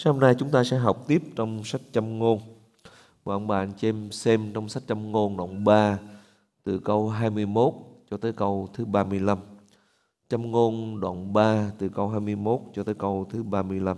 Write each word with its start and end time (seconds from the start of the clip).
Sáng 0.00 0.12
hôm 0.12 0.20
nay 0.20 0.34
chúng 0.38 0.50
ta 0.50 0.64
sẽ 0.64 0.76
học 0.78 1.04
tiếp 1.08 1.22
trong 1.36 1.64
sách 1.64 1.80
châm 1.92 2.18
ngôn. 2.18 2.40
Và 3.24 3.34
ông 3.34 3.46
bà 3.46 3.58
anh 3.58 3.72
chị 3.76 3.88
em 3.88 4.12
xem 4.12 4.52
trong 4.54 4.68
sách 4.68 4.82
châm 4.86 5.12
ngôn 5.12 5.36
đoạn 5.36 5.64
3 5.64 5.98
từ 6.64 6.78
câu 6.78 7.08
21 7.08 7.72
cho 8.10 8.16
tới 8.16 8.32
câu 8.32 8.68
thứ 8.74 8.84
35. 8.84 9.38
Châm 10.28 10.50
ngôn 10.50 11.00
đoạn 11.00 11.32
3 11.32 11.72
từ 11.78 11.88
câu 11.88 12.08
21 12.08 12.60
cho 12.74 12.84
tới 12.84 12.94
câu 12.94 13.26
thứ 13.30 13.42
35. 13.42 13.96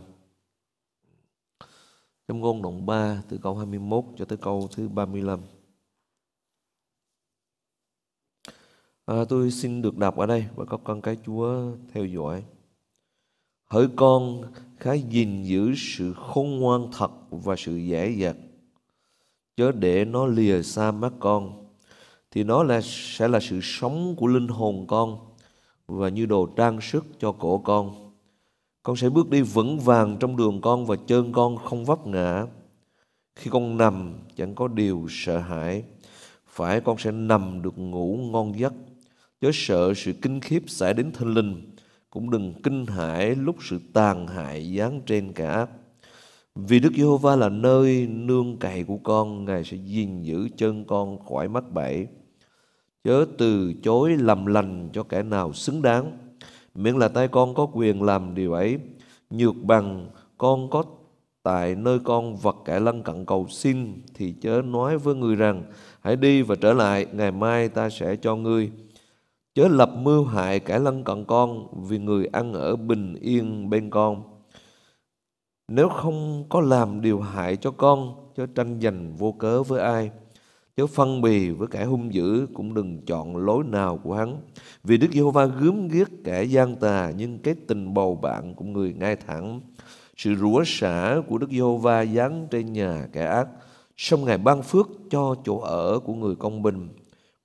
Châm 2.28 2.40
ngôn 2.40 2.62
đoạn 2.62 2.86
3 2.86 3.22
từ 3.28 3.38
câu 3.42 3.56
21 3.56 4.04
cho 4.16 4.24
tới 4.24 4.38
câu 4.38 4.68
thứ 4.72 4.88
35. 4.88 5.40
À, 9.06 9.24
tôi 9.28 9.50
xin 9.50 9.82
được 9.82 9.96
đọc 9.96 10.16
ở 10.16 10.26
đây 10.26 10.46
và 10.54 10.64
các 10.64 10.80
con 10.84 11.00
cái 11.00 11.16
Chúa 11.26 11.72
theo 11.92 12.04
dõi. 12.04 12.44
Hỡi 13.66 13.88
con 13.96 14.42
khá 14.80 14.92
gìn 14.92 15.42
giữ 15.42 15.74
sự 15.76 16.12
khôn 16.12 16.58
ngoan 16.58 16.88
thật 16.92 17.10
và 17.30 17.56
sự 17.56 17.76
dễ 17.76 18.14
dặt 18.18 18.36
chớ 19.60 19.72
để 19.72 20.04
nó 20.04 20.26
lìa 20.26 20.62
xa 20.62 20.90
mắt 20.90 21.12
con, 21.18 21.66
thì 22.30 22.44
nó 22.44 22.62
là, 22.62 22.80
sẽ 22.84 23.28
là 23.28 23.40
sự 23.40 23.60
sống 23.62 24.14
của 24.16 24.26
linh 24.26 24.48
hồn 24.48 24.86
con 24.88 25.18
và 25.86 26.08
như 26.08 26.26
đồ 26.26 26.46
trang 26.56 26.80
sức 26.80 27.04
cho 27.18 27.32
cổ 27.32 27.58
con. 27.58 28.12
Con 28.82 28.96
sẽ 28.96 29.08
bước 29.08 29.30
đi 29.30 29.42
vững 29.42 29.80
vàng 29.80 30.16
trong 30.20 30.36
đường 30.36 30.60
con 30.60 30.86
và 30.86 30.96
chân 31.06 31.32
con 31.32 31.56
không 31.56 31.84
vấp 31.84 32.06
ngã. 32.06 32.46
Khi 33.36 33.50
con 33.50 33.76
nằm, 33.76 34.12
chẳng 34.36 34.54
có 34.54 34.68
điều 34.68 35.06
sợ 35.10 35.38
hãi. 35.38 35.84
Phải 36.46 36.80
con 36.80 36.98
sẽ 36.98 37.12
nằm 37.12 37.62
được 37.62 37.78
ngủ 37.78 38.16
ngon 38.16 38.58
giấc. 38.58 38.74
Chớ 39.40 39.50
sợ 39.52 39.94
sự 39.94 40.12
kinh 40.22 40.40
khiếp 40.40 40.62
xảy 40.66 40.94
đến 40.94 41.12
thân 41.12 41.34
linh 41.34 41.69
cũng 42.10 42.30
đừng 42.30 42.54
kinh 42.62 42.86
hãi 42.86 43.34
lúc 43.34 43.56
sự 43.60 43.78
tàn 43.92 44.26
hại 44.26 44.76
giáng 44.76 45.00
trên 45.06 45.32
cả 45.32 45.66
vì 46.54 46.80
Đức 46.80 46.92
Giê-hô-va 46.96 47.36
là 47.36 47.48
nơi 47.48 48.06
nương 48.06 48.56
cậy 48.56 48.84
của 48.84 48.98
con, 49.02 49.44
Ngài 49.44 49.64
sẽ 49.64 49.76
gìn 49.76 50.22
giữ 50.22 50.48
chân 50.56 50.84
con 50.84 51.18
khỏi 51.28 51.48
mắc 51.48 51.64
bẫy. 51.72 52.06
Chớ 53.04 53.24
từ 53.38 53.72
chối 53.82 54.16
làm 54.16 54.46
lành 54.46 54.88
cho 54.92 55.02
kẻ 55.02 55.22
nào 55.22 55.52
xứng 55.52 55.82
đáng, 55.82 56.18
miễn 56.74 56.96
là 56.96 57.08
tay 57.08 57.28
con 57.28 57.54
có 57.54 57.66
quyền 57.72 58.02
làm 58.02 58.34
điều 58.34 58.52
ấy. 58.52 58.78
Nhược 59.30 59.56
bằng 59.62 60.06
con 60.38 60.70
có 60.70 60.84
tại 61.42 61.74
nơi 61.74 61.98
con 62.04 62.36
vật 62.36 62.56
kẻ 62.64 62.80
lân 62.80 63.02
cận 63.02 63.24
cầu 63.24 63.46
xin, 63.48 64.02
thì 64.14 64.34
chớ 64.40 64.62
nói 64.62 64.98
với 64.98 65.14
người 65.14 65.36
rằng, 65.36 65.62
hãy 66.00 66.16
đi 66.16 66.42
và 66.42 66.54
trở 66.54 66.72
lại, 66.72 67.06
ngày 67.12 67.32
mai 67.32 67.68
ta 67.68 67.90
sẽ 67.90 68.16
cho 68.16 68.36
ngươi 68.36 68.70
chớ 69.54 69.68
lập 69.68 69.90
mưu 69.96 70.24
hại 70.24 70.60
kẻ 70.60 70.78
lân 70.78 71.04
cận 71.04 71.24
con 71.24 71.66
vì 71.88 71.98
người 71.98 72.26
ăn 72.26 72.52
ở 72.52 72.76
bình 72.76 73.14
yên 73.14 73.70
bên 73.70 73.90
con. 73.90 74.22
Nếu 75.68 75.88
không 75.88 76.44
có 76.48 76.60
làm 76.60 77.00
điều 77.00 77.20
hại 77.20 77.56
cho 77.56 77.70
con, 77.70 78.14
chớ 78.36 78.46
tranh 78.54 78.80
giành 78.82 79.16
vô 79.16 79.32
cớ 79.32 79.62
với 79.62 79.80
ai. 79.80 80.10
Chớ 80.76 80.86
phân 80.86 81.20
bì 81.20 81.50
với 81.50 81.68
kẻ 81.68 81.84
hung 81.84 82.14
dữ, 82.14 82.46
cũng 82.54 82.74
đừng 82.74 83.04
chọn 83.06 83.36
lối 83.36 83.64
nào 83.64 84.00
của 84.04 84.14
hắn. 84.14 84.40
Vì 84.84 84.96
đức 84.96 85.08
giê-hô-va 85.12 85.44
gớm 85.46 85.88
ghiếc 85.88 86.08
kẻ 86.24 86.42
gian 86.42 86.76
tà, 86.76 87.12
nhưng 87.16 87.38
cái 87.38 87.54
tình 87.68 87.94
bầu 87.94 88.14
bạn 88.14 88.54
của 88.54 88.64
người 88.64 88.92
ngay 88.92 89.16
thẳng. 89.16 89.60
Sự 90.16 90.34
rủa 90.34 90.62
xả 90.66 91.16
của 91.28 91.38
đức 91.38 91.50
giê-hô-va 91.50 92.04
giáng 92.04 92.46
trên 92.50 92.72
nhà 92.72 93.08
kẻ 93.12 93.24
ác. 93.24 93.48
Xong 93.96 94.24
ngài 94.24 94.38
ban 94.38 94.62
phước 94.62 94.88
cho 95.10 95.34
chỗ 95.44 95.58
ở 95.60 95.98
của 95.98 96.14
người 96.14 96.34
công 96.36 96.62
bình. 96.62 96.88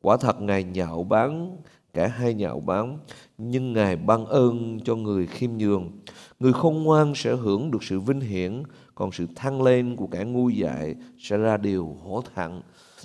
Quả 0.02 0.18
thật 0.18 0.42
ngài 0.42 0.64
nhạo 0.64 1.04
báng 1.04 1.58
cả 1.96 2.08
hai 2.08 2.34
nhạo 2.34 2.60
báng, 2.60 2.98
nhưng 3.38 3.74
ngài 3.74 3.96
ban 3.96 4.26
ơn 4.26 4.80
cho 4.80 4.96
người 4.96 5.28
khiêm 5.28 5.52
nhường. 5.58 5.92
Người 6.40 6.54
khôn 6.54 6.84
ngoan 6.84 7.16
sẽ 7.16 7.36
hưởng 7.36 7.72
được 7.72 7.84
sự 7.84 8.00
vinh 8.00 8.20
hiển, 8.20 8.64
còn 8.96 9.12
sự 9.12 9.28
thăng 9.36 9.62
lên 9.62 9.96
của 9.96 10.08
kẻ 10.08 10.24
ngu 10.24 10.50
dại 10.50 10.96
sẽ 11.20 11.38
ra 11.38 11.58
điều 11.58 11.98
hổ 12.04 12.24
thẹn. 12.36 12.52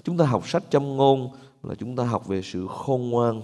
Chúng 0.03 0.17
ta 0.17 0.25
học 0.25 0.49
sách 0.49 0.63
châm 0.71 0.97
ngôn 0.97 1.31
là 1.63 1.75
chúng 1.75 1.97
ta 1.97 2.05
học 2.05 2.29
về 2.29 2.43
sự 2.43 2.67
khôn 2.67 3.11
ngoan. 3.11 3.43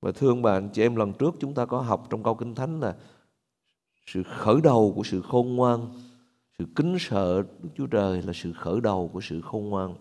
Và 0.00 0.12
thương 0.12 0.42
bạn, 0.42 0.68
chị 0.68 0.82
em, 0.82 0.96
lần 0.96 1.12
trước 1.12 1.34
chúng 1.40 1.54
ta 1.54 1.66
có 1.66 1.80
học 1.80 2.06
trong 2.10 2.22
câu 2.22 2.34
kinh 2.34 2.54
thánh 2.54 2.80
là 2.80 2.94
sự 4.06 4.22
khởi 4.22 4.60
đầu 4.62 4.92
của 4.96 5.02
sự 5.02 5.22
khôn 5.22 5.56
ngoan, 5.56 5.88
sự 6.58 6.64
kính 6.76 6.96
sợ 7.00 7.42
Đức 7.62 7.68
Chúa 7.76 7.86
Trời 7.86 8.22
là 8.22 8.32
sự 8.32 8.52
khởi 8.52 8.80
đầu 8.80 9.10
của 9.12 9.20
sự 9.20 9.40
khôn 9.40 9.68
ngoan. 9.68 9.94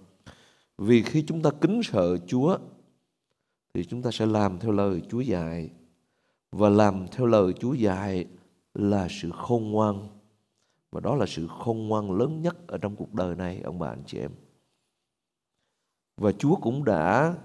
Vì 0.78 1.04
khi 1.04 1.24
chúng 1.28 1.42
ta 1.42 1.50
kính 1.62 1.82
sợ 1.84 2.18
Chúa 2.28 2.58
thì 3.76 3.84
chúng 3.84 4.02
ta 4.02 4.12
sẽ 4.12 4.26
làm 4.26 4.60
theo 4.60 4.72
lời 4.72 5.02
Chúa 5.10 5.20
dạy. 5.20 5.70
Và 6.52 6.70
làm 6.70 7.06
theo 7.12 7.26
lời 7.26 7.54
Chúa 7.54 7.74
dạy 7.74 8.26
là 8.74 9.08
sự 9.10 9.32
khôn 9.32 9.72
ngoan. 9.72 10.08
Và 10.92 11.02
đó 11.02 11.16
là 11.16 11.26
sự 11.26 11.48
khôn 11.48 11.88
ngoan 11.88 12.12
lớn 12.12 12.42
nhất 12.42 12.68
ở 12.68 12.78
trong 12.78 12.96
cuộc 12.96 13.14
đời 13.14 13.36
này 13.36 13.62
ông 13.62 13.80
bà 13.80 13.90
anh 13.90 14.04
chị 14.06 14.18
em. 14.18 14.32
Và 16.18 16.32
Chúa 16.32 16.56
cũng 16.56 16.84
đã 16.84 17.36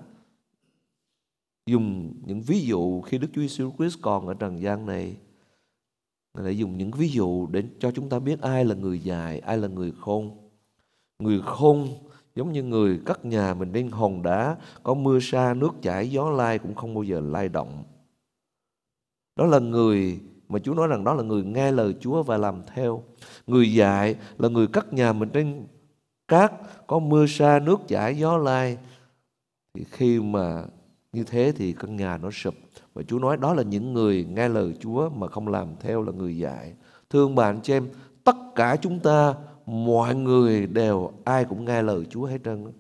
dùng 1.67 2.15
những 2.27 2.41
ví 2.41 2.61
dụ 2.61 3.01
khi 3.01 3.19
Đức 3.19 3.29
Chúa 3.33 3.43
Jesus 3.43 3.77
Christ 3.77 3.99
còn 4.03 4.27
ở 4.27 4.35
trần 4.35 4.61
gian 4.61 4.87
này. 4.87 5.17
Ngài 6.35 6.45
đã 6.45 6.51
dùng 6.51 6.79
những 6.79 6.91
ví 6.91 7.09
dụ 7.09 7.47
để 7.47 7.65
cho 7.79 7.91
chúng 7.91 8.09
ta 8.09 8.19
biết 8.19 8.41
ai 8.41 8.65
là 8.65 8.75
người 8.75 8.99
dạy, 8.99 9.39
ai 9.39 9.59
là 9.59 9.69
người 9.69 9.93
khôn. 9.93 10.51
Người 11.19 11.41
khôn 11.45 11.89
giống 12.35 12.53
như 12.53 12.63
người 12.63 13.01
cất 13.07 13.25
nhà 13.25 13.55
mình 13.55 13.73
trên 13.73 13.91
hòn 13.91 14.23
đá 14.23 14.57
có 14.83 14.95
mưa 14.95 15.19
sa, 15.23 15.55
nước 15.55 15.71
chảy, 15.83 16.11
gió 16.11 16.31
lai 16.31 16.59
cũng 16.59 16.75
không 16.75 16.95
bao 16.95 17.03
giờ 17.03 17.21
lay 17.21 17.49
động. 17.49 17.85
Đó 19.37 19.47
là 19.47 19.59
người, 19.59 20.21
mà 20.49 20.59
Chúa 20.59 20.75
nói 20.75 20.89
rằng 20.89 21.05
đó 21.05 21.15
là 21.15 21.23
người 21.23 21.43
nghe 21.43 21.73
lời 21.73 21.95
Chúa 22.01 22.23
và 22.23 22.37
làm 22.37 22.63
theo. 22.75 23.03
Người 23.47 23.73
dạy 23.73 24.17
là 24.39 24.49
người 24.49 24.67
cất 24.67 24.93
nhà 24.93 25.13
mình 25.13 25.29
trên 25.33 25.67
cát, 26.29 26.53
có 26.87 26.99
mưa 26.99 27.27
sa, 27.27 27.59
nước 27.59 27.81
chảy, 27.89 28.19
gió 28.19 28.37
lai. 28.37 28.79
Thì 29.75 29.85
khi 29.91 30.21
mà 30.21 30.65
như 31.13 31.25
thế 31.25 31.53
thì 31.57 31.73
căn 31.73 31.97
nhà 31.97 32.19
nó 32.19 32.31
sụp. 32.31 32.55
Và 32.95 33.03
Chúa 33.03 33.19
nói 33.19 33.37
đó 33.37 33.55
là 33.55 33.63
những 33.63 33.93
người 33.93 34.27
nghe 34.31 34.49
lời 34.49 34.75
Chúa 34.81 35.09
mà 35.09 35.29
không 35.29 35.49
làm 35.49 35.69
theo 35.81 36.03
là 36.03 36.13
người 36.13 36.39
dạy. 36.39 36.73
Thương 37.11 37.35
bạn 37.35 37.61
chị 37.63 37.73
em, 37.73 37.89
tất 38.25 38.37
cả 38.55 38.77
chúng 38.77 39.01
ta 39.01 39.35
mọi 39.71 40.15
người 40.15 40.67
đều, 40.67 41.11
ai 41.25 41.45
cũng 41.45 41.65
nghe 41.65 41.83
lời 41.83 42.05
Chúa 42.11 42.25
hết 42.25 42.39
trơn 42.45 42.73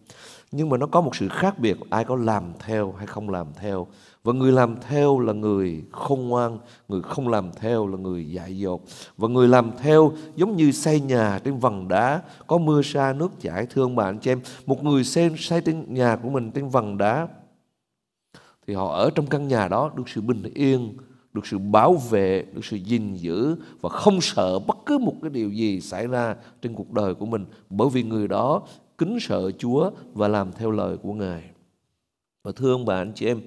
nhưng 0.52 0.68
mà 0.68 0.76
nó 0.76 0.86
có 0.86 1.00
một 1.00 1.16
sự 1.16 1.28
khác 1.28 1.58
biệt, 1.58 1.76
ai 1.90 2.04
có 2.04 2.16
làm 2.16 2.44
theo 2.58 2.92
hay 2.92 3.06
không 3.06 3.30
làm 3.30 3.46
theo. 3.56 3.86
Và 4.24 4.32
người 4.32 4.52
làm 4.52 4.76
theo 4.88 5.20
là 5.20 5.32
người 5.32 5.84
khôn 5.92 6.28
ngoan, 6.28 6.58
người 6.88 7.02
không 7.02 7.28
làm 7.28 7.50
theo 7.56 7.86
là 7.86 7.96
người 7.96 8.30
dại 8.30 8.58
dột. 8.58 8.82
Và 9.16 9.28
người 9.28 9.48
làm 9.48 9.70
theo 9.78 10.12
giống 10.36 10.56
như 10.56 10.72
xây 10.72 11.00
nhà 11.00 11.40
trên 11.44 11.58
vầng 11.58 11.88
đá, 11.88 12.22
có 12.46 12.58
mưa 12.58 12.82
sa, 12.82 13.12
nước 13.12 13.40
chảy, 13.40 13.66
thương 13.66 13.96
bạn 13.96 14.18
chị 14.18 14.30
em. 14.30 14.40
Một 14.66 14.84
người 14.84 15.04
xây 15.04 15.30
xây 15.36 15.60
trên 15.60 15.94
nhà 15.94 16.16
của 16.16 16.28
mình 16.28 16.50
trên 16.50 16.68
vầng 16.68 16.98
đá, 16.98 17.28
thì 18.66 18.74
họ 18.74 18.92
ở 18.92 19.10
trong 19.14 19.26
căn 19.26 19.48
nhà 19.48 19.68
đó 19.68 19.90
được 19.96 20.08
sự 20.08 20.20
bình 20.20 20.42
yên 20.54 20.96
được 21.32 21.46
sự 21.46 21.58
bảo 21.58 21.94
vệ, 21.94 22.44
được 22.52 22.64
sự 22.64 22.76
gìn 22.76 23.14
giữ 23.14 23.56
và 23.80 23.88
không 23.88 24.20
sợ 24.20 24.58
bất 24.58 24.76
cứ 24.86 24.98
một 24.98 25.14
cái 25.22 25.30
điều 25.30 25.50
gì 25.50 25.80
xảy 25.80 26.06
ra 26.06 26.36
trên 26.62 26.74
cuộc 26.74 26.92
đời 26.92 27.14
của 27.14 27.26
mình 27.26 27.44
bởi 27.70 27.88
vì 27.92 28.02
người 28.02 28.28
đó 28.28 28.62
kính 28.98 29.18
sợ 29.20 29.50
Chúa 29.58 29.90
và 30.12 30.28
làm 30.28 30.52
theo 30.52 30.70
lời 30.70 30.96
của 30.96 31.12
Ngài. 31.12 31.42
Và 32.44 32.52
thưa 32.56 32.72
ông 32.72 32.84
bà 32.84 32.96
anh 32.96 33.12
chị 33.14 33.26
em, 33.26 33.40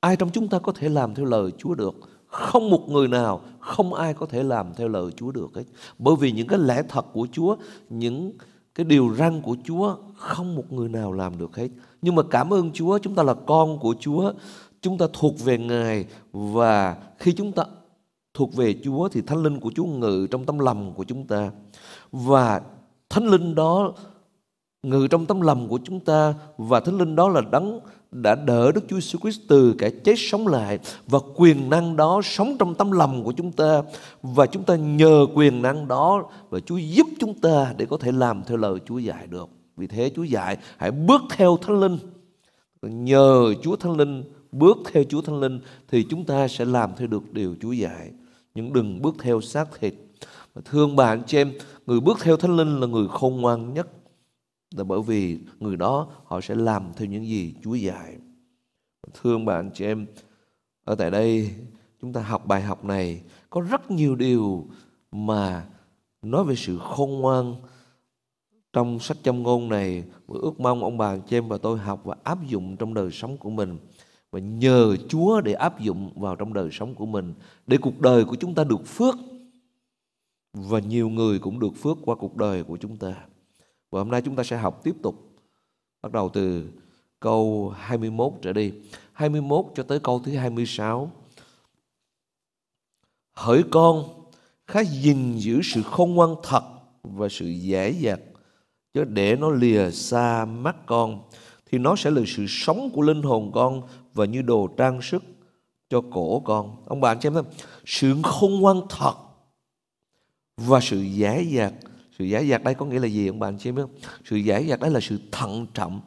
ai 0.00 0.16
trong 0.16 0.30
chúng 0.30 0.48
ta 0.48 0.58
có 0.58 0.72
thể 0.72 0.88
làm 0.88 1.14
theo 1.14 1.26
lời 1.26 1.50
Chúa 1.58 1.74
được? 1.74 1.94
Không 2.26 2.70
một 2.70 2.88
người 2.88 3.08
nào, 3.08 3.40
không 3.60 3.94
ai 3.94 4.14
có 4.14 4.26
thể 4.26 4.42
làm 4.42 4.74
theo 4.76 4.88
lời 4.88 5.12
Chúa 5.16 5.32
được 5.32 5.48
hết. 5.54 5.64
Bởi 5.98 6.16
vì 6.20 6.32
những 6.32 6.46
cái 6.46 6.58
lẽ 6.58 6.82
thật 6.88 7.06
của 7.12 7.26
Chúa, 7.32 7.56
những 7.90 8.32
cái 8.74 8.84
điều 8.84 9.14
răn 9.14 9.40
của 9.42 9.56
Chúa 9.64 9.96
không 10.16 10.54
một 10.54 10.72
người 10.72 10.88
nào 10.88 11.12
làm 11.12 11.38
được 11.38 11.56
hết. 11.56 11.68
Nhưng 12.02 12.14
mà 12.14 12.22
cảm 12.30 12.52
ơn 12.52 12.72
Chúa, 12.72 12.98
chúng 12.98 13.14
ta 13.14 13.22
là 13.22 13.34
con 13.34 13.78
của 13.78 13.94
Chúa 14.00 14.32
chúng 14.82 14.98
ta 14.98 15.06
thuộc 15.12 15.40
về 15.44 15.58
Ngài 15.58 16.04
và 16.32 16.96
khi 17.18 17.32
chúng 17.32 17.52
ta 17.52 17.64
thuộc 18.34 18.54
về 18.54 18.74
Chúa 18.84 19.08
thì 19.08 19.22
Thánh 19.22 19.42
Linh 19.42 19.60
của 19.60 19.70
Chúa 19.76 19.84
ngự 19.84 20.26
trong 20.30 20.44
tâm 20.44 20.58
lòng 20.58 20.92
của 20.96 21.04
chúng 21.04 21.26
ta. 21.26 21.50
Và 22.12 22.60
Thánh 23.10 23.26
Linh 23.26 23.54
đó 23.54 23.92
ngự 24.82 25.06
trong 25.10 25.26
tâm 25.26 25.40
lòng 25.40 25.68
của 25.68 25.78
chúng 25.84 26.00
ta 26.00 26.34
và 26.58 26.80
Thánh 26.80 26.98
Linh 26.98 27.16
đó 27.16 27.28
là 27.28 27.40
đấng 27.52 27.80
đã 28.10 28.34
đỡ 28.34 28.72
Đức 28.72 28.84
Chúa 28.88 28.96
Jesus 28.96 29.18
Christ 29.18 29.40
từ 29.48 29.74
cái 29.78 29.90
chết 29.90 30.14
sống 30.18 30.46
lại 30.46 30.78
và 31.06 31.18
quyền 31.34 31.70
năng 31.70 31.96
đó 31.96 32.20
sống 32.24 32.56
trong 32.58 32.74
tâm 32.74 32.90
lòng 32.90 33.24
của 33.24 33.32
chúng 33.32 33.52
ta 33.52 33.82
và 34.22 34.46
chúng 34.46 34.64
ta 34.64 34.76
nhờ 34.76 35.26
quyền 35.34 35.62
năng 35.62 35.88
đó 35.88 36.28
và 36.50 36.60
Chúa 36.60 36.76
giúp 36.76 37.06
chúng 37.20 37.34
ta 37.34 37.74
để 37.76 37.86
có 37.86 37.96
thể 37.96 38.12
làm 38.12 38.42
theo 38.46 38.56
lời 38.56 38.78
Chúa 38.86 38.98
dạy 38.98 39.26
được. 39.26 39.48
Vì 39.76 39.86
thế 39.86 40.10
Chúa 40.16 40.22
dạy, 40.22 40.56
hãy 40.76 40.90
bước 40.90 41.22
theo 41.30 41.56
Thánh 41.56 41.80
Linh. 41.80 41.98
Nhờ 42.82 43.54
Chúa 43.62 43.76
Thánh 43.76 43.96
Linh 43.96 44.24
bước 44.52 44.78
theo 44.92 45.04
Chúa 45.08 45.20
Thánh 45.20 45.40
Linh 45.40 45.60
thì 45.88 46.06
chúng 46.10 46.24
ta 46.24 46.48
sẽ 46.48 46.64
làm 46.64 46.90
theo 46.96 47.08
được 47.08 47.32
điều 47.32 47.56
Chúa 47.60 47.72
dạy. 47.72 48.10
Nhưng 48.54 48.72
đừng 48.72 49.02
bước 49.02 49.14
theo 49.18 49.40
xác 49.40 49.68
thịt. 49.80 49.94
Và 50.54 50.62
thương 50.64 50.96
bạn 50.96 51.22
chị 51.26 51.38
em, 51.38 51.52
người 51.86 52.00
bước 52.00 52.18
theo 52.22 52.36
Thánh 52.36 52.56
Linh 52.56 52.80
là 52.80 52.86
người 52.86 53.08
khôn 53.08 53.40
ngoan 53.40 53.74
nhất. 53.74 53.88
Là 54.74 54.84
bởi 54.84 55.02
vì 55.02 55.38
người 55.60 55.76
đó 55.76 56.08
họ 56.24 56.40
sẽ 56.40 56.54
làm 56.54 56.92
theo 56.96 57.08
những 57.08 57.26
gì 57.26 57.54
Chúa 57.62 57.74
dạy. 57.74 58.16
Thương 59.22 59.44
bạn 59.44 59.70
chị 59.74 59.84
em, 59.84 60.06
ở 60.84 60.94
tại 60.94 61.10
đây 61.10 61.50
chúng 62.00 62.12
ta 62.12 62.20
học 62.20 62.46
bài 62.46 62.62
học 62.62 62.84
này 62.84 63.22
có 63.50 63.60
rất 63.60 63.90
nhiều 63.90 64.16
điều 64.16 64.66
mà 65.12 65.66
nói 66.22 66.44
về 66.44 66.54
sự 66.56 66.78
khôn 66.78 67.10
ngoan 67.10 67.54
trong 68.72 68.98
sách 68.98 69.16
châm 69.22 69.42
ngôn 69.42 69.68
này 69.68 70.04
và 70.26 70.38
ước 70.42 70.60
mong 70.60 70.84
ông 70.84 70.98
bà 70.98 71.16
chị 71.16 71.36
em 71.36 71.48
và 71.48 71.58
tôi 71.58 71.78
học 71.78 72.00
và 72.04 72.16
áp 72.22 72.38
dụng 72.46 72.76
trong 72.76 72.94
đời 72.94 73.10
sống 73.10 73.36
của 73.36 73.50
mình 73.50 73.78
và 74.32 74.38
nhờ 74.38 74.96
Chúa 75.08 75.40
để 75.40 75.52
áp 75.52 75.80
dụng 75.80 76.12
vào 76.16 76.36
trong 76.36 76.52
đời 76.52 76.68
sống 76.72 76.94
của 76.94 77.06
mình 77.06 77.34
để 77.66 77.76
cuộc 77.76 78.00
đời 78.00 78.24
của 78.24 78.36
chúng 78.36 78.54
ta 78.54 78.64
được 78.64 78.86
phước 78.86 79.14
và 80.52 80.78
nhiều 80.78 81.08
người 81.08 81.38
cũng 81.38 81.60
được 81.60 81.76
phước 81.76 81.98
qua 82.04 82.16
cuộc 82.16 82.36
đời 82.36 82.64
của 82.64 82.76
chúng 82.76 82.96
ta. 82.96 83.14
Và 83.90 84.00
hôm 84.00 84.10
nay 84.10 84.22
chúng 84.22 84.36
ta 84.36 84.44
sẽ 84.44 84.56
học 84.56 84.80
tiếp 84.84 84.94
tục 85.02 85.14
bắt 86.02 86.12
đầu 86.12 86.28
từ 86.28 86.70
câu 87.20 87.72
21 87.76 88.32
trở 88.42 88.52
đi. 88.52 88.72
21 89.12 89.66
cho 89.74 89.82
tới 89.82 90.00
câu 90.00 90.20
thứ 90.24 90.36
26. 90.36 91.10
Hỡi 93.32 93.62
con, 93.70 94.04
khá 94.66 94.80
gìn 94.80 95.38
giữ 95.38 95.60
sự 95.62 95.82
khôn 95.82 96.14
ngoan 96.14 96.34
thật 96.42 96.62
và 97.02 97.28
sự 97.30 97.46
dễ 97.46 97.90
dặt 97.90 98.20
chứ 98.94 99.04
để 99.04 99.36
nó 99.36 99.50
lìa 99.50 99.90
xa 99.90 100.44
mắt 100.44 100.76
con 100.86 101.22
thì 101.72 101.78
nó 101.78 101.96
sẽ 101.96 102.10
là 102.10 102.22
sự 102.26 102.46
sống 102.48 102.90
của 102.92 103.02
linh 103.02 103.22
hồn 103.22 103.52
con 103.54 103.82
và 104.14 104.24
như 104.24 104.42
đồ 104.42 104.66
trang 104.76 105.02
sức 105.02 105.24
cho 105.90 106.00
cổ 106.10 106.40
con. 106.40 106.76
Ông 106.86 107.00
bạn 107.00 107.20
xem 107.20 107.34
thấy 107.34 107.42
sự 107.84 108.14
khôn 108.22 108.60
ngoan 108.60 108.80
thật 108.88 109.14
và 110.56 110.80
sự 110.80 111.00
giải 111.00 111.46
dạt. 111.46 111.72
Sự 112.18 112.24
giải 112.24 112.48
dạt 112.48 112.64
đây 112.64 112.74
có 112.74 112.86
nghĩa 112.86 112.98
là 112.98 113.06
gì 113.06 113.26
ông 113.26 113.38
bạn 113.38 113.58
xem 113.58 113.74
biết 113.74 113.82
không? 113.82 114.10
Sự 114.24 114.36
giải 114.36 114.66
dạt 114.66 114.80
đây 114.80 114.90
là 114.90 115.00
sự 115.00 115.18
thận 115.32 115.66
trọng. 115.74 116.00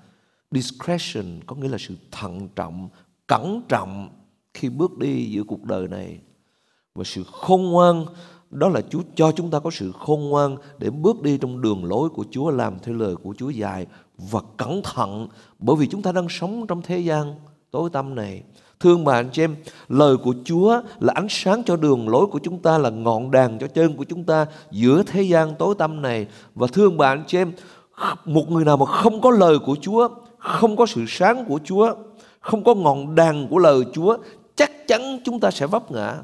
Discretion 0.51 1.39
có 1.45 1.55
nghĩa 1.55 1.69
là 1.69 1.77
sự 1.77 1.95
thận 2.11 2.49
trọng, 2.55 2.89
cẩn 3.27 3.61
trọng 3.69 4.09
khi 4.53 4.69
bước 4.69 4.97
đi 4.97 5.25
giữa 5.31 5.43
cuộc 5.43 5.63
đời 5.63 5.87
này. 5.87 6.19
Và 6.95 7.03
sự 7.03 7.23
khôn 7.23 7.63
ngoan 7.63 8.05
đó 8.49 8.69
là 8.69 8.81
Chúa 8.81 9.01
cho 9.15 9.31
chúng 9.31 9.51
ta 9.51 9.59
có 9.59 9.71
sự 9.71 9.91
khôn 9.91 10.29
ngoan 10.29 10.57
để 10.79 10.89
bước 10.89 11.21
đi 11.21 11.37
trong 11.37 11.61
đường 11.61 11.85
lối 11.85 12.09
của 12.09 12.25
Chúa 12.31 12.49
làm 12.49 12.79
theo 12.79 12.95
lời 12.95 13.15
của 13.15 13.33
Chúa 13.37 13.49
dài 13.49 13.87
và 14.17 14.39
cẩn 14.57 14.81
thận 14.83 15.27
bởi 15.59 15.75
vì 15.75 15.87
chúng 15.87 16.01
ta 16.01 16.11
đang 16.11 16.29
sống 16.29 16.67
trong 16.67 16.81
thế 16.81 16.99
gian 16.99 17.35
tối 17.71 17.89
tăm 17.93 18.15
này. 18.15 18.43
Thương 18.79 19.05
bà 19.05 19.13
anh 19.13 19.29
chị 19.31 19.43
em, 19.43 19.55
lời 19.87 20.17
của 20.17 20.33
Chúa 20.45 20.81
là 20.99 21.13
ánh 21.15 21.27
sáng 21.29 21.63
cho 21.65 21.75
đường 21.75 22.09
lối 22.09 22.25
của 22.25 22.39
chúng 22.43 22.59
ta, 22.59 22.77
là 22.77 22.89
ngọn 22.89 23.31
đèn 23.31 23.57
cho 23.59 23.67
chân 23.67 23.95
của 23.97 24.03
chúng 24.03 24.23
ta 24.23 24.45
giữa 24.71 25.03
thế 25.03 25.21
gian 25.21 25.55
tối 25.59 25.75
tăm 25.77 26.01
này. 26.01 26.27
Và 26.55 26.67
thương 26.67 26.97
bà 26.97 27.09
anh 27.09 27.23
chị 27.27 27.37
em, 27.37 27.51
một 28.25 28.49
người 28.49 28.65
nào 28.65 28.77
mà 28.77 28.85
không 28.85 29.21
có 29.21 29.31
lời 29.31 29.59
của 29.59 29.75
Chúa, 29.81 30.09
không 30.37 30.75
có 30.75 30.85
sự 30.85 31.05
sáng 31.07 31.45
của 31.45 31.59
Chúa, 31.63 31.95
không 32.39 32.63
có 32.63 32.75
ngọn 32.75 33.15
đèn 33.15 33.47
của 33.49 33.57
lời 33.57 33.83
Chúa, 33.93 34.17
chắc 34.55 34.87
chắn 34.87 35.19
chúng 35.25 35.39
ta 35.39 35.51
sẽ 35.51 35.67
vấp 35.67 35.91
ngã 35.91 36.15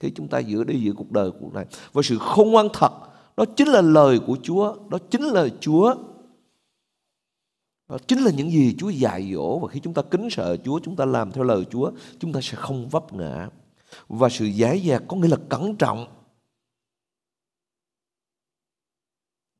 khi 0.00 0.10
chúng 0.14 0.28
ta 0.28 0.38
giữa 0.38 0.64
đi 0.64 0.80
giữa 0.80 0.92
cuộc 0.96 1.12
đời 1.12 1.30
cuộc 1.40 1.54
này. 1.54 1.64
Và 1.92 2.02
sự 2.02 2.18
khôn 2.18 2.50
ngoan 2.50 2.68
thật, 2.72 2.92
đó 3.36 3.44
chính 3.56 3.68
là 3.68 3.80
lời 3.80 4.18
của 4.26 4.36
Chúa, 4.42 4.74
đó 4.88 4.98
chính 5.10 5.22
là 5.22 5.48
Chúa 5.60 5.94
đó 7.88 7.98
chính 8.08 8.18
là 8.18 8.30
những 8.30 8.50
gì 8.50 8.74
Chúa 8.78 8.90
dạy 8.90 9.32
dỗ. 9.34 9.58
Và 9.58 9.68
khi 9.68 9.80
chúng 9.80 9.94
ta 9.94 10.02
kính 10.02 10.28
sợ 10.30 10.56
Chúa, 10.56 10.80
chúng 10.80 10.96
ta 10.96 11.04
làm 11.04 11.32
theo 11.32 11.44
lời 11.44 11.64
Chúa, 11.70 11.90
chúng 12.18 12.32
ta 12.32 12.40
sẽ 12.42 12.56
không 12.56 12.88
vấp 12.88 13.12
ngã. 13.12 13.48
Và 14.08 14.28
sự 14.28 14.44
giải 14.44 14.80
dạt 14.80 15.02
có 15.08 15.16
nghĩa 15.16 15.28
là 15.28 15.36
cẩn 15.48 15.76
trọng. 15.76 16.06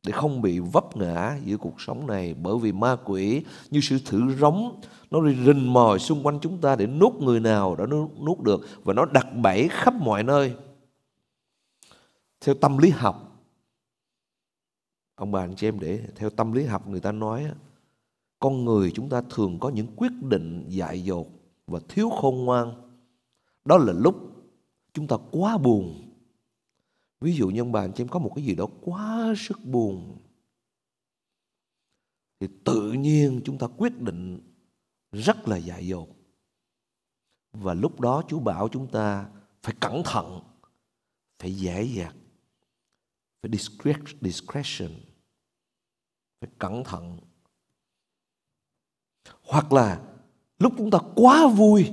Để 0.07 0.13
không 0.13 0.43
bị 0.43 0.59
vấp 0.59 0.97
ngã 0.97 1.39
giữa 1.45 1.57
cuộc 1.57 1.81
sống 1.81 2.07
này. 2.07 2.35
Bởi 2.35 2.59
vì 2.59 2.73
ma 2.73 2.97
quỷ 3.05 3.45
như 3.71 3.81
sự 3.81 3.99
thử 4.05 4.37
rống 4.37 4.81
nó 5.11 5.21
rình 5.47 5.73
mò 5.73 5.99
xung 5.99 6.27
quanh 6.27 6.39
chúng 6.43 6.61
ta 6.61 6.77
để 6.77 6.87
nuốt 6.87 7.15
người 7.15 7.41
nào 7.41 7.77
đã 7.77 7.87
nuốt 8.27 8.41
được. 8.41 8.69
Và 8.85 8.95
nó 8.95 9.05
đặt 9.05 9.27
bẫy 9.43 9.69
khắp 9.71 9.95
mọi 9.95 10.23
nơi. 10.23 10.55
Theo 12.41 12.55
tâm 12.55 12.79
lý 12.79 12.91
học. 12.91 13.31
Ông 15.15 15.33
bà 15.33 15.41
anh 15.41 15.55
chị 15.57 15.69
em 15.69 15.81
để 15.81 16.01
theo 16.17 16.31
tâm 16.31 16.53
lý 16.53 16.65
học 16.65 16.89
người 16.89 17.01
ta 17.01 17.13
nói 17.13 17.47
con 18.39 18.65
người 18.65 18.91
chúng 18.95 19.09
ta 19.09 19.23
thường 19.31 19.59
có 19.61 19.69
những 19.69 19.87
quyết 19.97 20.13
định 20.23 20.67
dại 20.69 21.05
dột 21.05 21.29
và 21.67 21.81
thiếu 21.89 22.11
khôn 22.11 22.45
ngoan. 22.45 22.75
Đó 23.65 23.79
là 23.79 23.93
lúc 23.93 24.17
chúng 24.93 25.07
ta 25.07 25.17
quá 25.31 25.59
buồn. 25.59 26.11
Ví 27.21 27.37
dụ 27.37 27.49
như 27.49 27.61
ông 27.61 27.73
bà 27.73 27.81
anh 27.81 27.93
chị 27.93 28.03
em 28.03 28.09
có 28.09 28.19
một 28.19 28.33
cái 28.37 28.45
gì 28.45 28.55
đó 28.55 28.67
quá 28.81 29.35
sức 29.37 29.59
buồn, 29.65 30.19
thì 32.41 32.49
tự 32.65 32.93
nhiên 32.93 33.41
chúng 33.45 33.59
ta 33.59 33.67
quyết 33.77 34.01
định 34.01 34.41
rất 35.13 35.49
là 35.49 35.57
dại 35.57 35.87
dột. 35.87 36.09
Và 37.53 37.75
lúc 37.75 38.01
đó 38.01 38.23
Chúa 38.29 38.41
bảo 38.41 38.69
chúng 38.69 38.87
ta 38.87 39.31
phải 39.63 39.75
cẩn 39.81 40.03
thận, 40.05 40.41
phải 41.39 41.55
dễ 41.55 41.83
dàng, 41.83 42.17
phải 43.43 43.51
discretion, 44.21 44.91
phải 46.41 46.51
cẩn 46.59 46.85
thận 46.85 47.19
hoặc 49.43 49.73
là 49.73 50.01
lúc 50.59 50.73
chúng 50.79 50.91
ta 50.91 50.99
quá 51.15 51.47
vui 51.47 51.91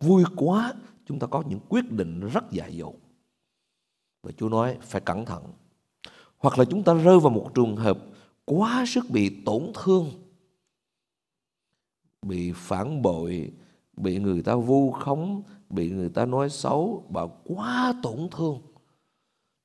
vui 0.00 0.24
quá, 0.36 0.72
chúng 1.06 1.18
ta 1.18 1.26
có 1.26 1.42
những 1.48 1.60
quyết 1.68 1.92
định 1.92 2.20
rất 2.20 2.50
dại 2.50 2.76
dột. 2.76 2.94
Và 4.22 4.32
Chúa 4.32 4.48
nói 4.48 4.78
phải 4.82 5.00
cẩn 5.00 5.24
thận. 5.24 5.42
Hoặc 6.38 6.58
là 6.58 6.64
chúng 6.64 6.82
ta 6.82 6.94
rơi 6.94 7.20
vào 7.20 7.30
một 7.30 7.50
trường 7.54 7.76
hợp 7.76 7.98
quá 8.44 8.84
sức 8.86 9.04
bị 9.10 9.42
tổn 9.44 9.62
thương, 9.74 10.10
bị 12.22 12.52
phản 12.54 13.02
bội, 13.02 13.52
bị 13.96 14.18
người 14.18 14.42
ta 14.42 14.54
vu 14.54 14.92
khống, 14.92 15.42
bị 15.70 15.90
người 15.90 16.08
ta 16.08 16.26
nói 16.26 16.50
xấu 16.50 17.04
và 17.08 17.26
quá 17.44 17.94
tổn 18.02 18.28
thương. 18.30 18.60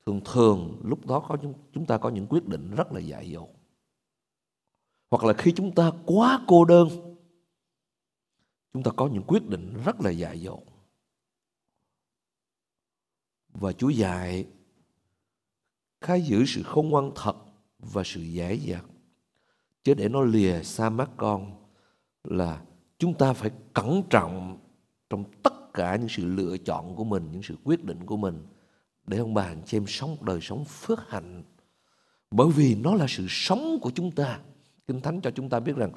Thường 0.05 0.21
thường, 0.25 0.81
lúc 0.83 1.05
đó 1.05 1.19
có 1.19 1.37
chúng 1.73 1.85
ta 1.85 1.97
có 1.97 2.09
những 2.09 2.27
quyết 2.27 2.47
định 2.47 2.75
rất 2.75 2.91
là 2.91 2.99
dại 2.99 3.29
dột 3.29 3.49
hoặc 5.11 5.23
là 5.23 5.33
khi 5.33 5.53
chúng 5.55 5.75
ta 5.75 5.91
quá 6.05 6.45
cô 6.47 6.65
đơn, 6.65 6.89
chúng 8.73 8.83
ta 8.83 8.91
có 8.91 9.07
những 9.07 9.23
quyết 9.27 9.47
định 9.47 9.77
rất 9.85 10.01
là 10.01 10.09
dại 10.09 10.41
dột. 10.41 10.63
Và 13.53 13.71
Chúa 13.71 13.89
dạy 13.89 14.47
khai 16.01 16.21
giữ 16.21 16.45
sự 16.47 16.63
không 16.63 16.89
ngoan 16.89 17.11
thật 17.15 17.35
và 17.79 18.03
sự 18.05 18.21
dễ 18.21 18.55
dặt 18.55 18.85
chứ 19.83 19.93
để 19.93 20.09
nó 20.09 20.21
lìa 20.21 20.63
xa 20.63 20.89
mắt 20.89 21.09
con 21.17 21.67
là 22.23 22.61
chúng 22.99 23.13
ta 23.17 23.33
phải 23.33 23.51
cẩn 23.73 24.03
trọng 24.09 24.57
trong 25.09 25.23
tất 25.43 25.53
cả 25.73 25.95
những 25.95 26.09
sự 26.09 26.25
lựa 26.25 26.57
chọn 26.57 26.95
của 26.95 27.03
mình, 27.03 27.27
những 27.31 27.43
sự 27.43 27.55
quyết 27.63 27.83
định 27.83 28.05
của 28.05 28.17
mình 28.17 28.47
để 29.07 29.17
ông 29.17 29.33
bà 29.33 29.43
anh 29.43 29.61
chị 29.65 29.77
em 29.77 29.85
sống 29.87 30.17
đời 30.21 30.39
sống 30.41 30.65
phước 30.65 31.09
hạnh. 31.09 31.43
Bởi 32.31 32.47
vì 32.55 32.75
nó 32.75 32.95
là 32.95 33.05
sự 33.09 33.25
sống 33.29 33.79
của 33.81 33.91
chúng 33.95 34.11
ta. 34.11 34.39
Kinh 34.87 35.01
Thánh 35.01 35.21
cho 35.21 35.31
chúng 35.31 35.49
ta 35.49 35.59
biết 35.59 35.75
rằng 35.75 35.91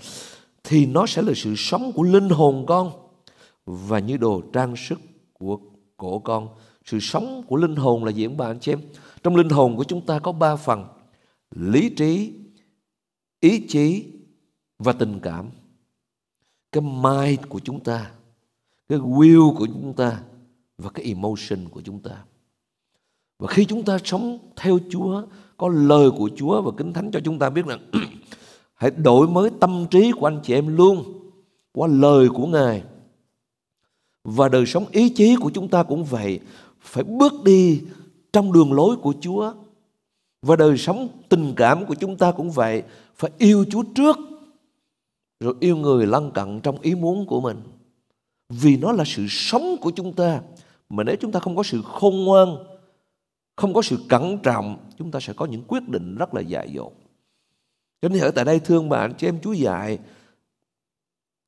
thì 0.65 0.87
nó 0.87 1.07
sẽ 1.07 1.23
là 1.23 1.33
sự 1.37 1.55
sống 1.57 1.93
của 1.93 2.03
linh 2.03 2.29
hồn 2.29 2.65
con 2.67 2.93
và 3.67 3.99
như 3.99 4.17
đồ 4.17 4.43
trang 4.53 4.77
sức 4.77 5.01
của 5.33 5.59
cổ 5.97 6.19
con. 6.19 6.49
Sự 6.85 7.01
sống 7.01 7.43
của 7.47 7.57
linh 7.57 7.77
hồn 7.77 8.05
là 8.05 8.11
gì 8.11 8.25
ông 8.25 8.37
bà 8.37 8.47
anh 8.47 8.61
chị 8.61 8.73
em? 8.73 8.81
Trong 9.23 9.37
linh 9.37 9.49
hồn 9.49 9.77
của 9.77 9.85
chúng 9.85 10.07
ta 10.07 10.19
có 10.19 10.33
ba 10.33 10.57
phần. 10.57 10.85
Lý 11.51 11.91
trí, 11.91 12.33
ý 13.41 13.67
chí 13.69 14.05
và 14.79 14.93
tình 14.93 15.21
cảm. 15.23 15.51
Cái 16.73 16.83
mind 16.83 17.41
của 17.49 17.61
chúng 17.65 17.81
ta, 17.81 18.11
cái 18.89 18.99
will 18.99 19.57
của 19.57 19.67
chúng 19.67 19.93
ta 19.97 20.21
và 20.79 20.91
cái 20.91 21.05
emotion 21.05 21.69
của 21.71 21.81
chúng 21.81 22.01
ta. 22.03 22.25
Và 23.39 23.49
khi 23.49 23.65
chúng 23.65 23.85
ta 23.85 23.99
sống 24.05 24.39
theo 24.57 24.79
Chúa, 24.91 25.23
có 25.57 25.69
lời 25.69 26.11
của 26.11 26.31
Chúa 26.37 26.63
và 26.63 26.71
Kinh 26.77 26.93
Thánh 26.93 27.11
cho 27.11 27.21
chúng 27.25 27.39
ta 27.39 27.51
biết 27.51 27.67
rằng 27.67 27.91
Hãy 28.85 28.91
đổi 28.91 29.29
mới 29.29 29.51
tâm 29.61 29.87
trí 29.91 30.13
của 30.13 30.27
anh 30.27 30.41
chị 30.43 30.55
em 30.55 30.77
luôn 30.77 31.05
qua 31.73 31.89
lời 31.89 32.29
của 32.29 32.47
Ngài. 32.47 32.83
Và 34.25 34.49
đời 34.49 34.67
sống 34.67 34.85
ý 34.91 35.09
chí 35.09 35.37
của 35.37 35.51
chúng 35.55 35.69
ta 35.69 35.83
cũng 35.83 36.05
vậy. 36.05 36.41
Phải 36.81 37.05
bước 37.05 37.33
đi 37.45 37.83
trong 38.33 38.53
đường 38.53 38.73
lối 38.73 38.97
của 38.97 39.15
Chúa. 39.21 39.53
Và 40.43 40.57
đời 40.57 40.79
sống 40.79 41.09
tình 41.29 41.53
cảm 41.57 41.87
của 41.87 41.95
chúng 41.95 42.17
ta 42.17 42.33
cũng 42.33 42.51
vậy. 42.51 42.83
Phải 43.17 43.31
yêu 43.39 43.65
Chúa 43.71 43.83
trước. 43.95 44.17
Rồi 45.41 45.55
yêu 45.61 45.77
người 45.77 46.07
lân 46.07 46.31
cận 46.31 46.61
trong 46.61 46.81
ý 46.81 46.95
muốn 46.95 47.27
của 47.27 47.41
mình. 47.41 47.61
Vì 48.49 48.77
nó 48.77 48.93
là 48.93 49.05
sự 49.07 49.27
sống 49.29 49.77
của 49.81 49.91
chúng 49.91 50.13
ta. 50.13 50.41
Mà 50.89 51.05
nếu 51.05 51.17
chúng 51.21 51.33
ta 51.33 51.41
không 51.41 51.57
có 51.57 51.63
sự 51.63 51.83
khôn 51.83 52.25
ngoan, 52.25 52.57
không 53.57 53.75
có 53.75 53.83
sự 53.83 53.99
cẩn 54.09 54.39
trọng, 54.39 54.77
chúng 54.99 55.11
ta 55.11 55.21
sẽ 55.21 55.33
có 55.33 55.47
những 55.47 55.63
quyết 55.69 55.89
định 55.89 56.17
rất 56.17 56.35
là 56.35 56.41
dại 56.41 56.69
dột. 56.73 56.93
Cho 58.03 58.09
nên 58.09 58.23
ở 58.23 58.31
tại 58.31 58.45
đây 58.45 58.61
thương 58.61 58.89
bạn 58.89 59.13
chị 59.19 59.29
em 59.29 59.41
Chúa 59.41 59.53
dạy 59.53 59.99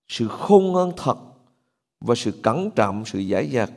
sự 0.09 0.29
khôn 0.29 0.67
ngoan 0.67 0.93
thật 0.97 1.19
và 2.01 2.15
sự 2.15 2.33
cẩn 2.43 2.71
trọng, 2.71 3.05
sự 3.05 3.19
giải 3.19 3.51
dặt 3.51 3.71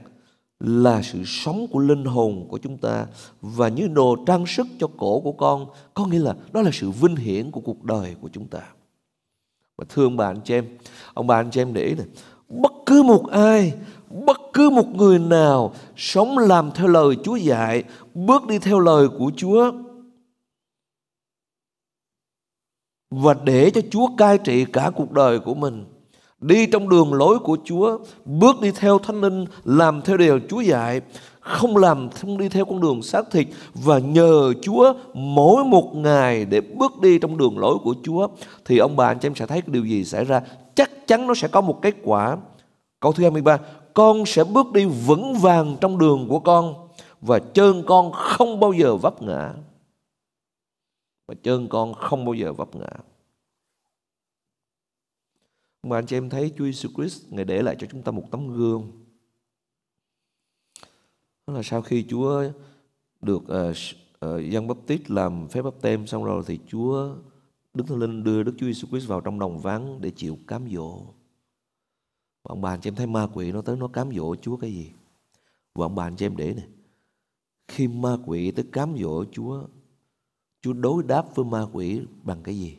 là 0.60 1.02
sự 1.02 1.24
sống 1.26 1.68
của 1.72 1.80
linh 1.80 2.06
hồn 2.06 2.48
của 2.50 2.58
chúng 2.58 2.78
ta 2.78 3.06
và 3.42 3.68
như 3.68 3.88
đồ 3.88 4.16
trang 4.28 4.46
sức 4.46 4.68
cho 4.80 4.88
cổ 4.98 5.20
của 5.20 5.32
con 5.32 5.66
có 5.94 6.06
nghĩa 6.06 6.20
là 6.20 6.36
đó 6.52 6.62
là 6.62 6.72
sự 6.74 6.92
vinh 6.92 7.16
hiển 7.16 7.52
của 7.52 7.62
cuộc 7.62 7.84
đời 7.84 8.16
của 8.22 8.30
chúng 8.34 8.48
ta. 8.48 8.62
Và 9.78 9.86
thương 9.90 10.18
bà 10.18 10.28
anh 10.28 10.42
chị 10.44 10.54
em 10.54 10.66
ông 11.14 11.28
bà 11.28 11.36
anh 11.36 11.52
chị 11.52 11.62
em 11.62 11.74
để 11.74 11.84
ý 11.84 11.96
này 11.96 12.08
bất 12.50 12.72
cứ 12.86 13.04
một 13.04 13.28
ai 13.32 13.74
bất 14.10 14.38
cứ 14.54 14.70
một 14.70 14.88
người 14.96 15.20
nào 15.20 15.74
sống 15.96 16.38
làm 16.38 16.72
theo 16.76 16.88
lời 16.88 17.16
Chúa 17.24 17.36
dạy, 17.36 17.84
bước 18.14 18.48
đi 18.48 18.60
theo 18.60 18.80
lời 18.80 19.08
của 19.20 19.32
Chúa 19.38 19.72
và 23.12 23.36
để 23.44 23.70
cho 23.70 23.82
Chúa 23.92 24.08
cai 24.18 24.38
trị 24.38 24.66
cả 24.66 24.92
cuộc 24.96 25.12
đời 25.12 25.40
của 25.40 25.54
mình. 25.54 25.86
Đi 26.42 26.66
trong 26.66 26.90
đường 26.90 27.14
lối 27.14 27.40
của 27.40 27.58
Chúa, 27.66 27.98
bước 28.26 28.62
đi 28.62 28.72
theo 28.72 29.00
Thánh 29.00 29.22
Linh, 29.22 29.46
làm 29.64 30.02
theo 30.02 30.18
điều 30.18 30.40
Chúa 30.50 30.62
dạy, 30.62 31.02
không 31.40 31.78
làm 31.78 32.10
không 32.10 32.38
đi 32.38 32.50
theo 32.50 32.66
con 32.66 32.82
đường 32.82 33.02
xác 33.02 33.32
thịt. 33.32 33.48
Và 33.74 34.00
nhờ 34.00 34.54
Chúa 34.62 34.94
mỗi 35.14 35.64
một 35.64 35.92
ngày 35.96 36.46
để 36.46 36.62
bước 36.62 37.00
đi 37.02 37.20
trong 37.20 37.38
đường 37.38 37.60
lối 37.60 37.78
của 37.84 37.96
Chúa 38.04 38.28
thì 38.66 38.78
ông 38.78 38.96
bà 38.96 39.08
anh 39.08 39.20
chị 39.20 39.28
em 39.28 39.36
sẽ 39.36 39.46
thấy 39.46 39.62
điều 39.68 39.86
gì 39.86 40.06
xảy 40.06 40.26
ra. 40.26 40.42
Chắc 40.76 41.08
chắn 41.08 41.28
nó 41.28 41.34
sẽ 41.34 41.48
có 41.48 41.62
một 41.62 41.82
kết 41.82 41.96
quả. 42.04 42.38
Câu 43.00 43.12
thứ 43.12 43.24
23 43.24 43.58
con 43.94 44.26
sẽ 44.26 44.44
bước 44.44 44.72
đi 44.74 44.86
vững 44.86 45.34
vàng 45.34 45.78
trong 45.82 45.98
đường 45.98 46.26
của 46.30 46.40
con 46.40 46.74
và 47.22 47.40
chân 47.40 47.84
con 47.88 48.12
không 48.12 48.60
bao 48.60 48.74
giờ 48.74 48.96
vấp 48.96 49.22
ngã 49.22 49.54
và 51.30 51.36
chân 51.44 51.68
con 51.70 51.94
không 51.94 52.26
bao 52.26 52.34
giờ 52.34 52.54
vấp 52.54 52.76
ngã 52.76 52.90
mà 55.84 55.98
anh 55.98 56.06
chị 56.06 56.18
em 56.18 56.30
thấy 56.30 56.54
Chúa 56.58 56.66
Jesus 56.66 56.94
Christ 56.94 57.34
Ngài 57.34 57.46
để 57.46 57.62
lại 57.62 57.76
cho 57.80 57.88
chúng 57.92 58.04
ta 58.04 58.12
một 58.12 58.24
tấm 58.32 58.48
gương 58.48 58.92
đó 61.48 61.54
là 61.54 61.62
sau 61.64 61.82
khi 61.82 62.06
Chúa 62.10 62.44
được 63.22 63.42
uh, 63.42 63.76
uh, 64.26 64.52
dân 64.52 64.68
bắp 64.68 64.78
tít 64.88 65.12
làm 65.12 65.48
phép 65.48 65.62
bắp 65.62 65.74
tem 65.82 66.08
xong 66.08 66.24
rồi 66.24 66.44
thì 66.48 66.60
Chúa 66.68 67.16
Đức 67.74 67.84
Thánh 67.88 68.00
Linh 68.00 68.24
đưa 68.24 68.44
Đức 68.44 68.54
Chúa 68.58 68.68
Jesus 68.68 68.88
Christ 68.90 69.08
vào 69.08 69.22
trong 69.22 69.40
đồng 69.40 69.60
vắng 69.60 70.02
để 70.02 70.12
chịu 70.12 70.38
cám 70.48 70.68
dỗ. 70.72 70.98
Và 72.44 72.54
ông 72.54 72.62
bà 72.62 72.74
anh 72.74 72.82
chị 72.82 72.88
em 72.90 72.96
thấy 72.96 73.08
ma 73.08 73.28
quỷ 73.34 73.52
nó 73.52 73.62
tới 73.62 73.78
nó 73.78 73.88
cám 73.88 74.12
dỗ 74.16 74.36
Chúa 74.36 74.58
cái 74.58 74.74
gì? 74.74 74.92
Và 75.76 75.86
ông 75.86 75.96
bà 75.96 76.08
anh 76.08 76.16
chị 76.16 76.26
em 76.26 76.38
để 76.38 76.54
này. 76.54 76.68
Khi 77.68 77.88
ma 77.88 78.18
quỷ 78.26 78.52
tới 78.52 78.66
cám 78.72 78.96
dỗ 78.98 79.26
Chúa, 79.32 79.64
Chúa 80.62 80.74
đối 80.74 81.04
đáp 81.04 81.26
với 81.36 81.46
ma 81.46 81.66
quỷ 81.74 82.02
bằng 82.24 82.44
cái 82.44 82.58
gì? 82.58 82.78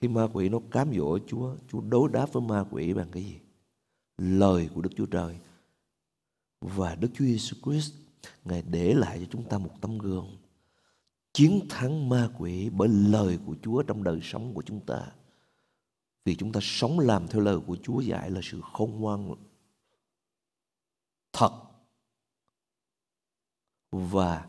Khi 0.00 0.08
ma 0.08 0.28
quỷ 0.32 0.48
nó 0.48 0.58
cám 0.70 0.92
dỗ 0.94 1.18
Chúa, 1.18 1.56
Chúa 1.68 1.80
đối 1.80 2.10
đáp 2.10 2.32
với 2.32 2.42
ma 2.42 2.64
quỷ 2.70 2.92
bằng 2.92 3.08
cái 3.12 3.24
gì? 3.24 3.38
Lời 4.18 4.70
của 4.74 4.80
Đức 4.80 4.90
Chúa 4.96 5.06
Trời. 5.06 5.38
Và 6.60 6.94
Đức 6.94 7.08
Chúa 7.14 7.24
Jesus 7.24 7.54
Christ, 7.62 7.94
Ngài 8.44 8.62
để 8.62 8.94
lại 8.94 9.18
cho 9.18 9.26
chúng 9.30 9.48
ta 9.48 9.58
một 9.58 9.80
tấm 9.80 9.98
gương. 9.98 10.36
Chiến 11.32 11.66
thắng 11.68 12.08
ma 12.08 12.30
quỷ 12.38 12.70
bởi 12.70 12.88
lời 12.88 13.38
của 13.46 13.54
Chúa 13.62 13.82
trong 13.82 14.04
đời 14.04 14.20
sống 14.22 14.54
của 14.54 14.62
chúng 14.62 14.80
ta. 14.80 15.12
Vì 16.24 16.36
chúng 16.36 16.52
ta 16.52 16.60
sống 16.62 16.98
làm 16.98 17.28
theo 17.28 17.40
lời 17.40 17.58
của 17.66 17.76
Chúa 17.82 18.00
dạy 18.00 18.30
là 18.30 18.40
sự 18.42 18.60
khôn 18.72 19.00
ngoan 19.00 19.34
thật. 21.32 21.67
Và 23.90 24.46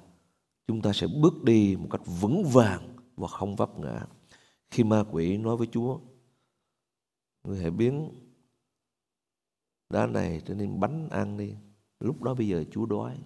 chúng 0.67 0.81
ta 0.81 0.93
sẽ 0.93 1.07
bước 1.21 1.43
đi 1.43 1.75
một 1.79 1.87
cách 1.91 2.01
vững 2.21 2.43
vàng 2.43 2.95
và 3.15 3.27
không 3.27 3.55
vấp 3.55 3.79
ngã. 3.79 4.05
Khi 4.71 4.83
ma 4.83 5.03
quỷ 5.11 5.37
nói 5.37 5.57
với 5.57 5.67
Chúa, 5.67 5.99
người 7.43 7.61
hãy 7.61 7.71
biến 7.71 8.11
đá 9.89 10.07
này 10.07 10.41
trở 10.45 10.55
nên 10.55 10.79
bánh 10.79 11.09
ăn 11.09 11.37
đi. 11.37 11.55
Lúc 11.99 12.21
đó 12.21 12.33
bây 12.33 12.47
giờ 12.47 12.63
Chúa 12.71 12.85
đói. 12.85 13.17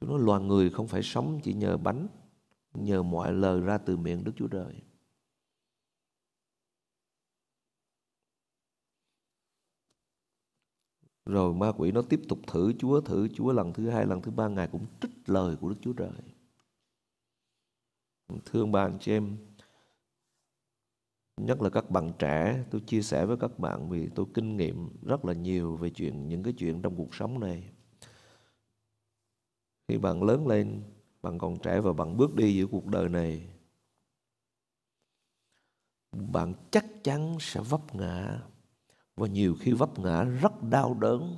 Chúa 0.00 0.06
nói 0.06 0.18
loài 0.20 0.42
người 0.42 0.70
không 0.70 0.88
phải 0.88 1.02
sống 1.02 1.40
chỉ 1.42 1.54
nhờ 1.54 1.76
bánh, 1.76 2.06
nhờ 2.74 3.02
mọi 3.02 3.32
lời 3.32 3.60
ra 3.60 3.78
từ 3.78 3.96
miệng 3.96 4.24
Đức 4.24 4.32
Chúa 4.36 4.48
Trời. 4.48 4.82
Rồi 11.28 11.54
ma 11.54 11.72
quỷ 11.76 11.92
nó 11.92 12.02
tiếp 12.02 12.20
tục 12.28 12.38
thử 12.46 12.72
Chúa, 12.78 13.00
thử 13.00 13.28
Chúa 13.28 13.52
lần 13.52 13.72
thứ 13.72 13.90
hai, 13.90 14.06
lần 14.06 14.22
thứ 14.22 14.30
ba 14.30 14.48
Ngài 14.48 14.66
cũng 14.66 14.86
trích 15.00 15.10
lời 15.26 15.56
của 15.56 15.68
Đức 15.68 15.76
Chúa 15.80 15.92
Trời. 15.92 16.10
Thương 18.44 18.72
bạn 18.72 18.98
chị 19.00 19.12
em, 19.12 19.36
nhất 21.36 21.62
là 21.62 21.70
các 21.70 21.90
bạn 21.90 22.12
trẻ, 22.18 22.64
tôi 22.70 22.80
chia 22.80 23.02
sẻ 23.02 23.26
với 23.26 23.36
các 23.36 23.58
bạn 23.58 23.88
vì 23.88 24.08
tôi 24.14 24.26
kinh 24.34 24.56
nghiệm 24.56 24.88
rất 25.02 25.24
là 25.24 25.32
nhiều 25.32 25.76
về 25.76 25.90
chuyện 25.90 26.28
những 26.28 26.42
cái 26.42 26.52
chuyện 26.52 26.82
trong 26.82 26.96
cuộc 26.96 27.14
sống 27.14 27.40
này. 27.40 27.70
Khi 29.88 29.98
bạn 29.98 30.22
lớn 30.22 30.46
lên, 30.46 30.82
bạn 31.22 31.38
còn 31.38 31.58
trẻ 31.58 31.80
và 31.80 31.92
bạn 31.92 32.16
bước 32.16 32.34
đi 32.34 32.56
giữa 32.56 32.66
cuộc 32.66 32.86
đời 32.86 33.08
này, 33.08 33.48
bạn 36.12 36.54
chắc 36.70 36.86
chắn 37.04 37.36
sẽ 37.40 37.60
vấp 37.60 37.94
ngã 37.94 38.40
và 39.18 39.26
nhiều 39.26 39.56
khi 39.60 39.72
vấp 39.72 39.98
ngã 39.98 40.24
rất 40.24 40.62
đau 40.62 40.94
đớn 40.94 41.36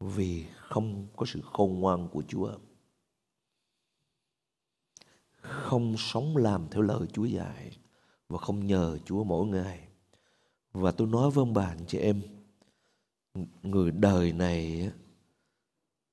vì 0.00 0.46
không 0.56 1.06
có 1.16 1.26
sự 1.26 1.40
khôn 1.52 1.80
ngoan 1.80 2.08
của 2.08 2.22
Chúa. 2.28 2.52
Không 5.40 5.94
sống 5.98 6.36
làm 6.36 6.68
theo 6.70 6.82
lời 6.82 7.06
Chúa 7.12 7.24
dạy 7.24 7.78
và 8.28 8.38
không 8.38 8.66
nhờ 8.66 8.98
Chúa 9.04 9.24
mỗi 9.24 9.46
ngày. 9.46 9.88
Và 10.72 10.90
tôi 10.90 11.08
nói 11.08 11.30
với 11.30 11.42
ông 11.42 11.54
bà 11.54 11.66
anh 11.66 11.86
chị 11.86 11.98
em, 11.98 12.22
người 13.62 13.90
đời 13.90 14.32
này 14.32 14.90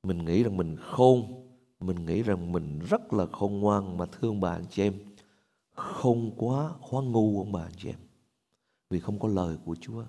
mình 0.04 0.26
nghĩ 0.26 0.44
rằng 0.44 0.58
mình 0.58 0.78
khôn, 0.82 1.48
mình 1.80 2.06
nghĩ 2.06 2.24
rằng 2.24 2.52
mình 2.52 2.80
rất 2.80 3.14
là 3.14 3.26
khôn 3.26 3.60
ngoan 3.60 3.98
mà 3.98 4.06
thương 4.06 4.40
bà 4.40 4.52
anh 4.52 4.66
chị 4.70 4.84
em. 4.84 4.94
Không 5.76 6.32
quá 6.38 6.72
hóa 6.80 7.04
ngu 7.04 7.40
ông 7.40 7.52
bà 7.52 7.62
anh 7.62 7.76
chị 7.78 7.90
em. 7.90 8.00
Vì 8.90 9.00
không 9.00 9.20
có 9.20 9.28
lời 9.28 9.58
của 9.66 9.76
Chúa. 9.76 10.04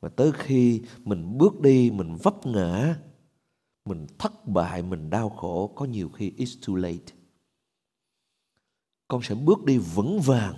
Và 0.00 0.08
tới 0.08 0.32
khi 0.32 0.82
mình 1.04 1.38
bước 1.38 1.60
đi, 1.60 1.90
mình 1.90 2.16
vấp 2.22 2.46
ngã, 2.46 2.96
mình 3.84 4.06
thất 4.18 4.48
bại, 4.48 4.82
mình 4.82 5.10
đau 5.10 5.28
khổ, 5.28 5.72
có 5.74 5.84
nhiều 5.84 6.08
khi 6.08 6.32
it's 6.36 6.66
too 6.66 6.80
late. 6.80 7.14
Con 9.08 9.22
sẽ 9.22 9.34
bước 9.34 9.64
đi 9.64 9.78
vững 9.78 10.20
vàng 10.20 10.54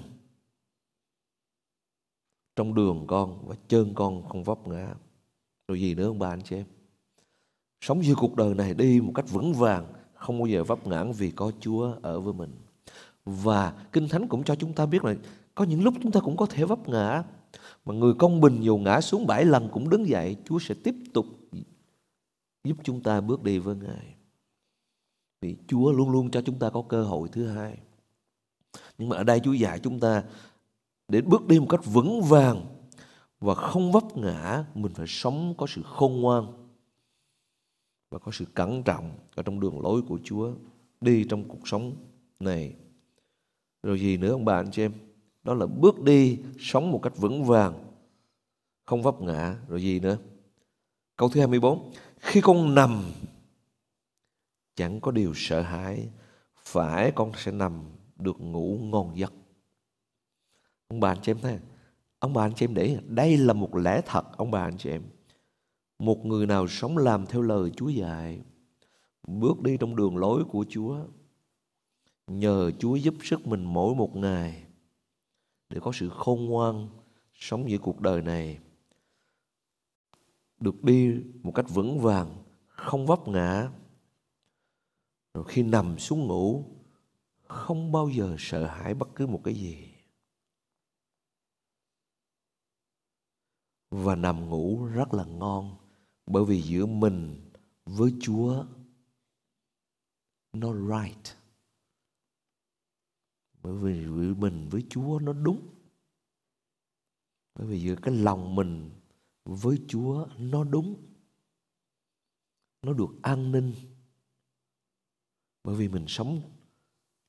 trong 2.56 2.74
đường 2.74 3.04
con 3.06 3.48
và 3.48 3.56
chân 3.68 3.92
con 3.94 4.28
không 4.28 4.44
vấp 4.44 4.68
ngã. 4.68 4.94
Rồi 5.68 5.80
gì 5.80 5.94
nữa 5.94 6.06
ông 6.06 6.18
bà 6.18 6.28
anh 6.28 6.42
chị 6.42 6.56
em? 6.56 6.66
Sống 7.80 8.00
như 8.00 8.14
cuộc 8.14 8.36
đời 8.36 8.54
này 8.54 8.74
đi 8.74 9.00
một 9.00 9.12
cách 9.14 9.30
vững 9.30 9.52
vàng, 9.52 9.92
không 10.14 10.38
bao 10.38 10.46
giờ 10.46 10.64
vấp 10.64 10.86
ngã 10.86 11.04
vì 11.04 11.30
có 11.30 11.52
Chúa 11.60 11.94
ở 12.02 12.20
với 12.20 12.32
mình. 12.32 12.50
Và 13.24 13.86
Kinh 13.92 14.08
Thánh 14.08 14.28
cũng 14.28 14.44
cho 14.44 14.54
chúng 14.54 14.72
ta 14.72 14.86
biết 14.86 15.04
là 15.04 15.14
có 15.54 15.64
những 15.64 15.82
lúc 15.82 15.94
chúng 16.02 16.12
ta 16.12 16.20
cũng 16.20 16.36
có 16.36 16.46
thể 16.46 16.64
vấp 16.64 16.88
ngã 16.88 17.24
mà 17.84 17.94
người 17.94 18.14
công 18.18 18.40
bình 18.40 18.60
dù 18.60 18.78
ngã 18.78 19.00
xuống 19.00 19.26
bảy 19.26 19.44
lần 19.44 19.68
cũng 19.72 19.88
đứng 19.88 20.08
dậy, 20.08 20.36
Chúa 20.44 20.58
sẽ 20.58 20.74
tiếp 20.84 20.94
tục 21.12 21.26
giúp 22.64 22.76
chúng 22.82 23.02
ta 23.02 23.20
bước 23.20 23.42
đi 23.42 23.58
với 23.58 23.76
Ngài. 23.76 24.14
Vì 25.40 25.56
Chúa 25.66 25.92
luôn 25.92 26.10
luôn 26.10 26.30
cho 26.30 26.42
chúng 26.42 26.58
ta 26.58 26.70
có 26.70 26.82
cơ 26.88 27.04
hội 27.04 27.28
thứ 27.32 27.46
hai. 27.46 27.78
Nhưng 28.98 29.08
mà 29.08 29.16
ở 29.16 29.24
đây 29.24 29.40
Chúa 29.44 29.52
dạy 29.52 29.78
chúng 29.78 30.00
ta 30.00 30.24
để 31.08 31.20
bước 31.20 31.46
đi 31.46 31.60
một 31.60 31.66
cách 31.68 31.84
vững 31.84 32.22
vàng 32.22 32.66
và 33.40 33.54
không 33.54 33.92
vấp 33.92 34.16
ngã, 34.16 34.64
mình 34.74 34.92
phải 34.94 35.06
sống 35.08 35.54
có 35.58 35.66
sự 35.68 35.82
khôn 35.84 36.20
ngoan 36.20 36.46
và 38.10 38.18
có 38.18 38.32
sự 38.32 38.44
cẩn 38.54 38.82
trọng 38.82 39.18
ở 39.34 39.42
trong 39.42 39.60
đường 39.60 39.80
lối 39.80 40.02
của 40.02 40.18
Chúa 40.24 40.52
đi 41.00 41.24
trong 41.24 41.48
cuộc 41.48 41.68
sống 41.68 41.96
này. 42.40 42.74
Rồi 43.82 44.00
gì 44.00 44.16
nữa 44.16 44.32
ông 44.32 44.44
bà 44.44 44.56
anh 44.56 44.70
chị 44.70 44.82
em? 44.82 44.92
Đó 45.48 45.54
là 45.54 45.66
bước 45.66 46.00
đi 46.00 46.38
sống 46.58 46.92
một 46.92 47.00
cách 47.02 47.16
vững 47.16 47.44
vàng, 47.44 47.84
không 48.84 49.02
vấp 49.02 49.20
ngã. 49.20 49.56
Rồi 49.68 49.82
gì 49.82 50.00
nữa? 50.00 50.18
Câu 51.16 51.28
thứ 51.28 51.40
24 51.40 51.92
khi 52.18 52.40
con 52.40 52.74
nằm, 52.74 53.02
chẳng 54.76 55.00
có 55.00 55.10
điều 55.10 55.32
sợ 55.34 55.60
hãi, 55.60 56.08
phải 56.56 57.12
con 57.14 57.32
sẽ 57.36 57.52
nằm 57.52 57.82
được 58.16 58.40
ngủ 58.40 58.78
ngon 58.82 59.18
giấc. 59.18 59.32
Ông 60.88 61.00
bà 61.00 61.10
anh 61.10 61.18
chị 61.22 61.32
em 61.32 61.38
thấy, 61.40 61.58
ông 62.18 62.32
bà 62.32 62.44
anh 62.44 62.54
chị 62.54 62.64
em 62.64 62.74
để 62.74 62.98
đây 63.06 63.36
là 63.36 63.52
một 63.52 63.76
lẽ 63.76 64.00
thật, 64.06 64.36
ông 64.36 64.50
bà 64.50 64.62
anh 64.62 64.78
chị 64.78 64.90
em. 64.90 65.02
Một 65.98 66.26
người 66.26 66.46
nào 66.46 66.68
sống 66.68 66.96
làm 66.96 67.26
theo 67.26 67.42
lời 67.42 67.70
Chúa 67.76 67.88
dạy, 67.88 68.40
bước 69.26 69.62
đi 69.62 69.76
trong 69.76 69.96
đường 69.96 70.16
lối 70.16 70.44
của 70.44 70.64
Chúa, 70.68 70.98
nhờ 72.26 72.70
Chúa 72.78 72.96
giúp 72.96 73.14
sức 73.22 73.46
mình 73.46 73.64
mỗi 73.64 73.94
một 73.94 74.16
ngày 74.16 74.67
để 75.68 75.80
có 75.80 75.92
sự 75.92 76.08
khôn 76.08 76.44
ngoan 76.44 76.88
sống 77.34 77.70
giữa 77.70 77.78
cuộc 77.78 78.00
đời 78.00 78.22
này. 78.22 78.58
Được 80.60 80.84
đi 80.84 81.22
một 81.42 81.52
cách 81.54 81.66
vững 81.68 82.00
vàng, 82.00 82.44
không 82.66 83.06
vấp 83.06 83.28
ngã. 83.28 83.70
Rồi 85.34 85.44
khi 85.48 85.62
nằm 85.62 85.98
xuống 85.98 86.26
ngủ, 86.26 86.64
không 87.42 87.92
bao 87.92 88.08
giờ 88.08 88.36
sợ 88.38 88.66
hãi 88.66 88.94
bất 88.94 89.08
cứ 89.14 89.26
một 89.26 89.40
cái 89.44 89.54
gì. 89.54 89.88
Và 93.90 94.14
nằm 94.14 94.48
ngủ 94.48 94.84
rất 94.84 95.14
là 95.14 95.24
ngon, 95.24 95.76
bởi 96.26 96.44
vì 96.44 96.62
giữa 96.62 96.86
mình 96.86 97.50
với 97.84 98.14
Chúa, 98.20 98.64
nó 100.52 100.72
right 100.74 101.37
bởi 103.62 103.74
vì 103.74 104.06
mình 104.34 104.68
với 104.68 104.84
Chúa 104.90 105.18
nó 105.18 105.32
đúng. 105.32 105.68
Bởi 107.54 107.66
vì 107.66 107.80
giữa 107.80 107.96
cái 108.02 108.14
lòng 108.14 108.54
mình 108.54 108.90
với 109.44 109.78
Chúa 109.88 110.26
nó 110.38 110.64
đúng. 110.64 110.96
Nó 112.82 112.92
được 112.92 113.22
an 113.22 113.52
ninh. 113.52 113.72
Bởi 115.64 115.76
vì 115.76 115.88
mình 115.88 116.04
sống 116.08 116.40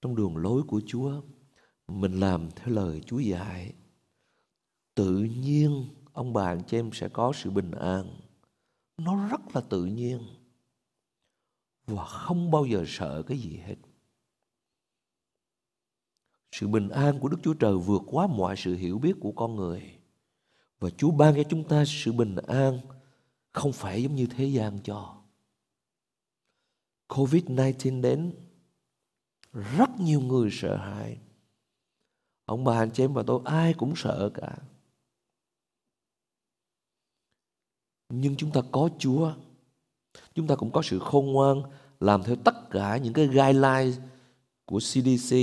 trong 0.02 0.16
đường 0.16 0.38
lối 0.38 0.64
của 0.64 0.82
Chúa, 0.86 1.22
mình 1.88 2.20
làm 2.20 2.50
theo 2.56 2.76
lời 2.76 3.02
Chúa 3.06 3.20
dạy, 3.20 3.74
tự 4.96 5.24
nhiên 5.24 5.86
ông 6.14 6.34
bà 6.34 6.46
anh 6.46 6.62
chị 6.68 6.78
em 6.78 6.90
sẽ 6.94 7.10
có 7.10 7.32
sự 7.36 7.52
bình 7.52 7.72
an. 7.72 8.20
Nó 8.98 9.28
rất 9.30 9.42
là 9.54 9.62
tự 9.62 9.86
nhiên. 9.86 10.20
Và 11.88 12.06
không 12.06 12.52
bao 12.52 12.66
giờ 12.66 12.84
sợ 12.88 13.24
cái 13.28 13.38
gì 13.38 13.58
hết 13.58 13.76
sự 16.52 16.68
bình 16.68 16.90
an 16.90 17.20
của 17.20 17.28
Đức 17.28 17.38
Chúa 17.44 17.54
Trời 17.54 17.78
vượt 17.78 18.02
quá 18.06 18.28
mọi 18.28 18.56
sự 18.58 18.76
hiểu 18.76 19.00
biết 19.00 19.14
của 19.20 19.32
con 19.32 19.56
người 19.56 20.00
và 20.80 20.90
Chúa 20.90 21.12
ban 21.12 21.36
cho 21.36 21.44
chúng 21.50 21.64
ta 21.64 21.84
sự 21.88 22.12
bình 22.12 22.36
an 22.36 22.80
không 23.52 23.72
phải 23.72 24.04
giống 24.04 24.16
như 24.16 24.28
thế 24.28 24.46
gian 24.46 24.80
cho. 24.84 25.16
Covid-19 27.10 28.02
đến, 28.02 28.34
rất 29.54 29.90
nhiều 30.00 30.22
người 30.22 30.50
sợ 30.52 30.78
hãi. 30.78 31.18
Ông 32.46 32.64
bà, 32.64 32.78
anh 32.78 32.92
chị 32.92 33.04
em 33.04 33.14
và 33.14 33.24
tôi, 33.28 33.42
ai 33.46 33.74
cũng 33.74 33.94
sợ 33.96 34.32
cả. 34.34 34.58
Nhưng 38.10 38.36
chúng 38.36 38.52
ta 38.52 38.62
có 38.72 38.90
Chúa. 39.00 39.34
Chúng 40.36 40.48
ta 40.48 40.56
cũng 40.56 40.72
có 40.72 40.82
sự 40.82 41.00
khôn 41.00 41.26
ngoan 41.26 41.62
làm 42.00 42.24
theo 42.24 42.36
tất 42.36 42.70
cả 42.70 42.98
những 42.98 43.14
cái 43.14 43.28
guideline 43.28 43.92
của 44.66 44.80
CDC 44.80 45.36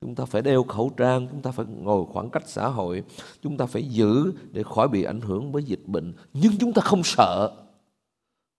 chúng 0.00 0.14
ta 0.14 0.24
phải 0.24 0.42
đeo 0.42 0.62
khẩu 0.62 0.90
trang, 0.96 1.28
chúng 1.30 1.42
ta 1.42 1.50
phải 1.50 1.66
ngồi 1.66 2.06
khoảng 2.06 2.30
cách 2.30 2.48
xã 2.48 2.68
hội, 2.68 3.04
chúng 3.42 3.56
ta 3.56 3.66
phải 3.66 3.82
giữ 3.82 4.32
để 4.52 4.62
khỏi 4.62 4.88
bị 4.88 5.02
ảnh 5.02 5.20
hưởng 5.20 5.52
với 5.52 5.62
dịch 5.62 5.86
bệnh. 5.86 6.14
Nhưng 6.32 6.52
chúng 6.60 6.72
ta 6.72 6.82
không 6.82 7.02
sợ 7.04 7.64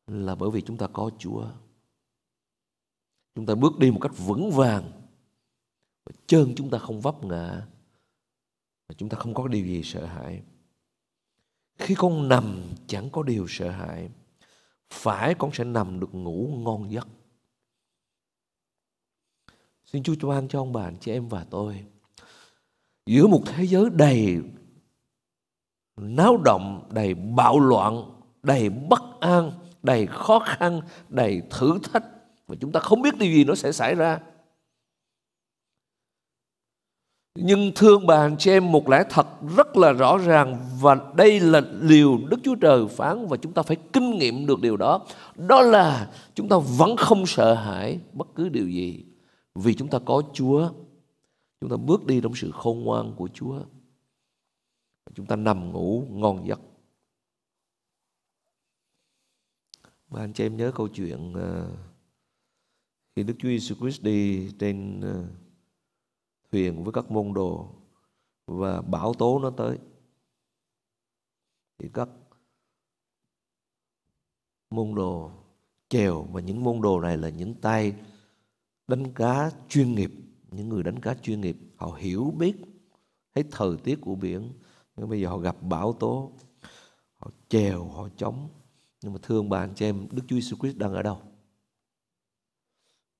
là 0.07 0.35
bởi 0.35 0.49
vì 0.49 0.61
chúng 0.61 0.77
ta 0.77 0.87
có 0.87 1.11
chúa. 1.17 1.45
Chúng 3.35 3.45
ta 3.45 3.55
bước 3.55 3.79
đi 3.79 3.91
một 3.91 3.99
cách 4.01 4.17
vững 4.17 4.51
vàng 4.51 4.91
chân 6.27 6.53
chúng 6.55 6.69
ta 6.69 6.77
không 6.77 7.01
vấp 7.01 7.23
ngã 7.23 7.67
chúng 8.97 9.09
ta 9.09 9.17
không 9.17 9.33
có 9.33 9.47
điều 9.47 9.65
gì 9.65 9.81
sợ 9.83 10.05
hãi. 10.05 10.41
Khi 11.77 11.95
con 11.95 12.29
nằm 12.29 12.61
chẳng 12.87 13.09
có 13.09 13.23
điều 13.23 13.45
sợ 13.49 13.69
hãi, 13.69 14.09
phải 14.89 15.35
con 15.35 15.51
sẽ 15.53 15.63
nằm 15.63 15.99
được 15.99 16.15
ngủ 16.15 16.53
ngon 16.57 16.91
giấc. 16.91 17.07
Xin 19.91 20.03
Chúa 20.03 20.29
ban 20.29 20.47
cho 20.47 20.59
ông 20.59 20.73
bạn 20.73 20.95
chị 20.99 21.11
em 21.11 21.27
và 21.27 21.45
tôi 21.49 21.85
giữa 23.05 23.27
một 23.27 23.41
thế 23.45 23.63
giới 23.63 23.85
đầy 23.93 24.37
náo 25.97 26.37
động, 26.37 26.89
đầy 26.93 27.13
bạo 27.13 27.59
loạn, 27.59 28.03
đầy 28.43 28.69
bất 28.69 29.01
an, 29.19 29.51
đầy 29.83 30.07
khó 30.07 30.39
khăn, 30.39 30.81
đầy 31.09 31.41
thử 31.49 31.79
thách 31.83 32.03
và 32.47 32.55
chúng 32.59 32.71
ta 32.71 32.79
không 32.79 33.01
biết 33.01 33.17
điều 33.17 33.31
gì 33.33 33.43
nó 33.43 33.55
sẽ 33.55 33.71
xảy 33.71 33.95
ra. 33.95 34.19
Nhưng 37.35 37.71
thương 37.75 38.07
bà 38.07 38.15
anh 38.15 38.35
chị 38.37 38.51
em 38.51 38.71
một 38.71 38.89
lẽ 38.89 39.03
thật 39.09 39.27
rất 39.55 39.77
là 39.77 39.91
rõ 39.91 40.17
ràng 40.17 40.65
và 40.81 40.97
đây 41.15 41.39
là 41.39 41.61
điều 41.81 42.19
Đức 42.29 42.37
Chúa 42.43 42.55
Trời 42.55 42.87
phán 42.87 43.27
và 43.27 43.37
chúng 43.37 43.53
ta 43.53 43.61
phải 43.61 43.77
kinh 43.93 44.17
nghiệm 44.17 44.45
được 44.45 44.61
điều 44.61 44.77
đó. 44.77 45.05
Đó 45.35 45.61
là 45.61 46.09
chúng 46.35 46.49
ta 46.49 46.55
vẫn 46.77 46.97
không 46.97 47.25
sợ 47.25 47.53
hãi 47.53 47.99
bất 48.13 48.27
cứ 48.35 48.49
điều 48.49 48.69
gì 48.69 49.05
vì 49.63 49.75
chúng 49.75 49.89
ta 49.89 49.99
có 50.05 50.23
Chúa, 50.33 50.73
chúng 51.61 51.69
ta 51.69 51.77
bước 51.77 52.05
đi 52.05 52.21
trong 52.21 52.35
sự 52.35 52.51
khôn 52.51 52.83
ngoan 52.83 53.15
của 53.15 53.29
Chúa. 53.33 53.65
Chúng 55.13 55.25
ta 55.25 55.35
nằm 55.35 55.71
ngủ 55.71 56.07
ngon 56.09 56.47
giấc. 56.47 56.59
Và 60.07 60.21
anh 60.21 60.33
chị 60.33 60.45
em 60.45 60.57
nhớ 60.57 60.71
câu 60.75 60.87
chuyện 60.87 61.33
uh, 61.33 61.77
khi 63.15 63.23
Đức 63.23 63.33
Chúa 63.39 63.49
Giêsu 63.49 63.75
Christ 63.75 64.03
đi 64.03 64.49
trên 64.59 64.99
uh, 64.99 65.25
thuyền 66.51 66.83
với 66.83 66.93
các 66.93 67.11
môn 67.11 67.33
đồ 67.33 67.75
và 68.45 68.81
bão 68.81 69.13
tố 69.13 69.39
nó 69.39 69.49
tới. 69.49 69.77
Thì 71.77 71.89
các 71.93 72.09
môn 74.69 74.95
đồ 74.95 75.31
chèo 75.89 76.23
và 76.23 76.41
những 76.41 76.63
môn 76.63 76.81
đồ 76.81 77.01
này 77.01 77.17
là 77.17 77.29
những 77.29 77.55
tay 77.55 77.95
đánh 78.89 79.13
cá 79.13 79.51
chuyên 79.69 79.95
nghiệp. 79.95 80.11
Những 80.51 80.69
người 80.69 80.83
đánh 80.83 80.99
cá 80.99 81.13
chuyên 81.13 81.41
nghiệp, 81.41 81.57
họ 81.75 81.97
hiểu 81.99 82.33
biết 82.37 82.55
thấy 83.35 83.43
thời 83.51 83.77
tiết 83.77 84.01
của 84.01 84.15
biển, 84.15 84.53
nhưng 84.95 85.09
bây 85.09 85.21
giờ 85.21 85.29
họ 85.29 85.37
gặp 85.37 85.55
bão 85.61 85.93
tố, 85.93 86.31
họ 87.17 87.31
chèo, 87.49 87.85
họ 87.85 88.09
chống. 88.17 88.47
Nhưng 89.01 89.13
mà 89.13 89.19
thương 89.21 89.49
bà 89.49 89.59
anh 89.59 89.73
chị 89.75 89.85
em, 89.85 90.07
Đức 90.11 90.23
Chúa 90.27 90.35
Jesus 90.35 90.57
Christ 90.59 90.77
đang 90.77 90.93
ở 90.93 91.03
đâu? 91.03 91.21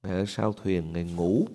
Ngài 0.04 0.14
ở 0.14 0.26
sau 0.28 0.54
thuyền 0.54 0.94
Ngài 0.94 1.04
ngủ. 1.04 1.46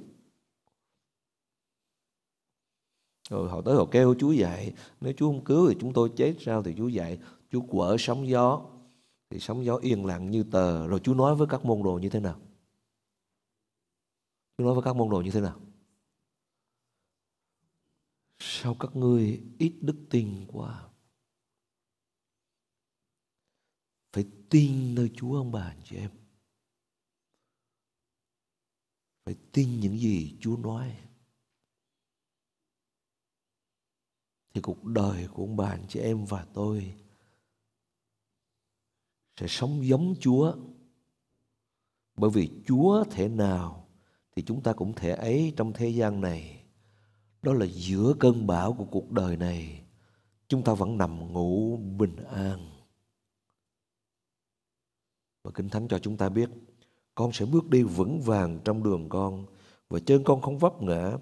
Rồi 3.31 3.49
họ 3.51 3.61
tới 3.61 3.77
họ 3.77 3.87
kêu 3.91 4.15
Chúa 4.19 4.33
dạy 4.33 4.73
nếu 5.01 5.13
Chúa 5.17 5.27
không 5.27 5.45
cứu 5.45 5.69
thì 5.69 5.77
chúng 5.81 5.93
tôi 5.93 6.11
chết, 6.17 6.35
sao 6.41 6.63
thì 6.63 6.75
Chúa 6.77 6.89
dạy 6.89 7.19
Chúa 7.51 7.61
quở 7.61 7.97
sóng 7.99 8.29
gió. 8.29 8.61
Thì 9.31 9.39
sóng 9.39 9.65
gió 9.65 9.77
yên 9.77 10.07
lặng 10.07 10.31
như 10.31 10.43
tờ. 10.43 10.87
Rồi 10.87 11.01
Chúa 11.01 11.15
nói 11.15 11.35
với 11.35 11.47
các 11.47 11.65
môn 11.65 11.83
đồ 11.83 11.99
như 12.03 12.09
thế 12.09 12.21
nào? 12.21 12.37
Chúa 14.59 14.65
nói 14.65 14.75
với 14.75 14.83
các 14.85 14.97
môn 14.97 15.11
đồ 15.11 15.21
như 15.21 15.31
thế 15.31 15.41
nào? 15.41 15.61
Sao 18.39 18.77
các 18.81 18.97
ngươi 18.97 19.43
ít 19.59 19.79
đức 19.81 20.07
tin 20.11 20.47
quá? 20.49 20.89
Phải 24.13 24.25
tin 24.51 24.95
nơi 24.95 25.11
Chúa 25.17 25.37
ông 25.37 25.53
bà 25.53 25.63
anh 25.63 25.81
chị 25.85 25.97
em. 25.97 26.11
Phải 29.25 29.37
tin 29.53 29.81
những 29.81 29.99
gì 29.99 30.37
Chúa 30.41 30.57
nói. 30.57 30.99
Thì 34.55 34.61
cuộc 34.61 34.85
đời 34.85 35.29
của 35.29 35.43
ông 35.43 35.57
bà 35.57 35.69
anh 35.69 35.87
chị 35.89 36.01
em 36.01 36.25
và 36.25 36.47
tôi 36.55 36.95
sẽ 39.37 39.47
sống 39.49 39.87
giống 39.87 40.15
Chúa. 40.21 40.57
Bởi 42.17 42.31
vì 42.31 42.51
Chúa 42.67 43.05
thể 43.11 43.29
nào 43.29 43.84
thì 44.37 44.43
chúng 44.43 44.63
ta 44.63 44.73
cũng 44.73 44.93
thể 44.93 45.11
ấy 45.11 45.53
trong 45.57 45.73
thế 45.73 45.89
gian 45.89 46.21
này. 46.21 46.61
Đó 47.43 47.53
là 47.53 47.67
giữa 47.67 48.15
cơn 48.21 48.47
bão 48.47 48.73
của 48.73 48.85
cuộc 48.85 49.11
đời 49.11 49.37
này, 49.37 49.83
chúng 50.49 50.63
ta 50.63 50.75
vẫn 50.75 50.99
nằm 50.99 51.33
ngủ 51.33 51.77
bình 51.77 52.17
an. 52.17 52.71
Và 55.45 55.51
kinh 55.55 55.69
thánh 55.69 55.89
cho 55.89 55.99
chúng 55.99 56.17
ta 56.17 56.29
biết, 56.29 56.51
con 57.15 57.33
sẽ 57.33 57.47
bước 57.47 57.71
đi 57.71 57.83
vững 57.83 58.21
vàng 58.21 58.59
trong 58.65 58.83
đường 58.83 59.09
con, 59.09 59.47
và 59.89 59.99
chân 60.07 60.25
con 60.25 60.41
không 60.41 60.59
vấp 60.59 60.83
ngã. 60.83 61.13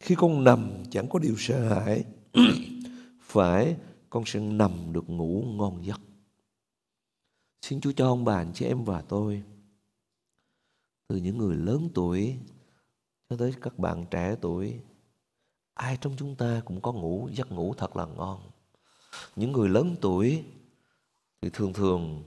Khi 0.00 0.14
con 0.14 0.44
nằm, 0.44 0.82
chẳng 0.90 1.08
có 1.08 1.18
điều 1.18 1.34
sợ 1.38 1.74
hãi. 1.74 2.04
Phải, 3.20 3.76
con 4.10 4.22
sẽ 4.26 4.40
nằm 4.40 4.92
được 4.92 5.10
ngủ 5.10 5.44
ngon 5.46 5.84
giấc. 5.84 6.00
Xin 7.62 7.80
chúa 7.80 7.92
cho 7.92 8.06
ông 8.06 8.24
bà, 8.24 8.36
anh 8.36 8.52
chị 8.54 8.66
em 8.66 8.84
và 8.84 9.02
tôi, 9.02 9.42
từ 11.08 11.16
những 11.16 11.38
người 11.38 11.56
lớn 11.56 11.88
tuổi 11.94 12.36
cho 13.30 13.36
tới 13.36 13.54
các 13.60 13.78
bạn 13.78 14.06
trẻ 14.10 14.36
tuổi, 14.40 14.80
ai 15.74 15.98
trong 16.00 16.14
chúng 16.18 16.36
ta 16.36 16.62
cũng 16.64 16.80
có 16.80 16.92
ngủ, 16.92 17.28
giấc 17.32 17.52
ngủ 17.52 17.74
thật 17.74 17.96
là 17.96 18.06
ngon. 18.06 18.50
Những 19.36 19.52
người 19.52 19.68
lớn 19.68 19.96
tuổi 20.00 20.44
thì 21.40 21.50
thường 21.52 21.72
thường 21.72 22.24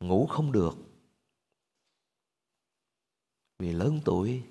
ngủ 0.00 0.26
không 0.26 0.52
được. 0.52 0.74
Vì 3.58 3.72
lớn 3.72 4.00
tuổi, 4.04 4.42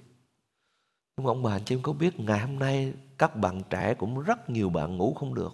nhưng 1.18 1.26
mà 1.26 1.32
ông 1.32 1.44
bà 1.44 1.52
anh 1.52 1.66
chị 1.66 1.76
em 1.76 1.82
có 1.82 1.94
biết 1.94 2.20
ngày 2.20 2.40
hôm 2.40 2.60
nay 2.60 2.94
các 3.18 3.36
bạn 3.36 3.62
trẻ 3.70 3.94
cũng 3.94 4.22
rất 4.22 4.50
nhiều 4.50 4.70
bạn 4.70 4.98
ngủ 4.98 5.14
không 5.14 5.34
được? 5.34 5.52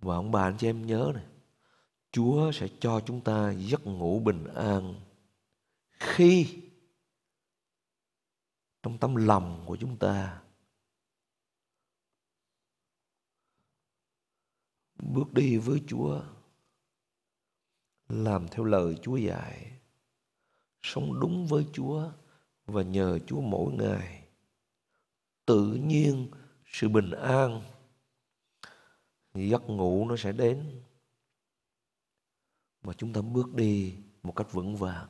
Và 0.00 0.14
ông 0.14 0.30
bà 0.30 0.42
anh 0.42 0.56
chị 0.58 0.68
em 0.68 0.86
nhớ 0.86 1.12
này, 1.14 1.24
Chúa 2.12 2.52
sẽ 2.52 2.68
cho 2.80 3.00
chúng 3.00 3.20
ta 3.20 3.52
giấc 3.52 3.86
ngủ 3.86 4.20
bình 4.20 4.44
an 4.54 4.94
khi 6.00 6.62
trong 8.82 8.98
tâm 8.98 9.16
lòng 9.16 9.64
của 9.66 9.76
chúng 9.80 9.96
ta 9.98 10.42
bước 15.02 15.32
đi 15.32 15.56
với 15.56 15.82
Chúa, 15.86 16.22
làm 18.08 18.48
theo 18.48 18.64
lời 18.64 18.98
Chúa 19.02 19.16
dạy, 19.16 19.80
sống 20.82 21.20
đúng 21.20 21.46
với 21.46 21.66
Chúa 21.72 22.12
và 22.66 22.82
nhờ 22.82 23.18
Chúa 23.26 23.40
mỗi 23.40 23.72
ngày, 23.72 24.28
tự 25.46 25.72
nhiên 25.72 26.30
sự 26.66 26.88
bình 26.88 27.10
an, 27.10 27.62
giấc 29.34 29.62
ngủ 29.62 30.06
nó 30.08 30.16
sẽ 30.18 30.32
đến 30.32 30.82
mà 32.82 32.92
chúng 32.92 33.12
ta 33.12 33.20
bước 33.20 33.54
đi 33.54 33.96
một 34.22 34.32
cách 34.36 34.52
vững 34.52 34.76
vàng 34.76 35.08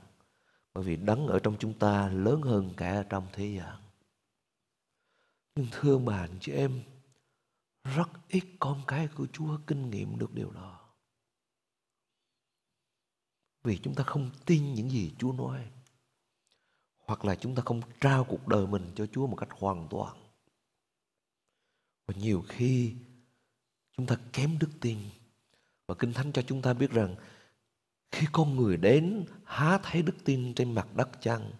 bởi 0.74 0.84
vì 0.84 0.96
đấng 0.96 1.26
ở 1.26 1.38
trong 1.38 1.56
chúng 1.58 1.78
ta 1.78 2.08
lớn 2.08 2.42
hơn 2.42 2.74
cả 2.76 2.94
ở 2.94 3.02
trong 3.02 3.26
thế 3.32 3.46
gian. 3.46 3.76
Nhưng 5.54 5.66
thưa 5.70 5.98
bạn 5.98 6.38
chị 6.40 6.52
em, 6.52 6.82
rất 7.84 8.08
ít 8.28 8.44
con 8.58 8.82
cái 8.86 9.08
của 9.08 9.26
Chúa 9.32 9.58
kinh 9.66 9.90
nghiệm 9.90 10.18
được 10.18 10.34
điều 10.34 10.50
đó. 10.50 10.90
Vì 13.64 13.78
chúng 13.82 13.94
ta 13.94 14.04
không 14.04 14.30
tin 14.46 14.74
những 14.74 14.90
gì 14.90 15.14
Chúa 15.18 15.32
nói. 15.32 15.70
Hoặc 16.96 17.24
là 17.24 17.34
chúng 17.34 17.54
ta 17.54 17.62
không 17.66 17.80
trao 18.00 18.24
cuộc 18.24 18.48
đời 18.48 18.66
mình 18.66 18.92
cho 18.94 19.06
Chúa 19.06 19.26
một 19.26 19.36
cách 19.36 19.48
hoàn 19.50 19.88
toàn. 19.90 20.16
Và 22.06 22.14
nhiều 22.14 22.44
khi 22.48 22.94
chúng 23.96 24.06
ta 24.06 24.16
kém 24.32 24.58
đức 24.58 24.70
tin. 24.80 24.98
Và 25.86 25.94
Kinh 25.98 26.12
Thánh 26.12 26.32
cho 26.32 26.42
chúng 26.42 26.62
ta 26.62 26.74
biết 26.74 26.90
rằng 26.90 27.16
khi 28.12 28.26
con 28.32 28.56
người 28.56 28.76
đến 28.76 29.24
há 29.44 29.78
thấy 29.82 30.02
đức 30.02 30.24
tin 30.24 30.54
trên 30.54 30.72
mặt 30.72 30.96
đất 30.96 31.08
chăng? 31.20 31.50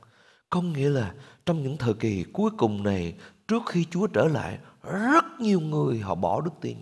Có 0.51 0.63
nghĩa 0.63 0.89
là 0.89 1.15
trong 1.47 1.63
những 1.63 1.77
thời 1.77 1.95
kỳ 1.95 2.25
cuối 2.33 2.51
cùng 2.59 2.83
này 2.83 3.15
trước 3.49 3.63
khi 3.67 3.87
Chúa 3.91 4.07
trở 4.07 4.25
lại 4.25 4.59
rất 4.83 5.25
nhiều 5.41 5.61
người 5.61 5.99
họ 5.99 6.15
bỏ 6.15 6.41
đức 6.41 6.51
tin. 6.61 6.77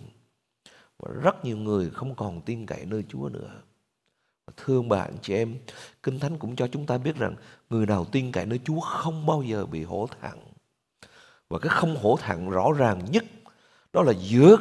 Và 0.99 1.11
rất 1.21 1.45
nhiều 1.45 1.57
người 1.57 1.89
không 1.89 2.15
còn 2.15 2.41
tin 2.41 2.65
cậy 2.65 2.85
nơi 2.85 3.03
Chúa 3.09 3.29
nữa. 3.29 3.61
Thương 4.57 4.89
bạn 4.89 5.13
chị 5.21 5.33
em, 5.33 5.57
Kinh 6.03 6.19
Thánh 6.19 6.37
cũng 6.37 6.55
cho 6.55 6.67
chúng 6.67 6.85
ta 6.85 6.97
biết 6.97 7.15
rằng 7.15 7.35
người 7.69 7.85
nào 7.85 8.05
tin 8.05 8.31
cậy 8.31 8.45
nơi 8.45 8.59
Chúa 8.63 8.79
không 8.79 9.25
bao 9.25 9.43
giờ 9.43 9.65
bị 9.65 9.83
hổ 9.83 10.07
thẹn. 10.21 10.33
Và 11.49 11.59
cái 11.59 11.69
không 11.69 11.95
hổ 11.95 12.17
thẹn 12.21 12.49
rõ 12.49 12.71
ràng 12.77 13.05
nhất 13.11 13.25
đó 13.93 14.03
là 14.03 14.13
giữa 14.19 14.57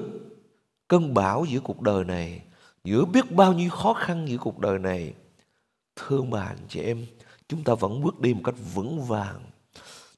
cơn 0.89 1.15
bão 1.15 1.45
giữa 1.45 1.61
cuộc 1.61 1.81
đời 1.81 2.05
này, 2.05 2.43
giữa 2.89 3.05
biết 3.05 3.33
bao 3.33 3.53
nhiêu 3.53 3.71
khó 3.71 3.95
khăn 3.95 4.29
giữa 4.29 4.37
cuộc 4.37 4.59
đời 4.59 4.79
này. 4.79 5.15
Thương 5.97 6.33
anh 6.33 6.59
chị 6.69 6.81
em, 6.81 7.07
chúng 7.49 7.65
ta 7.65 7.75
vẫn 7.75 8.03
bước 8.03 8.21
đi 8.21 8.35
một 8.35 8.41
cách 8.45 8.55
vững 8.75 9.05
vàng. 9.05 9.41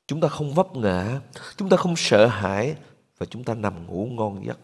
Chúng 0.06 0.20
ta 0.20 0.28
không 0.28 0.54
vấp 0.54 0.76
ngã, 0.76 1.20
chúng 1.56 1.68
ta 1.68 1.76
không 1.76 1.94
sợ 1.96 2.26
hãi 2.26 2.76
và 3.18 3.26
chúng 3.26 3.44
ta 3.44 3.54
nằm 3.54 3.86
ngủ 3.86 4.08
ngon 4.10 4.46
giấc. 4.46 4.58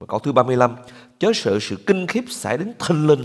Và 0.00 0.06
câu 0.06 0.18
thứ 0.18 0.32
35, 0.32 0.76
chớ 1.18 1.32
sợ 1.34 1.58
sự 1.60 1.76
kinh 1.86 2.06
khiếp 2.06 2.24
xảy 2.28 2.58
đến 2.58 2.72
thần 2.78 3.06
linh. 3.06 3.24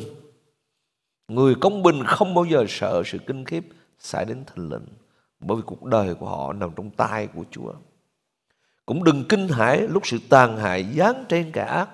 Người 1.27 1.55
công 1.61 1.83
bình 1.83 2.03
không 2.05 2.33
bao 2.33 2.45
giờ 2.45 2.65
sợ 2.69 3.03
sự 3.05 3.17
kinh 3.27 3.45
khiếp 3.45 3.67
xảy 3.99 4.25
đến 4.25 4.43
thần 4.45 4.69
linh. 4.69 4.85
Bởi 5.39 5.57
vì 5.57 5.63
cuộc 5.65 5.83
đời 5.83 6.15
của 6.15 6.29
họ 6.29 6.53
nằm 6.53 6.69
trong 6.75 6.89
tay 6.89 7.27
của 7.27 7.43
Chúa. 7.51 7.73
Cũng 8.85 9.03
đừng 9.03 9.25
kinh 9.29 9.47
hãi 9.47 9.87
lúc 9.87 10.07
sự 10.07 10.17
tàn 10.29 10.57
hại 10.57 10.93
giáng 10.97 11.25
trên 11.29 11.51
kẻ 11.51 11.61
ác. 11.61 11.89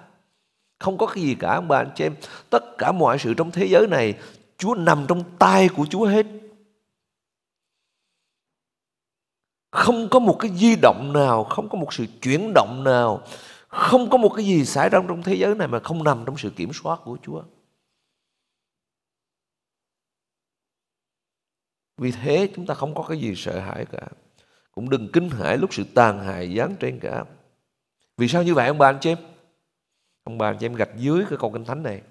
Không 0.83 0.97
có 0.97 1.05
cái 1.05 1.23
gì 1.23 1.35
cả 1.39 1.55
ông 1.55 1.67
bà 1.67 1.77
anh 1.77 1.91
chị 1.95 2.05
em. 2.05 2.15
Tất 2.49 2.63
cả 2.77 2.91
mọi 2.91 3.19
sự 3.19 3.33
trong 3.33 3.51
thế 3.51 3.65
giới 3.65 3.87
này 3.87 4.19
Chúa 4.57 4.75
nằm 4.75 5.05
trong 5.07 5.23
tay 5.39 5.69
của 5.75 5.85
Chúa 5.89 6.05
hết. 6.05 6.25
Không 9.71 10.07
có 10.11 10.19
một 10.19 10.37
cái 10.39 10.51
di 10.57 10.75
động 10.81 11.11
nào, 11.13 11.43
không 11.43 11.69
có 11.69 11.77
một 11.77 11.93
sự 11.93 12.05
chuyển 12.21 12.51
động 12.55 12.83
nào 12.83 13.21
không 13.73 14.09
có 14.09 14.17
một 14.17 14.29
cái 14.35 14.45
gì 14.45 14.65
xảy 14.65 14.89
ra 14.89 14.99
trong 15.07 15.23
thế 15.23 15.33
giới 15.33 15.55
này 15.55 15.67
mà 15.67 15.79
không 15.79 16.03
nằm 16.03 16.23
trong 16.25 16.37
sự 16.37 16.49
kiểm 16.55 16.73
soát 16.73 16.99
của 17.03 17.17
Chúa. 17.21 17.43
Vì 21.97 22.11
thế 22.11 22.49
chúng 22.55 22.65
ta 22.65 22.73
không 22.73 22.95
có 22.95 23.05
cái 23.09 23.19
gì 23.19 23.35
sợ 23.35 23.59
hãi 23.59 23.85
cả. 23.91 24.07
Cũng 24.71 24.89
đừng 24.89 25.09
kinh 25.13 25.29
hãi 25.29 25.57
lúc 25.57 25.73
sự 25.73 25.83
tàn 25.95 26.19
hại 26.19 26.55
giáng 26.57 26.75
trên 26.79 26.99
cả. 26.99 27.25
Vì 28.17 28.27
sao 28.27 28.43
như 28.43 28.53
vậy 28.53 28.67
ông 28.67 28.77
bà 28.77 28.89
anh 28.89 28.97
chị 29.01 29.09
em? 29.09 29.17
Ông 30.23 30.37
bà 30.37 30.53
cho 30.53 30.65
em 30.65 30.73
gạch 30.73 30.91
dưới 30.97 31.25
cái 31.29 31.37
câu 31.41 31.51
kinh 31.51 31.65
thánh 31.65 31.83
này. 31.83 32.01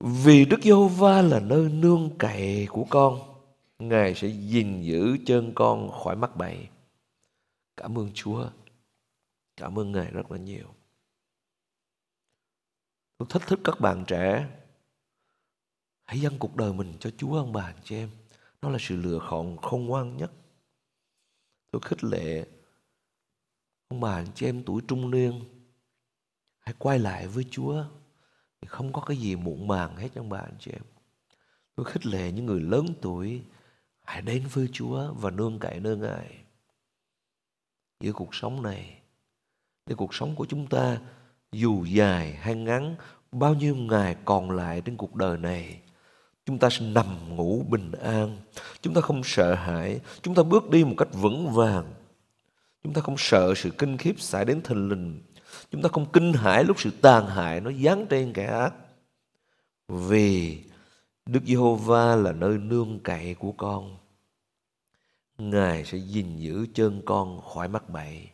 Vì 0.00 0.44
Đức 0.44 0.60
Giê-hô-va 0.62 1.22
là 1.22 1.40
nơi 1.40 1.68
nương 1.68 2.18
cậy 2.18 2.66
của 2.70 2.86
con, 2.90 3.18
Ngài 3.78 4.14
sẽ 4.14 4.28
gìn 4.28 4.82
giữ 4.82 5.16
chân 5.26 5.52
con 5.54 5.90
khỏi 5.90 6.16
mắc 6.16 6.36
bẫy. 6.36 6.68
Cảm 7.76 7.98
ơn 7.98 8.10
Chúa. 8.14 8.50
Cảm 9.56 9.78
ơn 9.78 9.92
Ngài 9.92 10.10
rất 10.10 10.30
là 10.30 10.38
nhiều. 10.38 10.74
Tôi 13.18 13.26
thích 13.30 13.42
thức 13.46 13.60
các 13.64 13.80
bạn 13.80 14.04
trẻ. 14.06 14.48
Hãy 16.04 16.20
dâng 16.20 16.38
cuộc 16.38 16.56
đời 16.56 16.72
mình 16.72 16.94
cho 17.00 17.10
Chúa 17.16 17.36
ông 17.36 17.52
bà 17.52 17.74
chị 17.84 17.96
em. 17.96 18.10
Nó 18.62 18.68
là 18.68 18.78
sự 18.80 18.96
lựa 18.96 19.18
chọn 19.30 19.56
khôn 19.56 19.86
ngoan 19.86 20.16
nhất. 20.16 20.32
Tôi 21.70 21.82
khích 21.84 22.04
lệ 22.04 22.46
ông 23.88 24.00
bà 24.00 24.24
chị 24.34 24.46
em 24.46 24.62
tuổi 24.66 24.82
trung 24.88 25.10
niên. 25.10 25.55
Hãy 26.66 26.74
quay 26.78 26.98
lại 26.98 27.26
với 27.26 27.44
Chúa. 27.50 27.84
thì 28.60 28.68
Không 28.68 28.92
có 28.92 29.00
cái 29.00 29.16
gì 29.16 29.36
muộn 29.36 29.68
màng 29.68 29.96
hết 29.96 30.08
trong 30.14 30.28
bà 30.28 30.42
chị 30.58 30.70
em. 30.70 30.82
Tôi 31.74 31.86
khích 31.86 32.06
lệ 32.06 32.32
những 32.32 32.46
người 32.46 32.60
lớn 32.60 32.86
tuổi. 33.00 33.42
Hãy 34.04 34.22
đến 34.22 34.46
với 34.52 34.68
Chúa 34.72 35.12
và 35.12 35.30
nương 35.30 35.58
cậy 35.58 35.80
nơi 35.80 35.96
Ngài. 35.96 36.38
Giữa 38.00 38.12
cuộc 38.12 38.34
sống 38.34 38.62
này 38.62 38.98
để 39.86 39.94
cuộc 39.94 40.14
sống 40.14 40.34
của 40.34 40.46
chúng 40.46 40.66
ta 40.66 40.98
dù 41.52 41.84
dài 41.84 42.32
hay 42.32 42.54
ngắn, 42.54 42.96
bao 43.32 43.54
nhiêu 43.54 43.76
ngày 43.76 44.16
còn 44.24 44.50
lại 44.50 44.82
trên 44.84 44.96
cuộc 44.96 45.14
đời 45.14 45.38
này, 45.38 45.80
chúng 46.46 46.58
ta 46.58 46.70
sẽ 46.70 46.86
nằm 46.86 47.36
ngủ 47.36 47.64
bình 47.68 47.92
an 47.92 48.36
chúng 48.80 48.94
ta 48.94 49.00
không 49.00 49.24
sợ 49.24 49.54
hãi 49.54 50.00
chúng 50.22 50.34
ta 50.34 50.42
bước 50.42 50.70
đi 50.70 50.84
một 50.84 50.94
cách 50.98 51.08
vững 51.12 51.50
vàng 51.50 51.94
chúng 52.82 52.92
ta 52.92 53.00
không 53.00 53.14
sợ 53.18 53.54
sự 53.56 53.70
kinh 53.78 53.96
khiếp 53.96 54.20
xảy 54.20 54.44
đến 54.44 54.60
thình 54.62 54.88
lình 54.88 55.22
chúng 55.70 55.82
ta 55.82 55.88
không 55.92 56.12
kinh 56.12 56.32
hãi 56.32 56.64
lúc 56.64 56.80
sự 56.80 56.90
tàn 57.02 57.26
hại 57.26 57.60
nó 57.60 57.72
giáng 57.72 58.06
trên 58.10 58.32
kẻ 58.32 58.46
ác. 58.46 58.74
Vì 59.88 60.64
Đức 61.26 61.40
Giê-hô-va 61.46 62.16
là 62.16 62.32
nơi 62.32 62.58
nương 62.58 63.00
cậy 63.00 63.34
của 63.34 63.52
con, 63.52 63.98
Ngài 65.38 65.84
sẽ 65.84 65.98
gìn 65.98 66.36
giữ 66.36 66.66
chân 66.74 67.02
con 67.04 67.40
khỏi 67.40 67.68
mắc 67.68 67.88
bẫy. 67.88 68.30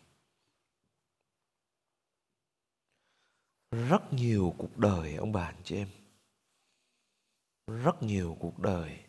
Rất 3.71 4.13
nhiều 4.13 4.55
cuộc 4.59 4.79
đời, 4.79 5.15
ông 5.15 5.33
bà, 5.33 5.45
anh 5.45 5.63
chị 5.65 5.77
em. 5.77 5.89
Rất 7.67 8.03
nhiều 8.03 8.37
cuộc 8.41 8.59
đời. 8.59 9.01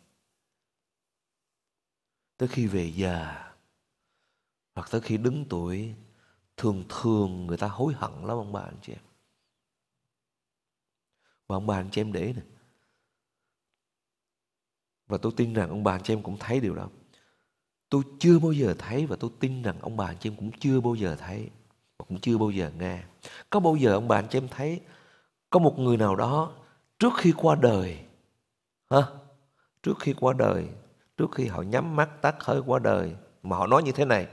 Tới 2.36 2.48
khi 2.48 2.66
về 2.66 2.92
già, 2.96 3.52
hoặc 4.74 4.88
tới 4.90 5.00
khi 5.00 5.16
đứng 5.16 5.44
tuổi 5.48 5.94
thường 6.56 6.84
thường 6.88 7.46
người 7.46 7.56
ta 7.56 7.68
hối 7.68 7.94
hận 7.94 8.10
lắm 8.10 8.36
ông 8.36 8.52
bà 8.52 8.60
anh 8.60 8.76
chị 8.82 8.92
em. 8.92 9.02
Và 11.46 11.56
ông 11.56 11.66
bà 11.66 11.76
anh 11.76 11.88
chị 11.92 12.00
em 12.00 12.12
để 12.12 12.32
nè. 12.36 12.42
Và 15.06 15.18
tôi 15.18 15.32
tin 15.36 15.54
rằng 15.54 15.68
ông 15.68 15.84
bà 15.84 15.92
anh 15.92 16.02
chị 16.02 16.12
em 16.12 16.22
cũng 16.22 16.36
thấy 16.38 16.60
điều 16.60 16.74
đó. 16.74 16.88
Tôi 17.88 18.02
chưa 18.18 18.38
bao 18.38 18.52
giờ 18.52 18.74
thấy 18.78 19.06
và 19.06 19.16
tôi 19.16 19.30
tin 19.40 19.62
rằng 19.62 19.80
ông 19.80 19.96
bà 19.96 20.06
anh 20.06 20.16
chị 20.20 20.28
em 20.30 20.36
cũng 20.36 20.50
chưa 20.60 20.80
bao 20.80 20.94
giờ 20.94 21.16
thấy 21.18 21.50
cũng 21.98 22.20
chưa 22.20 22.38
bao 22.38 22.50
giờ 22.50 22.70
nghe. 22.78 23.02
Có 23.50 23.60
bao 23.60 23.76
giờ 23.76 23.92
ông 23.92 24.08
bà 24.08 24.18
anh 24.18 24.28
chị 24.30 24.38
em 24.38 24.48
thấy 24.48 24.80
có 25.50 25.58
một 25.58 25.78
người 25.78 25.96
nào 25.96 26.16
đó 26.16 26.52
trước 26.98 27.12
khi 27.16 27.32
qua 27.36 27.54
đời 27.54 27.98
ha 28.90 29.02
trước 29.84 29.98
khi 30.00 30.14
qua 30.20 30.32
đời, 30.38 30.68
trước 31.16 31.32
khi 31.32 31.46
họ 31.46 31.62
nhắm 31.62 31.96
mắt 31.96 32.22
tắt 32.22 32.36
hơi 32.40 32.60
qua 32.66 32.78
đời 32.78 33.16
mà 33.42 33.56
họ 33.56 33.66
nói 33.66 33.82
như 33.82 33.92
thế 33.92 34.04
này, 34.04 34.26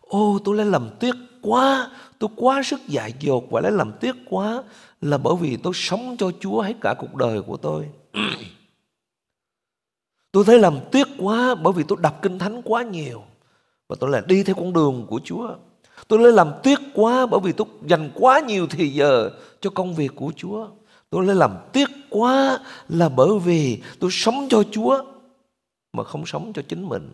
ô, 0.00 0.38
tôi 0.44 0.56
lấy 0.56 0.66
làm 0.66 0.90
tiếc 1.00 1.14
quá, 1.42 1.90
tôi 2.18 2.30
quá 2.36 2.62
sức 2.62 2.80
dại 2.88 3.14
dột 3.20 3.50
và 3.50 3.60
lấy 3.60 3.72
làm 3.72 3.92
tiếc 4.00 4.16
quá, 4.30 4.62
là 5.00 5.18
bởi 5.18 5.34
vì 5.40 5.56
tôi 5.56 5.72
sống 5.76 6.16
cho 6.18 6.30
Chúa 6.40 6.60
hết 6.60 6.74
cả 6.80 6.94
cuộc 6.98 7.14
đời 7.14 7.42
của 7.42 7.56
tôi 7.56 7.88
tôi 10.32 10.44
thấy 10.44 10.58
làm 10.58 10.78
tiếc 10.92 11.08
quá 11.18 11.54
bởi 11.54 11.72
vì 11.72 11.84
tôi 11.88 11.98
đọc 12.02 12.18
kinh 12.22 12.38
thánh 12.38 12.62
quá 12.62 12.82
nhiều 12.82 13.22
và 13.88 13.96
tôi 14.00 14.10
là 14.10 14.22
đi 14.26 14.42
theo 14.42 14.54
con 14.54 14.72
đường 14.72 15.06
của 15.08 15.20
Chúa 15.24 15.54
Tôi 16.08 16.18
lấy 16.18 16.32
làm 16.32 16.52
tiếc 16.62 16.80
quá 16.94 17.26
bởi 17.26 17.40
vì 17.40 17.52
tôi 17.52 17.66
dành 17.86 18.10
quá 18.14 18.40
nhiều 18.40 18.66
thời 18.66 18.92
giờ 18.92 19.30
cho 19.60 19.70
công 19.70 19.94
việc 19.94 20.12
của 20.16 20.32
Chúa. 20.36 20.68
Tôi 21.10 21.24
lấy 21.24 21.36
làm 21.36 21.56
tiếc 21.72 21.88
quá 22.10 22.58
là 22.88 23.08
bởi 23.08 23.38
vì 23.44 23.82
tôi 24.00 24.10
sống 24.12 24.46
cho 24.50 24.62
Chúa 24.70 25.04
mà 25.92 26.04
không 26.04 26.26
sống 26.26 26.52
cho 26.52 26.62
chính 26.68 26.88
mình. 26.88 27.10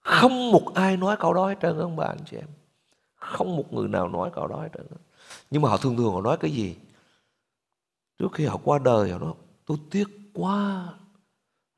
Không 0.00 0.50
một 0.50 0.74
ai 0.74 0.96
nói 0.96 1.16
câu 1.20 1.34
đó 1.34 1.48
hết 1.48 1.54
trơn 1.62 1.78
ông 1.78 1.96
bà, 1.96 2.04
anh 2.06 2.18
chị 2.30 2.36
em. 2.36 2.48
Không 3.26 3.56
một 3.56 3.72
người 3.72 3.88
nào 3.88 4.08
nói 4.08 4.30
câu 4.34 4.46
đó 4.46 4.60
hết 4.60 4.68
trơn. 4.74 4.86
Nhưng 5.50 5.62
mà 5.62 5.68
họ 5.68 5.76
thường 5.76 5.96
thường 5.96 6.12
họ 6.12 6.20
nói 6.20 6.36
cái 6.36 6.50
gì? 6.50 6.76
Trước 8.18 8.32
khi 8.32 8.44
họ 8.44 8.60
qua 8.64 8.78
đời, 8.78 9.10
họ 9.10 9.18
nói, 9.18 9.32
tôi 9.66 9.78
tiếc 9.90 10.08
quá 10.34 10.86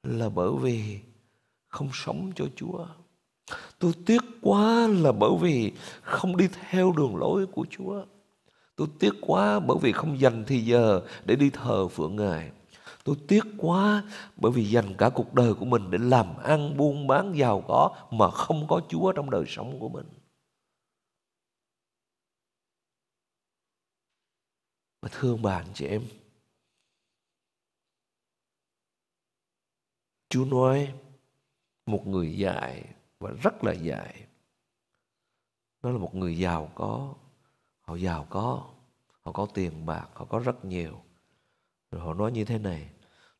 là 0.02 0.28
bởi 0.28 0.50
vì 0.60 1.00
không 1.68 1.88
sống 1.92 2.32
cho 2.36 2.44
Chúa. 2.56 2.86
Tôi 3.78 3.92
tiếc 4.06 4.22
quá 4.42 4.86
là 4.86 5.12
bởi 5.12 5.30
vì 5.40 5.72
không 6.02 6.36
đi 6.36 6.48
theo 6.70 6.92
đường 6.96 7.16
lối 7.16 7.46
của 7.46 7.66
Chúa. 7.70 8.04
Tôi 8.76 8.88
tiếc 8.98 9.12
quá 9.20 9.60
bởi 9.60 9.78
vì 9.80 9.92
không 9.92 10.20
dành 10.20 10.44
thì 10.46 10.60
giờ 10.60 11.00
để 11.24 11.36
đi 11.36 11.50
thờ 11.50 11.88
phượng 11.88 12.16
Ngài. 12.16 12.50
Tôi 13.04 13.16
tiếc 13.28 13.44
quá 13.58 14.02
bởi 14.36 14.52
vì 14.52 14.64
dành 14.64 14.94
cả 14.98 15.08
cuộc 15.08 15.34
đời 15.34 15.54
của 15.54 15.64
mình 15.64 15.90
để 15.90 15.98
làm 15.98 16.26
ăn 16.42 16.76
buôn 16.76 17.06
bán 17.06 17.36
giàu 17.36 17.64
có 17.68 17.90
mà 18.10 18.30
không 18.30 18.66
có 18.68 18.80
Chúa 18.88 19.12
trong 19.12 19.30
đời 19.30 19.44
sống 19.46 19.80
của 19.80 19.88
mình. 19.88 20.06
Và 25.00 25.08
thương 25.12 25.42
bạn 25.42 25.66
chị 25.74 25.86
em, 25.86 26.02
Chúa 30.28 30.44
nói 30.44 30.94
một 31.86 32.06
người 32.06 32.38
dạy 32.38 32.84
và 33.18 33.30
rất 33.42 33.64
là 33.64 33.72
dạy. 33.72 34.26
đó 35.82 35.90
là 35.90 35.98
một 35.98 36.14
người 36.14 36.38
giàu 36.38 36.72
có. 36.74 37.14
Họ 37.80 37.96
giàu 37.96 38.26
có 38.30 38.70
họ 39.22 39.32
có 39.32 39.46
tiền 39.54 39.86
bạc 39.86 40.08
họ 40.14 40.24
có 40.24 40.38
rất 40.38 40.64
nhiều. 40.64 41.00
Rồi 41.90 42.02
họ 42.02 42.14
nói 42.14 42.32
như 42.32 42.44
thế 42.44 42.58
này 42.58 42.90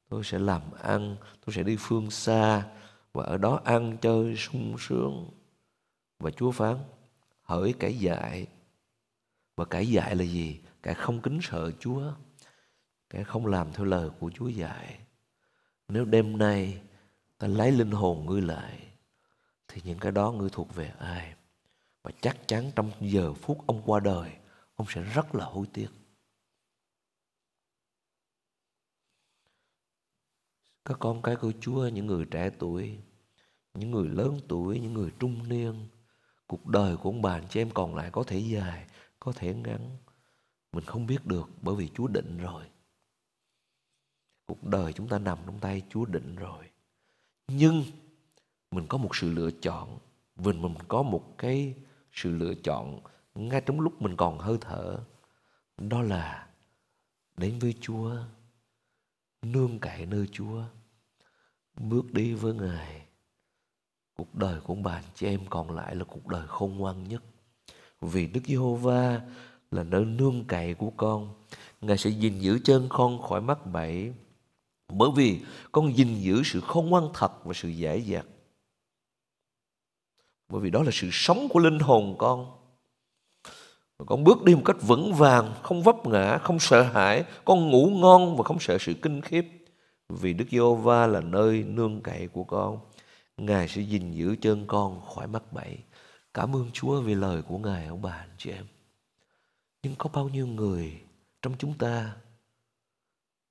tôi 0.08 0.24
sẽ 0.24 0.38
làm 0.38 0.62
ăn 0.82 1.16
tôi 1.46 1.54
sẽ 1.54 1.62
đi 1.62 1.76
phương 1.80 2.10
xa 2.10 2.66
và 3.12 3.24
ở 3.24 3.36
đó 3.38 3.60
ăn 3.64 3.96
chơi 4.00 4.36
sung 4.36 4.76
sướng. 4.78 5.30
Và 6.18 6.30
chúa 6.30 6.50
phán 6.50 6.76
hỡi 7.42 7.74
cái 7.78 7.98
dạy. 7.98 8.46
và 9.56 9.64
cái 9.64 9.86
dạy 9.88 10.16
là 10.16 10.24
gì? 10.24 10.60
Kẻ 10.88 10.94
không 10.94 11.20
kính 11.20 11.38
sợ 11.42 11.70
chúa, 11.80 12.12
kẻ 13.10 13.24
không 13.24 13.46
làm 13.46 13.72
theo 13.72 13.84
lời 13.84 14.10
của 14.20 14.30
chúa 14.34 14.48
dạy. 14.48 15.00
Nếu 15.88 16.04
đêm 16.04 16.38
nay 16.38 16.82
ta 17.38 17.46
lấy 17.46 17.72
linh 17.72 17.90
hồn 17.90 18.26
ngươi 18.26 18.40
lại, 18.40 18.92
thì 19.68 19.80
những 19.84 19.98
cái 19.98 20.12
đó 20.12 20.32
ngươi 20.32 20.50
thuộc 20.50 20.74
về 20.74 20.92
ai? 20.98 21.34
Và 22.02 22.10
chắc 22.20 22.48
chắn 22.48 22.70
trong 22.76 22.92
giờ 23.00 23.34
phút 23.34 23.66
ông 23.66 23.82
qua 23.86 24.00
đời, 24.00 24.36
ông 24.74 24.86
sẽ 24.90 25.02
rất 25.02 25.34
là 25.34 25.44
hối 25.44 25.66
tiếc. 25.72 25.88
Các 30.84 30.96
con 31.00 31.22
cái 31.22 31.36
của 31.36 31.52
Chúa, 31.60 31.88
những 31.88 32.06
người 32.06 32.24
trẻ 32.30 32.50
tuổi, 32.58 32.98
những 33.74 33.90
người 33.90 34.08
lớn 34.08 34.40
tuổi, 34.48 34.80
những 34.80 34.94
người 34.94 35.10
trung 35.18 35.48
niên, 35.48 35.88
cuộc 36.46 36.66
đời 36.66 36.96
của 36.96 37.08
ông 37.08 37.22
bà 37.22 37.32
anh 37.32 37.48
chị 37.50 37.60
em 37.60 37.70
còn 37.70 37.94
lại 37.94 38.10
có 38.10 38.22
thể 38.22 38.38
dài, 38.38 38.86
có 39.20 39.32
thể 39.32 39.54
ngắn 39.54 39.96
mình 40.72 40.84
không 40.84 41.06
biết 41.06 41.26
được 41.26 41.48
bởi 41.62 41.74
vì 41.76 41.88
Chúa 41.94 42.06
định 42.06 42.38
rồi. 42.38 42.64
Cuộc 44.46 44.64
đời 44.64 44.92
chúng 44.92 45.08
ta 45.08 45.18
nằm 45.18 45.38
trong 45.46 45.58
tay 45.58 45.82
Chúa 45.90 46.04
định 46.04 46.36
rồi. 46.36 46.70
Nhưng 47.48 47.84
mình 48.70 48.86
có 48.88 48.98
một 48.98 49.16
sự 49.16 49.30
lựa 49.30 49.50
chọn. 49.50 49.98
Mình 50.36 50.62
mình 50.62 50.74
có 50.88 51.02
một 51.02 51.34
cái 51.38 51.74
sự 52.12 52.36
lựa 52.36 52.54
chọn 52.54 53.00
ngay 53.34 53.62
trong 53.66 53.80
lúc 53.80 54.02
mình 54.02 54.16
còn 54.16 54.38
hơi 54.38 54.58
thở. 54.60 54.98
Đó 55.76 56.02
là 56.02 56.48
đến 57.36 57.58
với 57.58 57.74
Chúa, 57.80 58.16
nương 59.42 59.78
cậy 59.78 60.06
nơi 60.06 60.28
Chúa, 60.32 60.62
bước 61.76 62.12
đi 62.12 62.34
với 62.34 62.54
Ngài. 62.54 63.06
Cuộc 64.14 64.34
đời 64.34 64.60
của 64.60 64.74
bạn 64.74 65.04
chị 65.14 65.26
em 65.26 65.40
còn 65.50 65.70
lại 65.70 65.94
là 65.94 66.04
cuộc 66.04 66.26
đời 66.26 66.46
khôn 66.46 66.76
ngoan 66.76 67.08
nhất. 67.08 67.22
Vì 68.00 68.26
Đức 68.26 68.40
Giê-hô-va 68.46 69.20
là 69.70 69.82
nơi 69.82 70.04
nương 70.04 70.44
cậy 70.44 70.74
của 70.74 70.90
con. 70.96 71.34
Ngài 71.80 71.98
sẽ 71.98 72.10
gìn 72.10 72.38
giữ 72.38 72.58
chân 72.64 72.86
con 72.88 73.22
khỏi 73.22 73.40
mắc 73.40 73.66
bẫy 73.66 74.12
bởi 74.92 75.10
vì 75.16 75.40
con 75.72 75.96
gìn 75.96 76.14
giữ 76.14 76.42
sự 76.44 76.60
khôn 76.60 76.86
ngoan 76.86 77.08
thật 77.14 77.44
và 77.44 77.54
sự 77.54 77.68
dễ 77.68 77.96
dàng, 77.96 78.26
bởi 80.48 80.60
vì 80.60 80.70
đó 80.70 80.82
là 80.82 80.90
sự 80.92 81.08
sống 81.12 81.48
của 81.48 81.58
linh 81.58 81.78
hồn 81.78 82.14
con. 82.18 82.58
Con 84.06 84.24
bước 84.24 84.44
đi 84.44 84.54
một 84.54 84.62
cách 84.64 84.76
vững 84.80 85.14
vàng 85.14 85.54
không 85.62 85.82
vấp 85.82 86.06
ngã 86.06 86.38
không 86.38 86.58
sợ 86.58 86.82
hãi 86.82 87.24
con 87.44 87.70
ngủ 87.70 87.86
ngon 87.86 88.36
và 88.36 88.44
không 88.44 88.60
sợ 88.60 88.78
sự 88.80 88.94
kinh 89.02 89.20
khiếp. 89.20 89.46
Vì 90.08 90.32
Đức 90.32 90.44
Giê-hô-va 90.50 91.06
là 91.06 91.20
nơi 91.20 91.62
nương 91.62 92.00
cậy 92.00 92.28
của 92.28 92.44
con 92.44 92.78
Ngài 93.36 93.68
sẽ 93.68 93.82
gìn 93.82 94.12
giữ 94.12 94.36
chân 94.40 94.64
con 94.66 95.00
khỏi 95.14 95.26
mắc 95.26 95.52
bẫy. 95.52 95.78
Cảm 96.34 96.56
ơn 96.56 96.70
Chúa 96.72 97.00
vì 97.00 97.14
lời 97.14 97.42
của 97.42 97.58
Ngài 97.58 97.86
ông 97.86 98.02
bà 98.02 98.12
anh 98.12 98.34
chị 98.38 98.50
em 98.50 98.64
nhưng 99.82 99.94
có 99.98 100.10
bao 100.12 100.28
nhiêu 100.28 100.46
người 100.46 101.04
trong 101.42 101.56
chúng 101.58 101.78
ta 101.78 102.16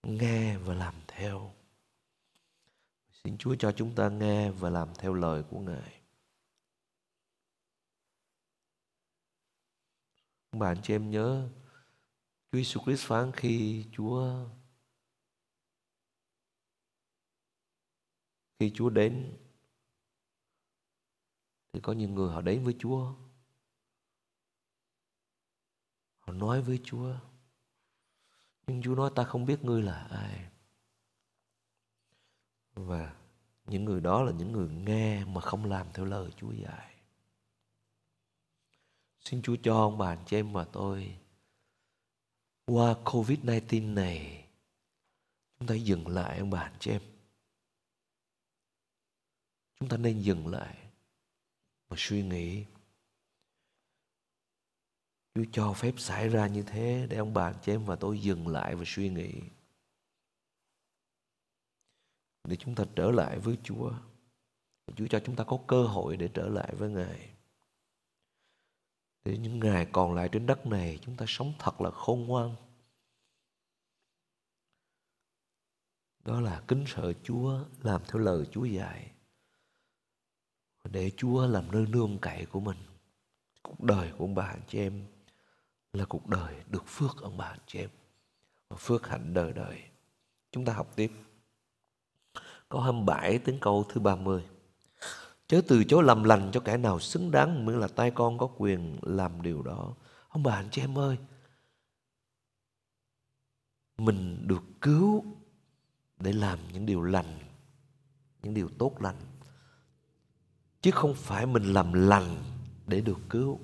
nghe 0.04 0.58
và 0.58 0.74
làm 0.74 0.96
theo? 1.08 1.54
Xin 3.24 3.38
Chúa 3.38 3.56
cho 3.60 3.72
chúng 3.72 3.96
ta 3.96 4.10
nghe 4.10 4.52
và 4.52 4.70
làm 4.70 4.90
theo 4.98 5.14
lời 5.14 5.44
của 5.50 5.60
Ngài. 5.60 6.02
Bạn 10.52 10.78
chị 10.84 10.94
em 10.94 11.10
nhớ, 11.10 11.50
Chúa 12.52 12.60
Jesus 12.60 12.84
Christ 12.84 13.08
phán 13.08 13.32
khi 13.32 13.86
Chúa 13.92 14.48
khi 18.60 18.72
Chúa 18.76 18.90
đến, 18.90 19.38
thì 21.74 21.80
có 21.84 21.94
những 21.94 22.16
người 22.16 22.34
họ 22.34 22.42
đến 22.42 22.64
với 22.64 22.76
Chúa 22.80 23.14
họ 26.28 26.34
nói 26.34 26.62
với 26.62 26.80
Chúa, 26.84 27.16
nhưng 28.68 28.82
Chúa 28.82 28.96
nói 28.96 29.12
ta 29.16 29.24
không 29.24 29.46
biết 29.46 29.64
ngươi 29.64 29.82
là 29.82 30.04
ai 30.04 30.50
và 32.74 33.16
những 33.66 33.86
người 33.86 34.02
đó 34.02 34.24
là 34.24 34.32
những 34.32 34.52
người 34.52 34.70
nghe 34.70 35.26
mà 35.26 35.42
không 35.42 35.66
làm 35.66 35.88
theo 35.94 36.06
lời 36.06 36.32
Chúa 36.38 36.52
dạy 36.52 36.98
Xin 39.30 39.42
Chúa 39.42 39.56
cho 39.64 39.74
ông 39.74 39.98
bà 39.98 40.08
anh 40.08 40.24
chị 40.26 40.38
em 40.38 40.54
và 40.54 40.66
tôi, 40.66 41.18
qua 42.66 42.96
Covid-19 43.04 43.94
này, 43.94 44.46
chúng 45.60 45.68
ta 45.68 45.76
dừng 45.76 46.08
lại 46.08 46.40
ông 46.40 46.50
bà 46.50 46.60
anh 46.60 46.76
chị 46.80 46.92
em. 46.92 47.02
Chúng 49.80 49.90
ta 49.90 49.98
nên 49.98 50.22
dừng 50.22 50.48
lại 50.48 50.78
và 51.88 51.96
suy 52.00 52.24
nghĩ. 52.24 52.66
Chúa 55.38 55.46
cho 55.52 55.74
phép 55.74 55.94
xảy 55.98 56.30
ra 56.30 56.48
như 56.48 56.64
thế 56.64 57.08
để 57.10 57.18
ông 57.18 57.34
bà 57.34 57.48
anh 57.48 57.56
chị 57.62 57.72
em 57.72 57.86
và 57.86 57.96
tôi 57.96 58.20
dừng 58.20 58.48
lại 58.48 58.76
và 58.76 58.84
suy 58.86 59.10
nghĩ. 59.10 59.34
Để 62.44 62.56
chúng 62.56 62.76
ta 62.76 62.84
trở 62.96 63.12
lại 63.12 63.40
với 63.40 63.58
Chúa. 63.64 63.92
Chúa 64.96 65.08
cho 65.08 65.20
chúng 65.20 65.36
ta 65.36 65.44
có 65.44 65.60
cơ 65.68 65.84
hội 65.84 66.18
để 66.18 66.30
trở 66.34 66.48
lại 66.48 66.76
với 66.76 66.90
Ngài 66.90 67.30
để 69.26 69.38
những 69.38 69.60
ngày 69.60 69.88
còn 69.92 70.14
lại 70.14 70.30
trên 70.32 70.46
đất 70.46 70.66
này, 70.66 71.00
chúng 71.02 71.16
ta 71.16 71.26
sống 71.28 71.54
thật 71.60 71.82
là 71.82 71.92
khôn 71.92 72.26
ngoan 72.28 72.56
đó 76.26 76.42
là 76.42 76.64
kính 76.68 76.84
sợ 76.88 77.14
Chúa 77.24 77.66
làm 77.84 78.02
theo 78.08 78.22
lời 78.22 78.46
Chúa 78.52 78.66
dạy 78.66 79.12
để 80.84 81.12
Chúa 81.18 81.48
làm 81.48 81.72
nơi 81.72 81.86
nương 81.86 82.18
cậy 82.22 82.46
của 82.46 82.60
mình, 82.60 82.78
cuộc 83.62 83.84
đời 83.84 84.12
của 84.12 84.26
ông 84.26 84.36
bà, 84.36 84.56
chị 84.68 84.80
em 84.80 85.17
là 85.94 86.06
cuộc 86.06 86.28
đời 86.28 86.56
được 86.68 86.84
phước 86.88 87.22
ông 87.22 87.38
bà 87.38 87.46
anh 87.46 87.60
chị 87.68 87.80
em 87.80 87.90
phước 88.78 89.08
hạnh 89.08 89.34
đời 89.34 89.54
đời 89.54 89.84
chúng 90.52 90.66
ta 90.66 90.74
học 90.74 90.92
tiếp 90.96 91.12
câu 92.70 92.82
27 92.82 93.40
đến 93.46 93.58
câu 93.62 93.86
thứ 93.90 94.02
30 94.02 94.44
Chớ 95.48 95.62
từ 95.68 95.84
chối 95.84 96.04
làm 96.04 96.24
lành 96.24 96.50
cho 96.54 96.60
kẻ 96.60 96.78
nào 96.78 97.00
xứng 97.00 97.32
đáng 97.32 97.66
miễn 97.66 97.80
là 97.80 97.88
tay 97.88 98.12
con 98.12 98.38
có 98.38 98.50
quyền 98.58 98.98
làm 99.02 99.42
điều 99.42 99.62
đó. 99.62 99.94
Ông 100.30 100.44
bà 100.44 100.56
anh 100.56 100.68
chị 100.72 100.82
em 100.82 100.98
ơi, 100.98 101.18
mình 103.98 104.48
được 104.48 104.64
cứu 104.82 105.26
để 106.20 106.34
làm 106.34 106.60
những 106.74 106.86
điều 106.86 107.04
lành, 107.04 107.40
những 108.44 108.54
điều 108.54 108.70
tốt 108.78 109.02
lành. 109.02 109.16
Chứ 110.82 110.92
không 110.92 111.14
phải 111.16 111.46
mình 111.46 111.74
làm 111.74 111.94
lành 111.94 112.36
để 112.88 113.02
được 113.02 113.20
cứu. 113.30 113.60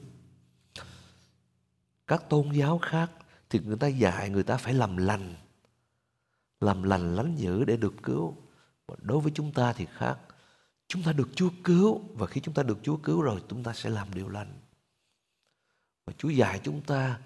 Các 2.07 2.29
tôn 2.29 2.51
giáo 2.51 2.77
khác 2.77 3.11
thì 3.49 3.59
người 3.59 3.77
ta 3.77 3.87
dạy 3.87 4.29
người 4.29 4.43
ta 4.43 4.57
phải 4.57 4.73
làm 4.73 4.97
lành. 4.97 5.35
Làm 6.61 6.83
lành 6.83 7.15
lánh 7.15 7.35
dữ 7.35 7.65
để 7.65 7.77
được 7.77 7.93
cứu. 8.03 8.37
Và 8.87 8.95
đối 9.01 9.19
với 9.19 9.31
chúng 9.35 9.51
ta 9.51 9.73
thì 9.73 9.87
khác 9.97 10.17
Chúng 10.93 11.03
ta 11.03 11.13
được 11.13 11.29
Chúa 11.35 11.49
cứu 11.63 12.01
và 12.13 12.27
khi 12.27 12.41
chúng 12.41 12.53
ta 12.53 12.63
được 12.63 12.77
Chúa 12.83 12.97
cứu 12.97 13.21
rồi, 13.21 13.43
chúng 13.47 13.63
ta 13.63 13.73
sẽ 13.73 13.89
làm 13.89 14.13
điều 14.13 14.29
lành. 14.29 14.53
Và 16.05 16.13
Chúa 16.17 16.29
dạy 16.29 16.59
chúng 16.63 16.81
ta 16.81 17.19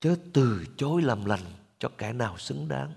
chớ 0.00 0.16
từ 0.32 0.64
chối 0.76 1.02
làm 1.02 1.24
lành 1.24 1.40
cho 1.78 1.88
kẻ 1.98 2.12
nào 2.12 2.38
xứng 2.38 2.68
đáng. 2.68 2.92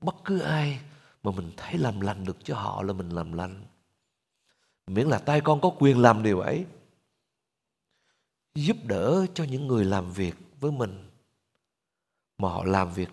Bất 0.00 0.14
cứ 0.24 0.38
ai 0.38 0.80
mà 1.22 1.30
mình 1.30 1.52
thấy 1.56 1.78
làm 1.78 2.00
lành 2.00 2.24
được 2.24 2.36
cho 2.44 2.54
họ 2.54 2.82
là 2.82 2.92
mình 2.92 3.08
làm 3.08 3.32
lành. 3.32 3.64
Miễn 4.86 5.08
là 5.08 5.18
tay 5.18 5.40
con 5.40 5.60
có 5.60 5.70
quyền 5.78 5.98
làm 5.98 6.22
điều 6.22 6.40
ấy. 6.40 6.66
Giúp 8.58 8.76
đỡ 8.84 9.26
cho 9.34 9.44
những 9.44 9.66
người 9.66 9.84
làm 9.84 10.12
việc 10.12 10.34
với 10.60 10.72
mình 10.72 11.10
mà 12.38 12.48
họ 12.48 12.64
làm 12.64 12.92
việc 12.92 13.08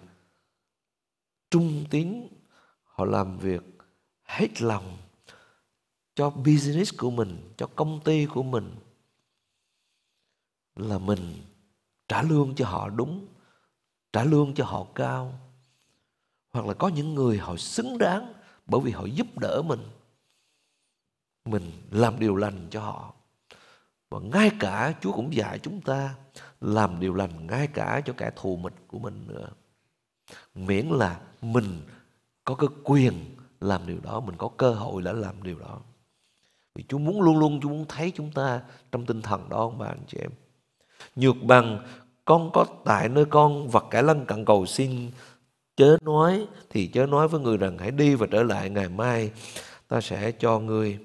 trung 1.50 1.86
tín, 1.90 2.28
họ 2.84 3.06
làm 3.06 3.38
việc 3.38 3.62
hết 4.24 4.62
lòng 4.62 4.98
cho 6.16 6.30
business 6.30 6.98
của 6.98 7.12
mình, 7.12 7.54
cho 7.58 7.68
công 7.76 8.00
ty 8.04 8.26
của 8.26 8.44
mình 8.44 8.76
là 10.76 10.98
mình 10.98 11.34
trả 12.08 12.22
lương 12.22 12.56
cho 12.56 12.66
họ 12.68 12.90
đúng, 12.90 13.28
trả 14.14 14.24
lương 14.24 14.54
cho 14.54 14.66
họ 14.66 14.88
cao. 14.96 15.40
Hoặc 16.52 16.66
là 16.66 16.74
có 16.74 16.88
những 16.88 17.16
người 17.16 17.38
họ 17.38 17.56
xứng 17.58 17.98
đáng 17.98 18.34
bởi 18.66 18.82
vì 18.82 18.92
họ 18.92 19.06
giúp 19.06 19.38
đỡ 19.38 19.62
mình. 19.66 19.82
Mình 21.46 21.72
làm 21.92 22.20
điều 22.20 22.36
lành 22.36 22.68
cho 22.72 22.82
họ. 22.82 23.15
Và 24.10 24.20
ngay 24.20 24.52
cả 24.60 24.94
Chúa 25.02 25.12
cũng 25.12 25.34
dạy 25.34 25.60
chúng 25.60 25.82
ta 25.82 26.16
làm 26.62 27.00
điều 27.00 27.14
lành 27.14 27.48
ngay 27.48 27.68
cả 27.68 28.02
cho 28.06 28.14
kẻ 28.18 28.32
thù 28.36 28.58
mình 28.58 28.74
của 28.88 29.00
mình 29.00 29.28
nữa. 29.28 29.48
Miễn 30.56 30.88
là 30.88 31.20
mình 31.42 31.82
có 32.44 32.56
cái 32.56 32.70
quyền 32.84 33.14
làm 33.60 33.88
điều 33.88 34.00
đó, 34.04 34.20
mình 34.20 34.36
có 34.38 34.50
cơ 34.58 34.72
hội 34.72 35.02
để 35.02 35.14
làm 35.14 35.44
điều 35.44 35.60
đó 35.60 35.80
Vì 36.76 36.84
Chúa 36.88 36.98
muốn 36.98 37.22
luôn 37.22 37.40
luôn 37.40 37.60
Chúa 37.62 37.70
muốn 37.70 37.86
thấy 37.90 38.12
chúng 38.16 38.32
ta 38.32 38.62
trong 38.92 39.06
tinh 39.06 39.22
thần 39.22 39.50
đó 39.50 39.58
ông 39.58 39.78
bà 39.78 39.86
anh 39.86 40.04
chị 40.08 40.18
em. 40.22 40.32
Nhược 41.16 41.36
bằng, 41.44 41.88
con 42.26 42.52
có 42.54 42.66
tại 42.86 43.10
nơi 43.10 43.26
con 43.26 43.68
vật 43.68 43.86
cải 43.92 44.04
lân 44.04 44.26
cận 44.26 44.46
cầu 44.46 44.66
xin 44.66 45.12
chớ 45.76 45.98
nói, 46.02 46.48
thì 46.70 46.88
chớ 46.88 47.06
nói 47.06 47.28
với 47.28 47.42
người 47.42 47.58
rằng 47.58 47.78
hãy 47.78 47.92
đi 47.92 48.16
và 48.16 48.28
trở 48.32 48.44
lại 48.44 48.70
ngày 48.70 48.90
mai, 48.90 49.32
ta 49.88 50.02
sẽ 50.02 50.32
cho 50.32 50.60
người 50.60 51.00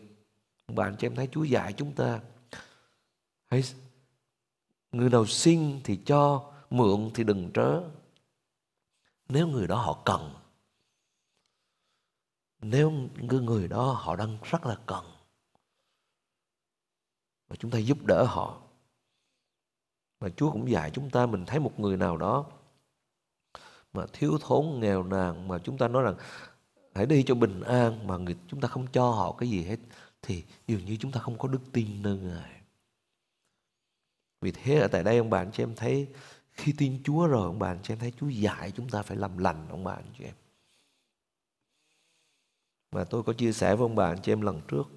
bạn 0.69 0.97
chị 0.99 1.07
em 1.07 1.15
thấy 1.15 1.29
Chúa 1.33 1.45
dạy 1.45 1.73
chúng 1.73 1.93
ta 1.93 2.21
hãy 3.51 3.63
người 4.93 5.11
nào 5.11 5.27
xin 5.27 5.81
thì 5.85 6.01
cho, 6.07 6.53
mượn 6.71 7.11
thì 7.15 7.25
đừng 7.25 7.51
trớ 7.55 7.83
nếu 9.29 9.47
người 9.47 9.67
đó 9.67 9.77
họ 9.77 10.03
cần, 10.05 10.35
nếu 12.61 12.91
người 13.17 13.41
người 13.41 13.69
đó 13.69 13.93
họ 13.93 14.17
đang 14.17 14.39
rất 14.43 14.67
là 14.67 14.77
cần 14.87 15.05
và 17.49 17.57
chúng 17.57 17.71
ta 17.71 17.79
giúp 17.79 17.99
đỡ 18.07 18.25
họ, 18.29 18.61
mà 20.21 20.29
Chúa 20.37 20.53
cũng 20.53 20.71
dạy 20.71 20.91
chúng 20.91 21.11
ta, 21.11 21.27
mình 21.27 21.45
thấy 21.47 21.61
một 21.61 21.81
người 21.81 21.97
nào 21.97 22.17
đó 22.17 22.47
mà 23.93 24.07
thiếu 24.13 24.39
thốn, 24.41 24.81
nghèo 24.81 25.03
nàn, 25.03 25.49
mà 25.49 25.59
chúng 25.59 25.79
ta 25.79 25.89
nói 25.89 26.03
rằng, 26.03 26.15
hãy 26.95 27.07
đi 27.07 27.23
cho 27.27 27.35
bình 27.35 27.61
an 27.61 28.07
mà 28.07 28.17
người, 28.17 28.37
chúng 28.49 28.61
ta 28.61 28.69
không 28.69 28.87
cho 28.93 29.11
họ 29.11 29.33
cái 29.33 29.49
gì 29.49 29.65
hết, 29.65 29.77
thì 30.23 30.45
dường 30.67 30.85
như 30.85 30.97
chúng 31.01 31.13
ta 31.13 31.21
không 31.21 31.39
có 31.39 31.49
đức 31.49 31.61
tin 31.73 32.03
nơi 32.03 32.19
Ngài. 32.19 32.60
Vì 34.41 34.53
thế 34.53 34.81
ở 34.81 34.89
tại 34.89 35.03
đây 35.03 35.19
ông 35.19 35.31
bạn 35.31 35.53
cho 35.53 35.63
em 35.63 35.75
thấy 35.77 36.09
khi 36.53 36.75
tin 36.79 37.03
Chúa 37.05 37.27
rồi, 37.27 37.47
ông 37.47 37.59
bạn 37.59 37.79
cho 37.83 37.95
em 37.95 37.99
thấy 37.99 38.13
Chúa 38.17 38.29
dạy 38.29 38.73
chúng 38.77 38.89
ta 38.89 39.03
phải 39.03 39.17
làm 39.17 39.39
lành, 39.39 39.69
ông 39.69 39.85
bạn 39.85 40.05
chị 40.19 40.25
em. 40.25 40.35
mà 42.93 43.05
tôi 43.05 43.23
có 43.23 43.33
chia 43.33 43.53
sẻ 43.53 43.77
với 43.77 43.85
ông 43.85 43.95
bạn 43.95 44.23
cho 44.23 44.33
em 44.33 44.41
lần 44.41 44.61
trước, 44.69 44.91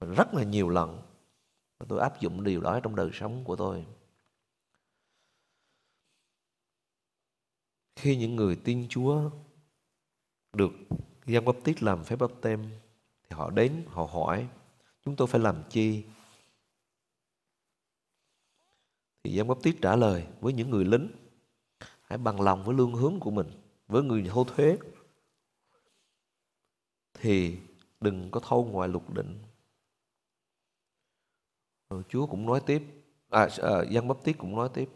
rất 0.00 0.34
là 0.34 0.42
nhiều 0.42 0.68
lần 0.68 1.02
và 1.78 1.86
tôi 1.88 2.00
áp 2.00 2.20
dụng 2.20 2.44
điều 2.44 2.60
đó 2.60 2.80
trong 2.80 2.96
đời 2.96 3.10
sống 3.12 3.44
của 3.44 3.56
tôi. 3.56 3.86
Khi 7.96 8.16
những 8.16 8.36
người 8.36 8.56
tin 8.56 8.86
Chúa 8.88 9.30
được 10.52 10.70
Giăng 11.26 11.44
Baptist 11.44 11.64
Tít 11.64 11.82
làm 11.82 12.04
phép 12.04 12.16
báp 12.16 12.30
tem 12.40 12.62
thì 13.22 13.36
họ 13.36 13.50
đến, 13.50 13.84
họ 13.88 14.04
hỏi, 14.04 14.48
chúng 15.04 15.16
tôi 15.16 15.28
phải 15.28 15.40
làm 15.40 15.62
chi 15.70 16.04
thì 19.26 19.36
giám 19.36 19.48
Báp 19.48 19.62
Tít 19.62 19.76
trả 19.82 19.96
lời 19.96 20.26
với 20.40 20.52
những 20.52 20.70
người 20.70 20.84
lính 20.84 21.08
hãy 22.02 22.18
bằng 22.18 22.40
lòng 22.40 22.64
với 22.64 22.74
lương 22.76 22.94
hướng 22.94 23.20
của 23.20 23.30
mình 23.30 23.46
với 23.86 24.02
người 24.02 24.26
hô 24.26 24.44
thuế. 24.44 24.78
Thì 27.14 27.58
đừng 28.00 28.30
có 28.30 28.40
thâu 28.40 28.64
ngoài 28.64 28.88
lục 28.88 29.14
định. 29.14 29.38
Rồi 31.90 32.02
Chúa 32.08 32.26
cũng 32.26 32.46
nói 32.46 32.60
tiếp 32.66 32.82
à, 33.30 33.48
à 33.62 33.84
Giăng 33.90 34.08
Bắp 34.08 34.24
Tít 34.24 34.38
cũng 34.38 34.56
nói 34.56 34.68
tiếp 34.74 34.88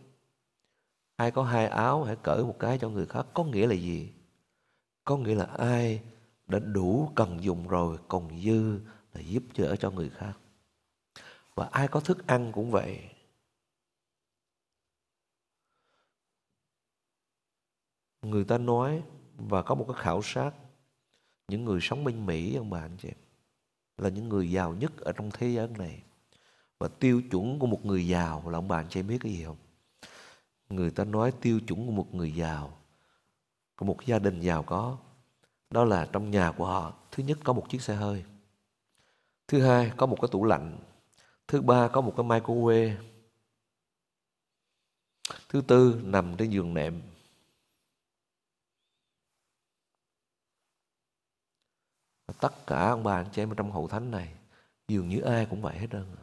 ai 1.17 1.31
có 1.31 1.43
hai 1.43 1.67
áo 1.67 2.05
hãy 2.05 2.17
cởi 2.23 2.45
một 2.45 2.57
cái 2.59 2.79
cho 2.79 2.89
người 2.89 3.07
khác 3.07 3.27
có 3.35 3.45
nghĩa 3.45 3.67
là 3.67 3.75
gì? 3.75 4.13
Có 5.05 5.17
nghĩa 5.17 5.35
là 5.35 5.45
ai 5.45 6.03
đã 6.47 6.59
đủ 6.59 7.11
cần 7.15 7.45
dùng 7.45 7.69
rồi 7.69 7.99
còn 8.09 8.41
dư 8.41 8.79
là 9.15 9.21
giúp 9.21 9.43
đỡ 9.59 9.77
cho 9.77 9.91
người 9.91 10.11
khác. 10.11 10.33
Và 11.55 11.69
ai 11.73 11.89
có 11.89 12.01
thức 12.01 12.27
ăn 12.27 12.53
cũng 12.53 12.71
vậy. 12.71 13.11
Người 18.23 18.45
ta 18.45 18.59
nói 18.59 19.03
và 19.37 19.63
có 19.63 19.75
một 19.75 19.85
cái 19.89 20.03
khảo 20.03 20.23
sát, 20.23 20.51
những 21.49 21.65
người 21.65 21.81
sống 21.83 22.05
bên 22.05 22.27
Mỹ, 22.27 22.55
ông 22.55 22.71
bà 22.71 22.81
anh 22.81 22.97
chị, 22.97 23.09
là 23.99 24.09
những 24.09 24.29
người 24.29 24.51
giàu 24.51 24.75
nhất 24.75 24.97
ở 25.01 25.13
trong 25.13 25.31
thế 25.31 25.49
giới 25.49 25.69
này. 25.69 26.03
Và 26.79 26.89
tiêu 26.89 27.23
chuẩn 27.31 27.59
của 27.59 27.67
một 27.67 27.87
người 27.87 28.07
giàu 28.07 28.49
là 28.49 28.59
ông 28.59 28.69
bà 28.69 28.79
anh 28.81 28.89
chị 28.89 29.03
biết 29.03 29.19
cái 29.21 29.33
gì 29.33 29.45
không? 29.45 29.57
Người 30.69 30.91
ta 30.91 31.05
nói 31.05 31.33
tiêu 31.41 31.61
chuẩn 31.61 31.87
của 31.87 31.93
một 31.93 32.15
người 32.15 32.35
giàu, 32.35 32.79
của 33.77 33.87
một 33.87 34.07
gia 34.07 34.19
đình 34.19 34.41
giàu 34.41 34.63
có, 34.63 34.99
đó 35.71 35.85
là 35.85 36.09
trong 36.13 36.31
nhà 36.31 36.53
của 36.53 36.67
họ, 36.67 36.95
thứ 37.11 37.23
nhất 37.23 37.39
có 37.45 37.53
một 37.53 37.67
chiếc 37.69 37.83
xe 37.83 37.95
hơi, 37.95 38.25
thứ 39.49 39.63
hai 39.63 39.93
có 39.97 40.07
một 40.07 40.17
cái 40.21 40.29
tủ 40.33 40.45
lạnh, 40.45 40.79
thứ 41.49 41.61
ba 41.61 41.89
có 41.89 42.01
một 42.01 42.15
cái 42.17 42.27
microwave, 42.27 42.95
thứ 45.49 45.61
tư 45.61 46.01
nằm 46.05 46.37
trên 46.37 46.51
giường 46.51 46.75
nệm. 46.75 47.01
Tất 52.41 52.67
cả 52.67 52.89
ông 52.89 53.03
bà 53.03 53.17
anh 53.17 53.27
chị 53.33 53.43
em 53.43 53.55
trong 53.57 53.73
hậu 53.73 53.89
thánh 53.89 54.11
này 54.11 54.35
dường 54.89 55.09
như 55.09 55.21
ai 55.21 55.47
cũng 55.51 55.63
vậy 55.63 55.79
hết 55.79 55.87
trơn 55.93 56.07
à. 56.17 56.23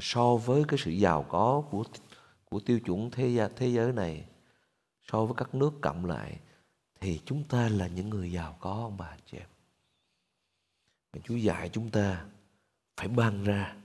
so 0.00 0.36
với 0.36 0.64
cái 0.68 0.78
sự 0.82 0.90
giàu 0.90 1.26
có 1.28 1.62
của 1.70 1.84
của 2.44 2.60
tiêu 2.60 2.80
chuẩn 2.80 3.10
thế 3.10 3.28
giới, 3.28 3.50
thế 3.56 3.68
giới 3.68 3.92
này 3.92 4.28
so 5.02 5.24
với 5.24 5.34
các 5.36 5.54
nước 5.54 5.72
cộng 5.82 6.04
lại 6.04 6.40
thì 7.00 7.20
chúng 7.24 7.44
ta 7.48 7.68
là 7.68 7.86
những 7.86 8.10
người 8.10 8.32
giàu 8.32 8.56
có 8.60 8.70
ông 8.70 8.96
bà 8.96 9.06
anh 9.06 9.20
chị 9.26 9.38
em. 9.38 9.48
Chúa 11.24 11.36
dạy 11.36 11.68
chúng 11.68 11.90
ta 11.90 12.26
phải 12.96 13.08
ban 13.08 13.44
ra. 13.44 13.76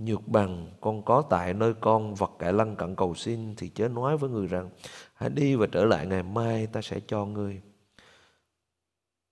Nhược 0.00 0.28
bằng 0.28 0.70
con 0.80 1.02
có 1.02 1.22
tại 1.30 1.54
nơi 1.54 1.74
con 1.74 2.14
vật 2.14 2.30
cải 2.38 2.52
lăng 2.52 2.76
cận 2.76 2.96
cầu 2.96 3.14
xin 3.14 3.54
thì 3.56 3.68
chớ 3.68 3.88
nói 3.88 4.16
với 4.16 4.30
người 4.30 4.46
rằng 4.46 4.70
hãy 5.14 5.30
đi 5.30 5.54
và 5.54 5.66
trở 5.72 5.84
lại 5.84 6.06
ngày 6.06 6.22
mai 6.22 6.66
ta 6.66 6.82
sẽ 6.82 7.00
cho 7.06 7.24
ngươi. 7.24 7.60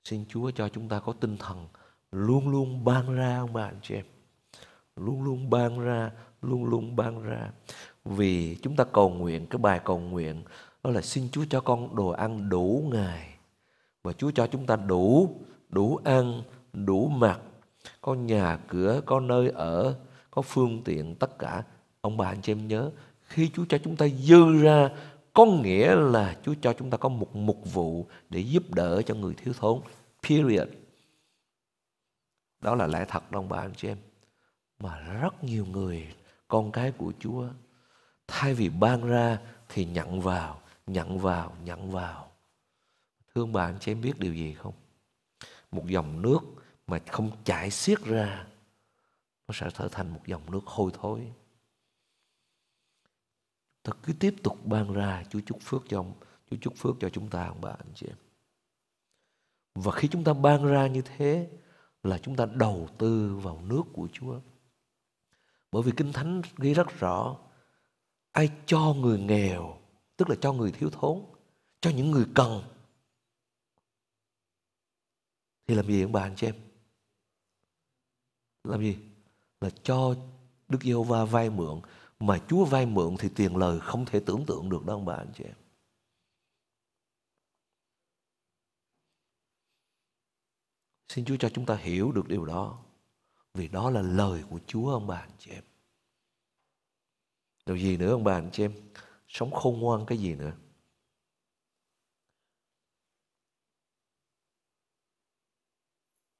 Xin 0.04 0.24
Chúa 0.28 0.50
cho 0.50 0.68
chúng 0.68 0.88
ta 0.88 1.00
có 1.00 1.12
tinh 1.12 1.36
thần 1.36 1.66
luôn 2.12 2.48
luôn 2.48 2.84
ban 2.84 3.14
ra 3.14 3.38
ông 3.38 3.52
bà 3.52 3.64
anh 3.64 3.78
chị 3.82 3.94
em. 3.94 4.04
Luôn 4.96 5.22
luôn 5.22 5.50
ban 5.50 5.80
ra, 5.80 6.10
luôn 6.42 6.64
luôn 6.64 6.96
ban 6.96 7.22
ra 7.22 7.50
vì 8.04 8.56
chúng 8.62 8.76
ta 8.76 8.84
cầu 8.84 9.10
nguyện 9.10 9.46
cái 9.46 9.58
bài 9.58 9.80
cầu 9.84 9.98
nguyện 9.98 10.42
đó 10.84 10.90
là 10.90 11.00
xin 11.00 11.28
Chúa 11.32 11.44
cho 11.50 11.60
con 11.60 11.96
đồ 11.96 12.08
ăn 12.08 12.48
đủ 12.48 12.88
ngày 12.92 13.34
và 14.02 14.12
Chúa 14.12 14.30
cho 14.30 14.46
chúng 14.46 14.66
ta 14.66 14.76
đủ 14.76 15.36
đủ 15.68 16.00
ăn 16.04 16.42
đủ 16.72 17.08
mặc 17.08 17.40
có 18.00 18.14
nhà 18.14 18.58
cửa 18.68 19.00
có 19.06 19.20
nơi 19.20 19.48
ở 19.48 19.94
có 20.38 20.42
phương 20.42 20.82
tiện 20.84 21.14
tất 21.14 21.38
cả 21.38 21.64
ông 22.00 22.16
bà 22.16 22.28
anh 22.28 22.42
chị 22.42 22.52
em 22.52 22.68
nhớ 22.68 22.90
khi 23.22 23.50
Chúa 23.54 23.64
cho 23.68 23.78
chúng 23.78 23.96
ta 23.96 24.06
dư 24.08 24.62
ra 24.62 24.90
có 25.32 25.46
nghĩa 25.46 25.94
là 25.94 26.36
Chúa 26.44 26.54
cho 26.60 26.72
chúng 26.72 26.90
ta 26.90 26.96
có 26.96 27.08
một 27.08 27.36
mục 27.36 27.72
vụ 27.72 28.06
để 28.30 28.40
giúp 28.40 28.74
đỡ 28.74 29.02
cho 29.02 29.14
người 29.14 29.34
thiếu 29.34 29.54
thốn 29.58 29.80
period 30.22 30.68
đó 32.60 32.74
là 32.74 32.86
lẽ 32.86 33.04
thật 33.08 33.22
ông 33.32 33.48
bà 33.48 33.58
anh 33.58 33.74
chị 33.76 33.88
em 33.88 33.98
mà 34.80 34.98
rất 34.98 35.44
nhiều 35.44 35.66
người 35.66 36.06
con 36.48 36.72
cái 36.72 36.92
của 36.92 37.12
Chúa 37.20 37.48
Thay 38.28 38.54
vì 38.54 38.68
ban 38.68 39.08
ra 39.08 39.38
thì 39.68 39.84
nhận 39.84 40.20
vào, 40.20 40.60
nhận 40.86 41.18
vào, 41.18 41.52
nhận 41.64 41.90
vào. 41.90 42.30
Thương 43.34 43.52
bà 43.52 43.64
anh 43.64 43.78
chị 43.80 43.92
em 43.92 44.00
biết 44.00 44.18
điều 44.18 44.34
gì 44.34 44.54
không? 44.54 44.74
Một 45.72 45.86
dòng 45.86 46.22
nước 46.22 46.38
mà 46.86 46.98
không 47.08 47.30
chảy 47.44 47.70
xiết 47.70 48.04
ra 48.04 48.46
nó 49.48 49.54
sẽ 49.54 49.68
trở 49.78 49.88
thành 49.88 50.14
một 50.14 50.20
dòng 50.26 50.50
nước 50.50 50.60
hôi 50.66 50.90
thối. 50.94 51.32
Ta 53.82 53.92
cứ 54.02 54.12
tiếp 54.20 54.34
tục 54.42 54.58
ban 54.64 54.92
ra 54.92 55.24
Chúa 55.30 55.40
chúc 55.46 55.58
phước 55.62 55.82
cho 55.88 55.98
ông, 55.98 56.12
Chúa 56.50 56.56
chúc 56.60 56.74
phước 56.76 56.96
cho 57.00 57.08
chúng 57.08 57.30
ta 57.30 57.46
ông 57.46 57.60
bà 57.60 57.70
anh 57.70 57.92
chị 57.94 58.06
em. 58.06 58.16
Và 59.74 59.92
khi 59.92 60.08
chúng 60.08 60.24
ta 60.24 60.32
ban 60.32 60.66
ra 60.66 60.86
như 60.86 61.02
thế 61.02 61.50
là 62.02 62.18
chúng 62.18 62.36
ta 62.36 62.46
đầu 62.46 62.88
tư 62.98 63.36
vào 63.42 63.62
nước 63.62 63.82
của 63.92 64.08
Chúa. 64.12 64.40
Bởi 65.72 65.82
vì 65.82 65.92
Kinh 65.96 66.12
Thánh 66.12 66.42
ghi 66.56 66.74
rất 66.74 66.86
rõ 66.98 67.36
ai 68.32 68.50
cho 68.66 68.94
người 68.94 69.18
nghèo 69.18 69.78
tức 70.16 70.28
là 70.28 70.36
cho 70.40 70.52
người 70.52 70.72
thiếu 70.72 70.90
thốn 70.90 71.24
cho 71.80 71.90
những 71.90 72.10
người 72.10 72.26
cần 72.34 72.62
thì 75.66 75.74
làm 75.74 75.86
gì 75.86 76.02
ông 76.02 76.12
bà 76.12 76.22
anh 76.22 76.36
chị 76.36 76.46
em 76.46 76.54
làm 78.64 78.80
gì 78.80 78.98
là 79.60 79.70
cho 79.82 80.14
Đức 80.68 80.78
giê 80.82 80.92
va 81.08 81.24
vay 81.24 81.50
mượn, 81.50 81.80
mà 82.20 82.38
Chúa 82.48 82.64
vay 82.64 82.86
mượn 82.86 83.16
thì 83.18 83.28
tiền 83.36 83.56
lời 83.56 83.80
không 83.80 84.04
thể 84.04 84.20
tưởng 84.26 84.46
tượng 84.46 84.68
được 84.70 84.86
đó, 84.86 84.94
ông 84.94 85.04
bà, 85.04 85.14
anh 85.14 85.32
chị 85.34 85.44
em 85.44 85.56
Xin 91.08 91.24
Chúa 91.24 91.36
cho 91.36 91.48
chúng 91.48 91.66
ta 91.66 91.76
hiểu 91.76 92.12
được 92.12 92.28
điều 92.28 92.44
đó, 92.44 92.84
Vì 93.54 93.68
đó 93.68 93.90
là 93.90 94.02
lời 94.02 94.44
của 94.50 94.60
Chúa, 94.66 94.90
ông 94.92 95.06
bà, 95.06 95.16
anh 95.16 95.30
chị 95.38 95.50
em 95.50 95.64
Điều 97.66 97.76
gì 97.76 97.96
nữa, 97.96 98.12
ông 98.12 98.24
bà, 98.24 98.34
anh 98.34 98.50
chị 98.52 98.64
em? 98.64 98.72
Sống 99.28 99.50
khôn 99.50 99.80
ngoan 99.80 100.06
cái 100.06 100.18
gì 100.18 100.34
nữa? 100.34 100.52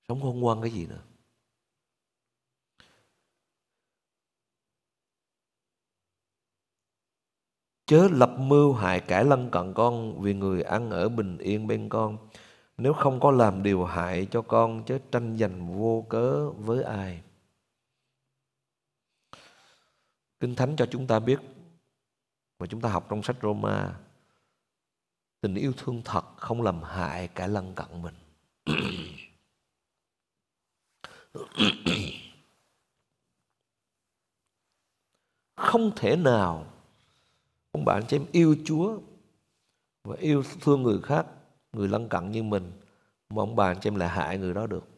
Sống 0.08 0.20
khôn 0.20 0.40
ngoan 0.40 0.62
cái 0.62 0.70
gì 0.70 0.86
nữa? 0.86 1.07
Chớ 7.88 8.08
lập 8.12 8.34
mưu 8.38 8.72
hại 8.72 9.00
kẻ 9.00 9.24
lân 9.24 9.50
cận 9.50 9.74
con 9.74 10.20
vì 10.22 10.34
người 10.34 10.62
ăn 10.62 10.90
ở 10.90 11.08
bình 11.08 11.38
yên 11.38 11.66
bên 11.66 11.88
con. 11.88 12.28
nếu 12.78 12.92
không 12.92 13.20
có 13.20 13.30
làm 13.30 13.62
điều 13.62 13.84
hại 13.84 14.26
cho 14.30 14.42
con, 14.42 14.84
chớ 14.86 14.98
tranh 15.12 15.36
giành 15.38 15.78
vô 15.78 16.06
cớ 16.08 16.50
với 16.50 16.82
ai 16.82 17.22
kinh 20.40 20.54
thánh 20.54 20.76
cho 20.76 20.86
chúng 20.90 21.06
ta 21.06 21.20
biết, 21.20 21.38
mà 22.58 22.66
chúng 22.66 22.80
ta 22.80 22.88
học 22.88 23.06
trong 23.10 23.22
sách 23.22 23.36
Roma, 23.42 24.00
tình 25.40 25.54
yêu 25.54 25.72
thương 25.76 26.02
thật 26.04 26.24
không 26.36 26.62
làm 26.62 26.82
hại 26.82 27.28
cả 27.28 27.46
lân 27.46 27.74
cận 27.74 28.02
mình 28.02 28.14
không 35.56 35.90
thể 35.96 36.16
nào 36.16 36.77
ông 37.78 37.84
bạn 37.84 38.02
chị 38.08 38.16
em, 38.16 38.26
yêu 38.32 38.56
Chúa 38.64 38.98
và 40.04 40.16
yêu 40.16 40.42
thương 40.60 40.82
người 40.82 41.00
khác, 41.02 41.26
người 41.72 41.88
lân 41.88 42.08
cận 42.08 42.30
như 42.30 42.42
mình, 42.42 42.72
mà 43.30 43.42
ông 43.42 43.56
bà 43.56 43.66
anh 43.66 43.80
chị 43.80 43.88
em 43.88 43.94
lại 43.94 44.08
hại 44.08 44.38
người 44.38 44.54
đó 44.54 44.66
được. 44.66 44.88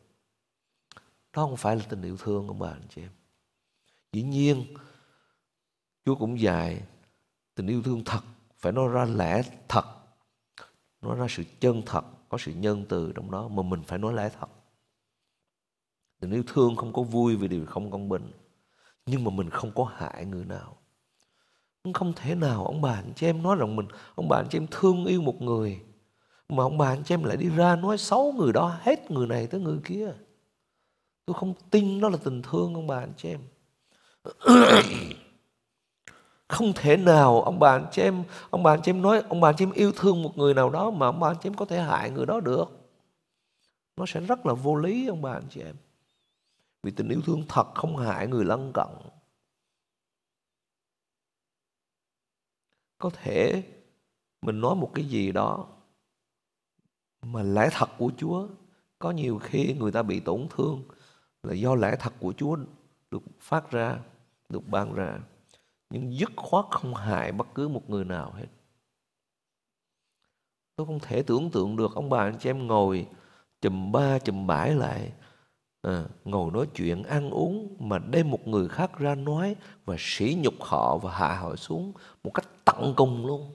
Đó 1.33 1.47
không 1.47 1.57
phải 1.57 1.76
là 1.76 1.85
tình 1.89 2.03
yêu 2.03 2.16
thương 2.16 2.49
ông 2.49 2.59
bà 2.59 2.68
anh 2.68 2.87
chị 2.89 3.03
em. 3.03 3.11
Dĩ 4.12 4.22
nhiên, 4.22 4.64
Chúa 6.05 6.14
cũng 6.14 6.41
dạy 6.41 6.83
tình 7.55 7.66
yêu 7.66 7.83
thương 7.83 8.03
thật 8.05 8.20
phải 8.59 8.72
nói 8.72 8.89
ra 8.89 9.05
lẽ 9.05 9.43
thật, 9.68 9.85
nói 11.03 11.16
ra 11.16 11.26
sự 11.31 11.45
chân 11.61 11.83
thật, 11.87 12.05
có 12.28 12.39
sự 12.39 12.53
nhân 12.53 12.85
từ 12.89 13.12
trong 13.14 13.31
đó 13.31 13.49
mà 13.49 13.62
mình 13.62 13.83
phải 13.83 13.99
nói 13.99 14.14
lẽ 14.14 14.31
thật. 14.41 14.49
Tình 16.20 16.31
yêu 16.31 16.43
thương 16.47 16.76
không 16.76 16.93
có 16.93 17.03
vui 17.03 17.37
vì 17.37 17.49
điều 17.49 17.66
không 17.66 17.91
công 17.91 18.09
bình, 18.09 18.33
nhưng 19.07 19.24
mà 19.24 19.31
mình 19.31 19.51
không 19.51 19.72
có 19.74 19.85
hại 19.85 20.24
người 20.24 20.45
nào 20.45 20.80
không 21.95 22.12
thể 22.16 22.35
nào 22.35 22.64
ông 22.64 22.81
bà 22.81 22.93
anh 22.93 23.12
chị 23.16 23.26
em 23.26 23.43
nói 23.43 23.57
rằng 23.57 23.76
mình, 23.76 23.87
ông 24.14 24.28
bà 24.28 24.37
anh 24.37 24.47
chị 24.51 24.59
em 24.59 24.66
thương 24.70 25.05
yêu 25.05 25.22
một 25.22 25.43
người, 25.43 25.81
mà 26.49 26.62
ông 26.62 26.78
bà 26.78 26.89
anh 26.89 27.03
chị 27.05 27.14
em 27.14 27.24
lại 27.24 27.37
đi 27.37 27.49
ra 27.49 27.76
nói 27.76 27.99
xấu 27.99 28.33
người 28.33 28.53
đó, 28.53 28.78
hết 28.81 29.11
người 29.11 29.26
này 29.26 29.47
tới 29.47 29.61
người 29.61 29.78
kia. 29.85 30.12
Tôi 31.26 31.35
không 31.35 31.55
tin 31.70 32.01
đó 32.01 32.09
là 32.09 32.16
tình 32.24 32.43
thương 32.43 32.74
ông 32.74 32.87
bà 32.87 32.99
anh 32.99 33.12
chị 33.16 33.28
em. 33.28 33.41
Không 36.49 36.72
thể 36.74 36.97
nào 36.97 37.43
ông 37.43 37.59
bà 37.59 37.70
anh 37.70 37.87
chị 37.93 38.03
em, 38.03 38.22
ông 38.51 38.62
bà 38.62 38.72
anh 38.72 38.83
chị 38.83 38.91
em 38.91 39.03
nói, 39.03 39.22
ông 39.28 39.41
bà 39.41 39.49
anh 39.49 39.55
chị 39.57 39.64
em 39.64 39.72
yêu 39.72 39.93
thương 39.97 40.22
một 40.22 40.39
người 40.39 40.55
nào 40.55 40.70
đó 40.70 40.91
mà 40.91 41.07
ông 41.07 41.20
bà 41.20 41.28
anh 41.28 41.37
chị 41.43 41.49
em 41.49 41.55
có 41.55 41.64
thể 41.64 41.81
hại 41.81 42.11
người 42.11 42.26
đó 42.26 42.41
được. 42.41 42.64
Nó 43.97 44.07
sẽ 44.07 44.20
rất 44.20 44.47
là 44.47 44.55
vô 44.55 44.76
lý 44.76 45.07
ông 45.07 45.22
bà 45.22 45.33
anh 45.33 45.47
chị 45.51 45.61
em. 45.61 45.76
Vì 46.83 46.91
tình 46.91 47.09
yêu 47.09 47.20
thương 47.26 47.43
thật 47.49 47.66
không 47.74 47.97
hại 47.97 48.26
người 48.26 48.45
lân 48.45 48.72
cận. 48.72 48.87
Có 53.01 53.11
thể 53.11 53.63
mình 54.43 54.61
nói 54.61 54.75
một 54.75 54.91
cái 54.95 55.05
gì 55.05 55.33
đó 55.33 55.67
mà 57.23 57.43
lẽ 57.43 57.69
thật 57.73 57.89
của 57.99 58.13
Chúa 58.17 58.49
có 58.99 59.11
nhiều 59.11 59.39
khi 59.39 59.75
người 59.79 59.93
ta 59.93 60.03
bị 60.03 60.21
tổn 60.21 60.47
thương 60.51 60.83
là 61.43 61.55
do 61.55 61.75
lẽ 61.75 61.97
thật 62.01 62.13
của 62.21 62.33
Chúa 62.37 62.57
được 63.11 63.23
phát 63.41 63.71
ra, 63.71 63.99
được 64.49 64.69
ban 64.69 64.95
ra. 64.95 65.19
Nhưng 65.91 66.19
dứt 66.19 66.31
khoát 66.37 66.65
không 66.71 66.95
hại 66.95 67.33
bất 67.33 67.47
cứ 67.55 67.69
một 67.69 67.91
người 67.91 68.05
nào 68.05 68.33
hết. 68.33 68.47
Tôi 70.77 70.87
không 70.87 71.01
thể 71.01 71.23
tưởng 71.23 71.51
tượng 71.51 71.77
được 71.77 71.95
ông 71.95 72.11
bà 72.11 72.19
anh 72.19 72.39
chị 72.39 72.51
em 72.51 72.67
ngồi 72.67 73.07
chùm 73.61 73.93
ba 73.93 74.19
chùm 74.19 74.47
bãi 74.47 74.75
lại 74.75 75.13
à, 75.83 76.09
ngồi 76.24 76.53
nói 76.53 76.66
chuyện 76.74 77.03
ăn 77.03 77.31
uống 77.31 77.76
mà 77.78 77.99
đem 77.99 78.31
một 78.31 78.49
người 78.49 78.68
khác 78.68 78.99
ra 78.99 79.14
nói 79.14 79.57
và 79.85 79.97
sỉ 79.99 80.37
nhục 80.43 80.55
họ 80.61 80.99
và 80.99 81.12
hạ 81.12 81.41
họ 81.41 81.57
xuống 81.57 81.93
một 82.24 82.31
cách 82.35 82.49
tận 82.64 82.95
cùng 82.97 83.26
luôn. 83.26 83.55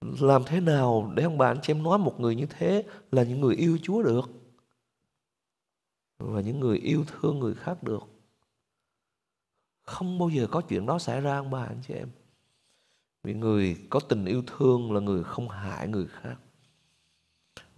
Làm 0.00 0.42
thế 0.46 0.60
nào 0.60 1.12
để 1.16 1.22
ông 1.22 1.38
bà 1.38 1.46
anh 1.46 1.58
chị 1.62 1.72
em 1.72 1.82
nói 1.82 1.98
một 1.98 2.20
người 2.20 2.36
như 2.36 2.46
thế 2.46 2.84
là 3.12 3.22
những 3.22 3.40
người 3.40 3.54
yêu 3.56 3.78
Chúa 3.82 4.02
được? 4.02 4.30
Và 6.18 6.40
những 6.40 6.60
người 6.60 6.78
yêu 6.78 7.04
thương 7.06 7.38
người 7.38 7.54
khác 7.54 7.82
được? 7.82 8.02
Không 9.82 10.18
bao 10.18 10.28
giờ 10.28 10.46
có 10.50 10.60
chuyện 10.60 10.86
đó 10.86 10.98
xảy 10.98 11.20
ra 11.20 11.36
ông 11.36 11.50
bà 11.50 11.64
anh 11.64 11.80
chị 11.86 11.94
em. 11.94 12.08
Vì 13.22 13.34
người 13.34 13.76
có 13.90 14.00
tình 14.00 14.24
yêu 14.24 14.42
thương 14.46 14.92
là 14.92 15.00
người 15.00 15.24
không 15.24 15.48
hại 15.48 15.88
người 15.88 16.06
khác 16.06 16.36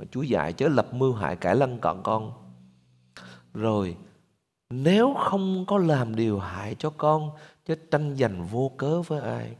mà 0.01 0.07
Chúa 0.11 0.23
dạy 0.23 0.53
chớ 0.53 0.69
lập 0.69 0.89
mưu 0.93 1.15
hại 1.15 1.37
cải 1.37 1.57
lân 1.57 1.79
cận 1.83 1.97
con. 2.03 2.33
Rồi, 3.55 3.97
nếu 4.71 5.15
không 5.19 5.65
có 5.67 5.79
làm 5.79 6.17
điều 6.17 6.39
hại 6.39 6.77
cho 6.79 6.91
con, 6.91 7.31
chớ 7.65 7.77
tranh 7.91 8.17
giành 8.17 8.47
vô 8.47 8.73
cớ 8.79 9.03
với 9.03 9.21
ai. 9.21 9.57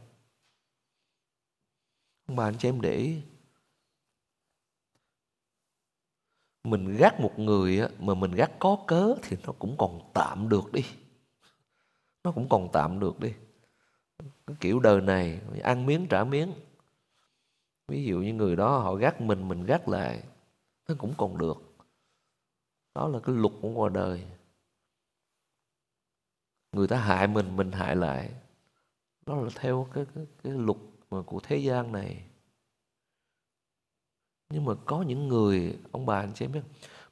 Mà 2.27 2.43
anh 2.43 2.57
chị 2.57 2.69
em 2.69 2.81
để 2.81 2.95
ý, 2.95 3.21
mình 6.63 6.97
gác 6.97 7.19
một 7.19 7.39
người 7.39 7.81
mà 7.99 8.13
mình 8.13 8.31
gác 8.31 8.51
có 8.59 8.77
cớ 8.87 9.15
thì 9.23 9.37
nó 9.45 9.53
cũng 9.59 9.75
còn 9.77 10.11
tạm 10.13 10.49
được 10.49 10.71
đi. 10.73 10.83
Nó 12.23 12.31
cũng 12.31 12.49
còn 12.49 12.69
tạm 12.73 12.99
được 12.99 13.19
đi. 13.19 13.33
Cái 14.47 14.57
kiểu 14.59 14.79
đời 14.79 15.01
này, 15.01 15.41
ăn 15.63 15.85
miếng 15.85 16.07
trả 16.07 16.23
miếng. 16.23 16.53
Ví 17.87 18.05
dụ 18.05 18.19
như 18.19 18.33
người 18.33 18.55
đó 18.55 18.77
họ 18.77 18.95
gắt 18.95 19.21
mình 19.21 19.47
mình 19.47 19.65
gắt 19.65 19.89
lại 19.89 20.23
nó 20.87 20.95
cũng 20.97 21.13
còn 21.17 21.37
được. 21.37 21.57
Đó 22.95 23.07
là 23.07 23.19
cái 23.19 23.35
luật 23.35 23.53
của 23.61 23.69
ngoài 23.69 23.91
đời. 23.93 24.25
Người 26.71 26.87
ta 26.87 26.97
hại 26.97 27.27
mình 27.27 27.55
mình 27.55 27.71
hại 27.71 27.95
lại. 27.95 28.31
Đó 29.25 29.35
là 29.35 29.49
theo 29.55 29.87
cái 29.93 30.05
cái, 30.15 30.25
cái 30.43 30.53
luật 30.53 30.77
mà 31.09 31.21
của 31.21 31.39
thế 31.39 31.57
gian 31.57 31.91
này. 31.91 32.25
Nhưng 34.49 34.65
mà 34.65 34.73
có 34.85 35.01
những 35.01 35.27
người 35.27 35.79
ông 35.91 36.05
bà 36.05 36.19
anh 36.19 36.31
chị 36.33 36.45
em 36.45 36.51
biết 36.51 36.61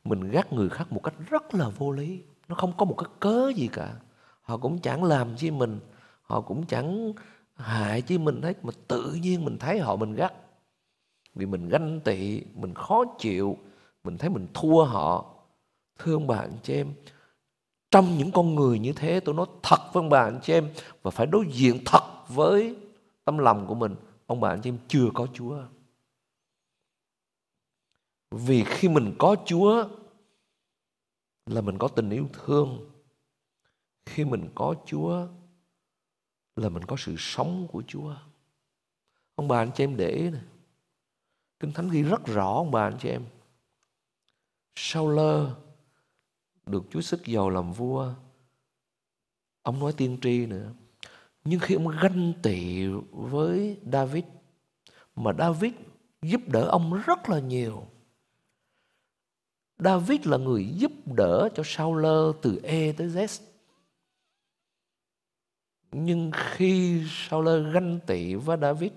mình 0.04 0.32
gắt 0.32 0.54
người 0.54 0.70
khác 0.70 0.92
một 0.92 1.02
cách 1.04 1.14
rất 1.30 1.56
là 1.56 1.70
vô 1.70 1.92
lý. 1.92 2.24
Nó 2.48 2.56
không 2.56 2.74
có 2.78 2.86
một 2.86 2.96
cái 2.98 3.10
cớ 3.20 3.52
gì 3.56 3.70
cả. 3.74 4.00
Họ 4.42 4.58
cũng 4.58 4.82
chẳng 4.82 5.04
làm 5.04 5.36
chi 5.38 5.52
mình. 5.52 5.80
Họ 6.22 6.42
cũng 6.42 6.66
chẳng 6.68 7.14
hại 7.56 8.02
chi 8.02 8.18
mình 8.18 8.42
hết 8.42 8.66
mà 8.66 8.72
tự 8.88 9.14
nhiên 9.22 9.46
mình 9.46 9.58
thấy 9.58 9.80
họ 9.80 9.96
mình 9.96 10.14
gắt 10.16 10.34
vì 11.40 11.46
mình 11.46 11.70
ganh 11.70 12.00
tị, 12.06 12.42
mình 12.56 12.74
khó 12.74 13.04
chịu, 13.20 13.58
mình 14.04 14.18
thấy 14.18 14.30
mình 14.30 14.48
thua 14.54 14.84
họ. 14.84 15.36
Thương 15.98 16.28
bà 16.28 16.38
anh 16.38 16.58
chị 16.64 16.74
em, 16.74 16.94
trong 17.92 18.18
những 18.18 18.32
con 18.32 18.56
người 18.56 18.80
như 18.80 18.94
thế 18.96 19.20
tôi 19.20 19.36
nói 19.36 19.46
thật 19.64 19.78
với 19.94 20.04
ông 20.04 20.10
bà 20.10 20.24
anh 20.24 20.40
chị 20.44 20.54
em 20.54 20.70
và 21.02 21.12
phải 21.12 21.26
đối 21.28 21.46
diện 21.52 21.82
thật 21.86 22.04
với 22.28 22.76
tâm 23.26 23.38
lòng 23.38 23.66
của 23.68 23.76
mình. 23.76 23.96
Ông 24.26 24.40
bà 24.40 24.50
anh 24.50 24.62
chị 24.62 24.70
em 24.70 24.78
chưa 24.88 25.06
có 25.14 25.28
Chúa. 25.34 25.64
Vì 28.32 28.64
khi 28.64 28.90
mình 28.90 29.16
có 29.20 29.36
Chúa 29.46 29.88
là 31.46 31.62
mình 31.62 31.78
có 31.78 31.88
tình 31.88 32.10
yêu 32.10 32.30
thương. 32.34 32.90
Khi 34.06 34.26
mình 34.26 34.50
có 34.56 34.76
Chúa 34.86 35.28
là 36.56 36.70
mình 36.70 36.84
có 36.84 36.96
sự 37.00 37.16
sống 37.18 37.68
của 37.72 37.84
Chúa. 37.88 38.16
Ông 39.36 39.48
bà 39.48 39.58
anh 39.58 39.72
chị 39.76 39.84
em 39.84 39.98
để 39.98 40.30
này 40.34 40.42
kinh 41.60 41.72
thánh 41.72 41.90
ghi 41.90 42.04
rất 42.04 42.26
rõ 42.26 42.54
ông 42.54 42.72
bà 42.72 42.84
anh 42.84 42.98
chị 43.00 43.10
em 43.10 43.26
sau 44.76 45.10
lơ 45.10 45.56
được 46.66 46.84
Chúa 46.92 47.02
sức 47.02 47.26
giàu 47.26 47.50
làm 47.50 47.74
vua, 47.74 48.14
ông 49.62 49.80
nói 49.80 49.94
tiên 49.98 50.18
tri 50.22 50.46
nữa 50.46 50.74
nhưng 51.44 51.60
khi 51.60 51.76
ông 51.76 51.88
ganh 51.88 52.34
tị 52.44 52.88
với 53.12 53.78
David, 53.92 54.24
mà 55.16 55.32
David 55.38 55.74
giúp 56.22 56.42
đỡ 56.48 56.68
ông 56.68 57.02
rất 57.06 57.30
là 57.30 57.40
nhiều. 57.40 57.84
David 59.80 60.20
là 60.28 60.38
người 60.38 60.68
giúp 60.68 60.92
đỡ 61.06 61.50
cho 61.56 61.64
Saul 61.66 62.06
từ 62.42 62.60
E 62.64 62.92
tới 62.92 63.08
Z. 63.08 63.42
Nhưng 65.92 66.32
khi 66.34 67.04
Saul 67.10 67.72
ganh 67.74 68.00
tị 68.08 68.36
với 68.36 68.58
David 68.62 68.92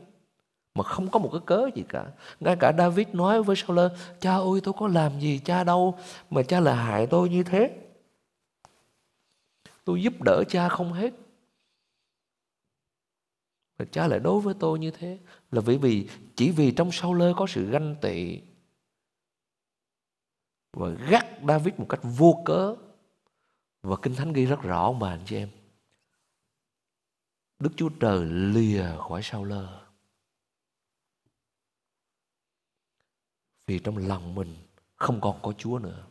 mà 0.75 0.85
không 0.85 1.11
có 1.11 1.19
một 1.19 1.31
cái 1.33 1.41
cớ 1.47 1.71
gì 1.75 1.85
cả. 1.89 2.07
Ngay 2.41 2.57
cả 2.61 2.73
David 2.79 3.09
nói 3.13 3.43
với 3.43 3.57
Saul, 3.57 3.81
cha 4.21 4.37
ơi 4.37 4.61
tôi 4.63 4.75
có 4.79 4.89
làm 4.89 5.21
gì 5.21 5.39
cha 5.45 5.65
đâu 5.65 5.99
mà 6.31 6.43
cha 6.43 6.61
lại 6.61 6.77
hại 6.77 7.07
tôi 7.07 7.29
như 7.29 7.43
thế. 7.43 7.79
Tôi 9.85 10.03
giúp 10.03 10.13
đỡ 10.25 10.45
cha 10.49 10.69
không 10.69 10.93
hết. 10.93 11.13
mà 13.79 13.85
cha 13.93 14.07
lại 14.07 14.21
đối 14.21 14.41
với 14.41 14.55
tôi 14.61 14.79
như 14.79 14.91
thế 14.91 15.19
là 15.51 15.63
bởi 15.67 15.79
vì 15.79 16.09
chỉ 16.37 16.51
vì 16.51 16.73
trong 16.73 16.93
sau 16.93 17.15
lơ 17.15 17.35
có 17.37 17.47
sự 17.47 17.71
ganh 17.71 17.97
tị 18.01 18.41
và 20.73 20.89
gắt 20.89 21.27
David 21.49 21.75
một 21.79 21.87
cách 21.89 22.01
vô 22.03 22.43
cớ 22.45 22.75
và 23.83 23.97
Kinh 24.03 24.15
Thánh 24.15 24.33
ghi 24.33 24.47
rất 24.47 24.63
rõ 24.63 24.93
mà 24.93 25.11
anh 25.11 25.21
chị 25.27 25.37
em. 25.37 25.49
Đức 27.59 27.71
Chúa 27.77 27.89
Trời 28.01 28.25
lìa 28.25 28.85
khỏi 28.99 29.21
sau 29.23 29.45
lơ. 29.45 29.82
Vì 33.73 33.79
trong 33.79 33.97
lòng 33.99 34.35
mình 34.35 34.57
không 34.97 35.21
còn 35.21 35.43
có 35.43 35.53
Chúa 35.53 35.79
nữa. 35.79 36.07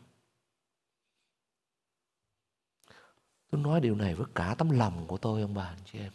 Tôi 3.49 3.61
nói 3.61 3.81
điều 3.81 3.95
này 3.95 4.15
với 4.15 4.27
cả 4.35 4.55
tấm 4.57 4.69
lòng 4.69 5.07
của 5.07 5.17
tôi, 5.17 5.41
ông 5.41 5.53
bà, 5.53 5.65
anh 5.65 5.79
chị 5.85 5.99
em. 5.99 6.13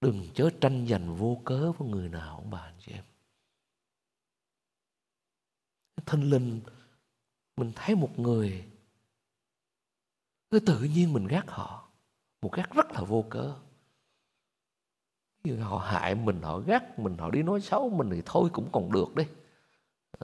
đừng 0.00 0.28
chớ 0.34 0.50
tranh 0.60 0.86
giành 0.88 1.16
vô 1.16 1.42
cớ 1.44 1.72
với 1.72 1.88
người 1.88 2.08
nào, 2.08 2.36
ông 2.36 2.50
bà, 2.50 2.60
anh 2.60 2.78
chị 2.78 2.92
em 2.92 3.04
Thân 6.06 6.22
linh, 6.30 6.60
mình 7.56 7.72
thấy 7.76 7.94
một 7.94 8.18
người, 8.18 8.68
cứ 10.50 10.60
tự 10.60 10.80
nhiên 10.80 11.12
mình 11.12 11.26
ghét 11.26 11.44
họ 11.46 11.90
một 12.42 12.52
ghét 12.56 12.66
rất 12.70 12.86
là 12.90 13.02
vô 13.02 13.24
cớ 13.30 13.65
họ 15.54 15.78
hại 15.78 16.14
mình 16.14 16.42
họ 16.42 16.58
gắt 16.58 16.98
mình 16.98 17.18
họ 17.18 17.30
đi 17.30 17.42
nói 17.42 17.60
xấu 17.60 17.88
mình 17.88 18.10
thì 18.10 18.22
thôi 18.24 18.50
cũng 18.52 18.68
còn 18.72 18.92
được 18.92 19.16
đi. 19.16 19.24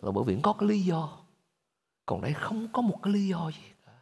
Là 0.03 0.11
bởi 0.11 0.25
vì 0.25 0.39
có 0.43 0.53
cái 0.53 0.68
lý 0.68 0.81
do. 0.81 1.09
Còn 2.07 2.20
đây 2.20 2.33
không 2.33 2.68
có 2.73 2.83
một 2.83 2.99
cái 3.03 3.12
lý 3.12 3.29
do 3.29 3.51
gì 3.51 3.73
cả. 3.87 3.93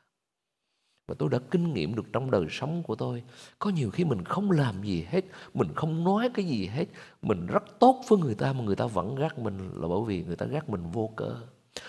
Và 1.09 1.14
tôi 1.18 1.29
đã 1.29 1.39
kinh 1.51 1.75
nghiệm 1.75 1.95
được 1.95 2.07
trong 2.12 2.31
đời 2.31 2.47
sống 2.51 2.83
của 2.83 2.95
tôi 2.95 3.23
có 3.59 3.71
nhiều 3.71 3.91
khi 3.91 4.05
mình 4.05 4.25
không 4.25 4.51
làm 4.51 4.83
gì 4.83 5.07
hết 5.11 5.25
mình 5.55 5.68
không 5.75 6.05
nói 6.05 6.31
cái 6.35 6.45
gì 6.45 6.66
hết 6.66 6.85
mình 7.23 7.47
rất 7.47 7.79
tốt 7.79 8.01
với 8.09 8.18
người 8.18 8.35
ta 8.35 8.53
mà 8.53 8.64
người 8.64 8.77
ta 8.77 8.87
vẫn 8.87 9.14
gắt 9.14 9.39
mình 9.39 9.71
là 9.75 9.89
bởi 9.89 10.01
vì 10.07 10.25
người 10.25 10.37
ta 10.37 10.47
gắt 10.47 10.68
mình 10.68 10.91
vô 10.93 11.11
cớ. 11.16 11.37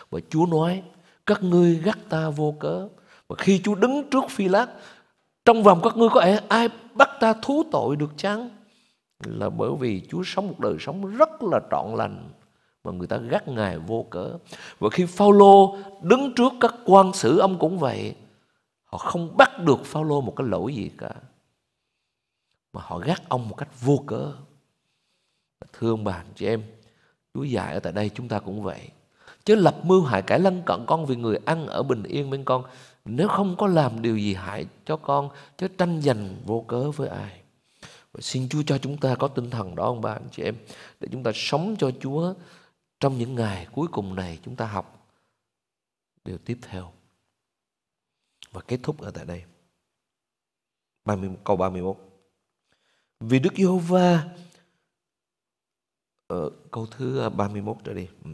Và 0.09 0.19
Chúa 0.29 0.45
nói 0.45 0.83
các 1.25 1.43
ngươi 1.43 1.75
gắt 1.75 1.97
ta 2.09 2.29
vô 2.29 2.55
cớ. 2.59 2.87
Và 3.27 3.35
khi 3.39 3.61
Chúa 3.63 3.75
đứng 3.75 4.09
trước 4.09 4.23
phi 4.29 4.47
lát 4.47 4.67
trong 5.45 5.63
vòng 5.63 5.79
các 5.83 5.97
ngươi 5.97 6.09
có 6.09 6.21
ai, 6.21 6.37
ai 6.49 6.69
bắt 6.93 7.09
ta 7.19 7.33
thú 7.41 7.63
tội 7.71 7.95
được 7.95 8.11
chăng? 8.17 8.49
Là 9.25 9.49
bởi 9.49 9.71
vì 9.79 10.01
Chúa 10.09 10.23
sống 10.23 10.47
một 10.47 10.59
đời 10.59 10.75
sống 10.79 11.05
rất 11.17 11.43
là 11.43 11.59
trọn 11.71 11.95
lành 11.95 12.29
mà 12.83 12.91
người 12.91 13.07
ta 13.07 13.17
gắt 13.17 13.47
ngài 13.47 13.77
vô 13.77 14.05
cớ. 14.09 14.37
Và 14.79 14.89
khi 14.91 15.05
Phaolô 15.05 15.77
đứng 16.01 16.33
trước 16.35 16.53
các 16.59 16.75
quan 16.85 17.13
sử 17.13 17.39
ông 17.39 17.59
cũng 17.59 17.79
vậy, 17.79 18.15
họ 18.83 18.97
không 18.97 19.37
bắt 19.37 19.59
được 19.59 19.85
Phaolô 19.85 20.21
một 20.21 20.33
cái 20.35 20.47
lỗi 20.47 20.75
gì 20.75 20.91
cả. 20.97 21.11
Mà 22.73 22.81
họ 22.83 22.99
gắt 22.99 23.29
ông 23.29 23.49
một 23.49 23.55
cách 23.55 23.81
vô 23.81 24.03
cớ. 24.07 24.31
Thưa 25.73 25.89
ông 25.89 26.03
bà 26.03 26.23
chị 26.35 26.45
em, 26.45 26.63
Chúa 27.33 27.43
dạy 27.43 27.73
ở 27.73 27.79
tại 27.79 27.93
đây 27.93 28.09
chúng 28.09 28.27
ta 28.27 28.39
cũng 28.39 28.63
vậy. 28.63 28.89
Chứ 29.45 29.55
lập 29.55 29.75
mưu 29.83 30.03
hại 30.03 30.21
cải 30.21 30.39
lân 30.39 30.61
cận 30.65 30.85
con 30.87 31.05
vì 31.05 31.15
người 31.15 31.39
ăn 31.45 31.67
ở 31.67 31.83
bình 31.83 32.03
yên 32.03 32.29
bên 32.29 32.43
con. 32.43 32.63
Nếu 33.05 33.27
không 33.27 33.55
có 33.55 33.67
làm 33.67 34.01
điều 34.01 34.17
gì 34.17 34.33
hại 34.33 34.65
cho 34.85 34.97
con, 34.97 35.29
chứ 35.57 35.67
tranh 35.67 36.01
giành 36.01 36.35
vô 36.45 36.65
cớ 36.67 36.91
với 36.91 37.09
ai. 37.09 37.40
Và 38.13 38.21
xin 38.21 38.49
Chúa 38.49 38.63
cho 38.63 38.77
chúng 38.77 38.97
ta 38.97 39.15
có 39.15 39.27
tinh 39.27 39.49
thần 39.49 39.75
đó 39.75 39.85
ông 39.85 40.01
bà 40.01 40.13
anh 40.13 40.27
chị 40.31 40.43
em 40.43 40.55
để 40.99 41.07
chúng 41.11 41.23
ta 41.23 41.31
sống 41.35 41.75
cho 41.79 41.91
Chúa 42.01 42.33
trong 42.99 43.17
những 43.17 43.35
ngày 43.35 43.67
cuối 43.71 43.87
cùng 43.91 44.15
này 44.15 44.39
chúng 44.45 44.55
ta 44.55 44.65
học 44.65 45.07
điều 46.25 46.37
tiếp 46.37 46.57
theo 46.61 46.91
và 48.51 48.61
kết 48.61 48.79
thúc 48.83 49.01
ở 49.01 49.11
tại 49.11 49.25
đây. 49.25 49.43
30, 51.05 51.29
câu 51.43 51.57
31. 51.57 51.97
Vì 53.19 53.39
Đức 53.39 53.53
Giê-hô-va 53.57 54.35
ở 56.27 56.49
câu 56.71 56.85
thứ 56.85 57.19
ờ, 57.19 57.29
31 57.29 57.77
trở 57.83 57.93
đi. 57.93 58.07
Ừ. 58.23 58.31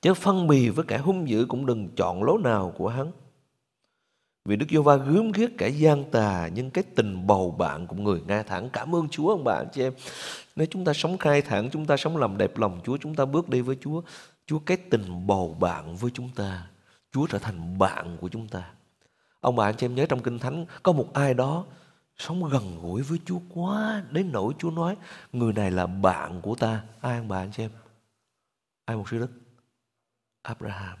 Chớ 0.00 0.14
phân 0.14 0.46
bì 0.46 0.68
với 0.68 0.84
kẻ 0.88 0.98
hung 0.98 1.28
dữ 1.28 1.46
cũng 1.48 1.66
đừng 1.66 1.88
chọn 1.96 2.22
lối 2.22 2.38
nào 2.42 2.74
của 2.78 2.88
hắn. 2.88 3.12
Vì 4.46 4.56
Đức 4.56 4.66
Giê-hô-va 4.70 4.96
gớm 4.96 5.32
ghét 5.32 5.48
kẻ 5.58 5.68
gian 5.68 6.10
tà 6.10 6.48
nhưng 6.54 6.70
cái 6.70 6.84
tình 6.94 7.26
bầu 7.26 7.50
bạn 7.50 7.86
của 7.86 7.96
người 7.96 8.20
ngay 8.26 8.44
thẳng. 8.44 8.70
Cảm 8.72 8.94
ơn 8.94 9.08
Chúa 9.08 9.28
ông 9.28 9.44
bạn 9.44 9.66
chị 9.72 9.82
em. 9.82 9.92
Nếu 10.56 10.66
chúng 10.70 10.84
ta 10.84 10.92
sống 10.92 11.18
khai 11.18 11.42
thẳng, 11.42 11.70
chúng 11.72 11.86
ta 11.86 11.96
sống 11.96 12.16
làm 12.16 12.38
đẹp 12.38 12.58
lòng 12.58 12.80
Chúa, 12.84 12.96
chúng 12.96 13.14
ta 13.14 13.24
bước 13.24 13.48
đi 13.48 13.60
với 13.60 13.76
Chúa, 13.80 14.02
Chúa 14.46 14.58
cái 14.58 14.76
tình 14.76 15.26
bầu 15.26 15.56
bạn 15.60 15.96
với 15.96 16.10
chúng 16.14 16.30
ta. 16.34 16.66
Chúa 17.12 17.26
trở 17.26 17.38
thành 17.38 17.78
bạn 17.78 18.16
của 18.20 18.28
chúng 18.28 18.48
ta. 18.48 18.70
Ông 19.40 19.56
bà 19.56 19.64
anh 19.64 19.76
chị 19.76 19.86
em 19.86 19.94
nhớ 19.94 20.06
trong 20.08 20.22
Kinh 20.22 20.38
Thánh 20.38 20.66
có 20.82 20.92
một 20.92 21.14
ai 21.14 21.34
đó 21.34 21.64
sống 22.16 22.44
gần 22.44 22.78
gũi 22.82 23.02
với 23.02 23.18
Chúa 23.24 23.40
quá 23.54 24.02
đến 24.10 24.32
nỗi 24.32 24.54
Chúa 24.58 24.70
nói 24.70 24.96
người 25.32 25.52
này 25.52 25.70
là 25.70 25.86
bạn 25.86 26.40
của 26.40 26.54
ta. 26.54 26.82
Ai 27.00 27.18
ông 27.18 27.28
bà 27.28 27.38
anh 27.38 27.50
chị 27.52 27.62
em? 27.62 27.70
Ai 28.84 28.96
một 28.96 29.08
sư 29.08 29.18
đức? 29.18 29.30
Abraham. 30.42 30.98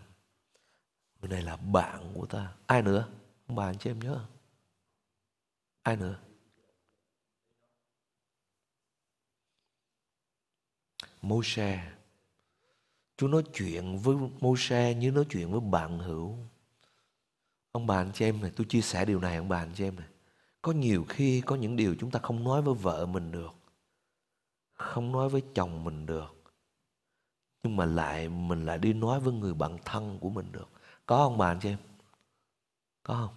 Người 1.20 1.30
này 1.30 1.42
là 1.42 1.56
bạn 1.56 2.00
của 2.14 2.26
ta. 2.26 2.48
Ai 2.66 2.82
nữa? 2.82 3.06
Ông 3.46 3.56
bà 3.56 3.66
anh 3.66 3.78
chị 3.78 3.90
em 3.90 3.98
nhớ 3.98 4.26
Ai 5.82 5.96
nữa? 5.96 6.18
Môi-se 11.22 11.92
Chúa 13.16 13.28
nói 13.28 13.42
chuyện 13.54 13.98
với 13.98 14.16
Môi-se 14.40 14.94
như 14.94 15.10
nói 15.10 15.26
chuyện 15.30 15.50
với 15.52 15.60
bạn 15.60 15.98
hữu. 15.98 16.38
Ông 17.72 17.86
bà 17.86 17.96
anh 17.96 18.12
chị 18.14 18.24
em 18.24 18.40
này, 18.40 18.50
tôi 18.56 18.66
chia 18.68 18.80
sẻ 18.80 19.04
điều 19.04 19.20
này 19.20 19.36
ông 19.36 19.48
bà 19.48 19.58
anh 19.58 19.72
chị 19.74 19.84
em 19.84 19.96
này. 19.96 20.08
Có 20.62 20.72
nhiều 20.72 21.04
khi 21.08 21.40
có 21.40 21.56
những 21.56 21.76
điều 21.76 21.94
chúng 21.98 22.10
ta 22.10 22.20
không 22.22 22.44
nói 22.44 22.62
với 22.62 22.74
vợ 22.74 23.06
mình 23.06 23.32
được. 23.32 23.54
Không 24.74 25.12
nói 25.12 25.28
với 25.28 25.42
chồng 25.54 25.84
mình 25.84 26.06
được. 26.06 26.36
Nhưng 27.62 27.76
mà 27.76 27.84
lại 27.84 28.28
mình 28.28 28.66
lại 28.66 28.78
đi 28.78 28.92
nói 28.92 29.20
với 29.20 29.32
người 29.32 29.54
bạn 29.54 29.78
thân 29.84 30.18
của 30.20 30.30
mình 30.30 30.52
được. 30.52 30.68
Có 31.06 31.16
ông 31.16 31.38
bà 31.38 31.46
anh 31.48 31.60
chị 31.60 31.68
em? 31.68 31.78
Có 33.06 33.14
không? 33.14 33.34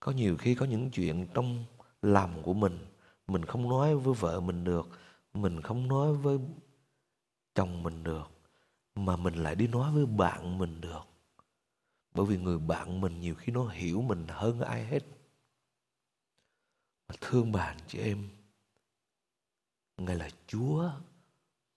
Có 0.00 0.12
nhiều 0.12 0.36
khi 0.36 0.54
có 0.54 0.66
những 0.66 0.90
chuyện 0.90 1.26
trong 1.34 1.64
lòng 2.02 2.42
của 2.42 2.54
mình 2.54 2.78
mình 3.26 3.44
không 3.44 3.68
nói 3.68 3.96
với 3.96 4.14
vợ 4.14 4.40
mình 4.40 4.64
được, 4.64 4.88
mình 5.34 5.60
không 5.62 5.88
nói 5.88 6.14
với 6.14 6.38
chồng 7.54 7.82
mình 7.82 8.02
được 8.02 8.30
mà 8.94 9.16
mình 9.16 9.34
lại 9.34 9.54
đi 9.54 9.66
nói 9.66 9.92
với 9.92 10.06
bạn 10.06 10.58
mình 10.58 10.80
được. 10.80 11.02
Bởi 12.14 12.26
vì 12.26 12.38
người 12.38 12.58
bạn 12.58 13.00
mình 13.00 13.20
nhiều 13.20 13.34
khi 13.34 13.52
nó 13.52 13.66
hiểu 13.66 14.02
mình 14.02 14.26
hơn 14.28 14.60
ai 14.60 14.84
hết. 14.84 15.02
Thương 17.20 17.52
bạn 17.52 17.76
chị 17.88 17.98
em, 17.98 18.28
Ngài 19.96 20.16
là 20.16 20.28
Chúa 20.46 20.90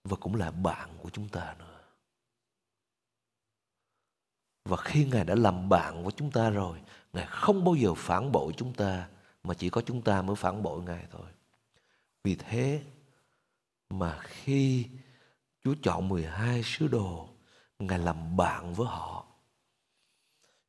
và 0.04 0.16
cũng 0.20 0.34
là 0.34 0.50
bạn 0.50 0.90
của 1.02 1.10
chúng 1.10 1.28
ta 1.28 1.56
nữa. 1.58 1.67
Và 4.68 4.76
khi 4.76 5.04
Ngài 5.04 5.24
đã 5.24 5.34
làm 5.34 5.68
bạn 5.68 6.04
của 6.04 6.10
chúng 6.10 6.30
ta 6.30 6.50
rồi, 6.50 6.78
Ngài 7.12 7.26
không 7.26 7.64
bao 7.64 7.74
giờ 7.74 7.94
phản 7.94 8.32
bội 8.32 8.52
chúng 8.56 8.72
ta, 8.72 9.08
mà 9.42 9.54
chỉ 9.54 9.70
có 9.70 9.80
chúng 9.80 10.02
ta 10.02 10.22
mới 10.22 10.36
phản 10.36 10.62
bội 10.62 10.82
Ngài 10.82 11.04
thôi. 11.10 11.26
Vì 12.24 12.34
thế 12.34 12.82
mà 13.90 14.18
khi 14.22 14.86
Chúa 15.64 15.74
chọn 15.82 16.08
12 16.08 16.62
sứ 16.64 16.88
đồ, 16.88 17.28
Ngài 17.78 17.98
làm 17.98 18.36
bạn 18.36 18.74
với 18.74 18.86
họ. 18.86 19.26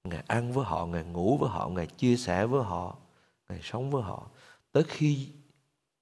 Ngài 0.03 0.23
ăn 0.27 0.51
với 0.51 0.65
họ, 0.65 0.85
Ngài 0.85 1.03
ngủ 1.03 1.37
với 1.37 1.49
họ, 1.49 1.69
Ngài 1.69 1.87
chia 1.87 2.17
sẻ 2.17 2.45
với 2.45 2.63
họ, 2.63 2.97
Ngài 3.49 3.59
sống 3.63 3.91
với 3.91 4.03
họ. 4.03 4.29
Tới 4.71 4.83
khi 4.87 5.29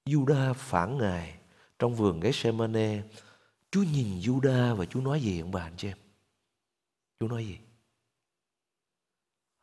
Juda 0.06 0.54
phản 0.54 0.98
Ngài 0.98 1.39
trong 1.80 1.95
vườn 1.95 2.20
Gethsemane, 2.20 3.02
Chúa 3.72 3.84
nhìn 3.84 4.20
Juda 4.20 4.76
và 4.76 4.86
Chúa 4.86 5.02
nói 5.02 5.22
gì 5.22 5.41
ông 5.41 5.52
bà 5.52 5.62
anh 5.62 5.78
chị 5.78 5.88
em? 5.88 5.98
Chúa 7.20 7.28
nói 7.28 7.45
gì? 7.45 7.58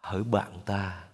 Hỡi 0.04 0.24
bạn 0.24 0.60
ta 0.66 1.08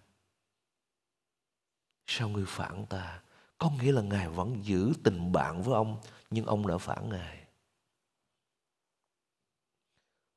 sao 2.07 2.29
ngươi 2.29 2.45
phản 2.47 2.87
ta 2.87 3.23
có 3.59 3.71
nghĩa 3.71 3.93
là 3.93 4.03
ngài 4.03 4.29
vẫn 4.29 4.65
giữ 4.65 4.93
tình 5.05 5.33
bạn 5.33 5.63
với 5.63 5.75
ông, 5.75 6.01
nhưng 6.31 6.47
ông 6.47 6.67
đã 6.67 6.79
phản 6.79 7.09
ngài 7.09 7.47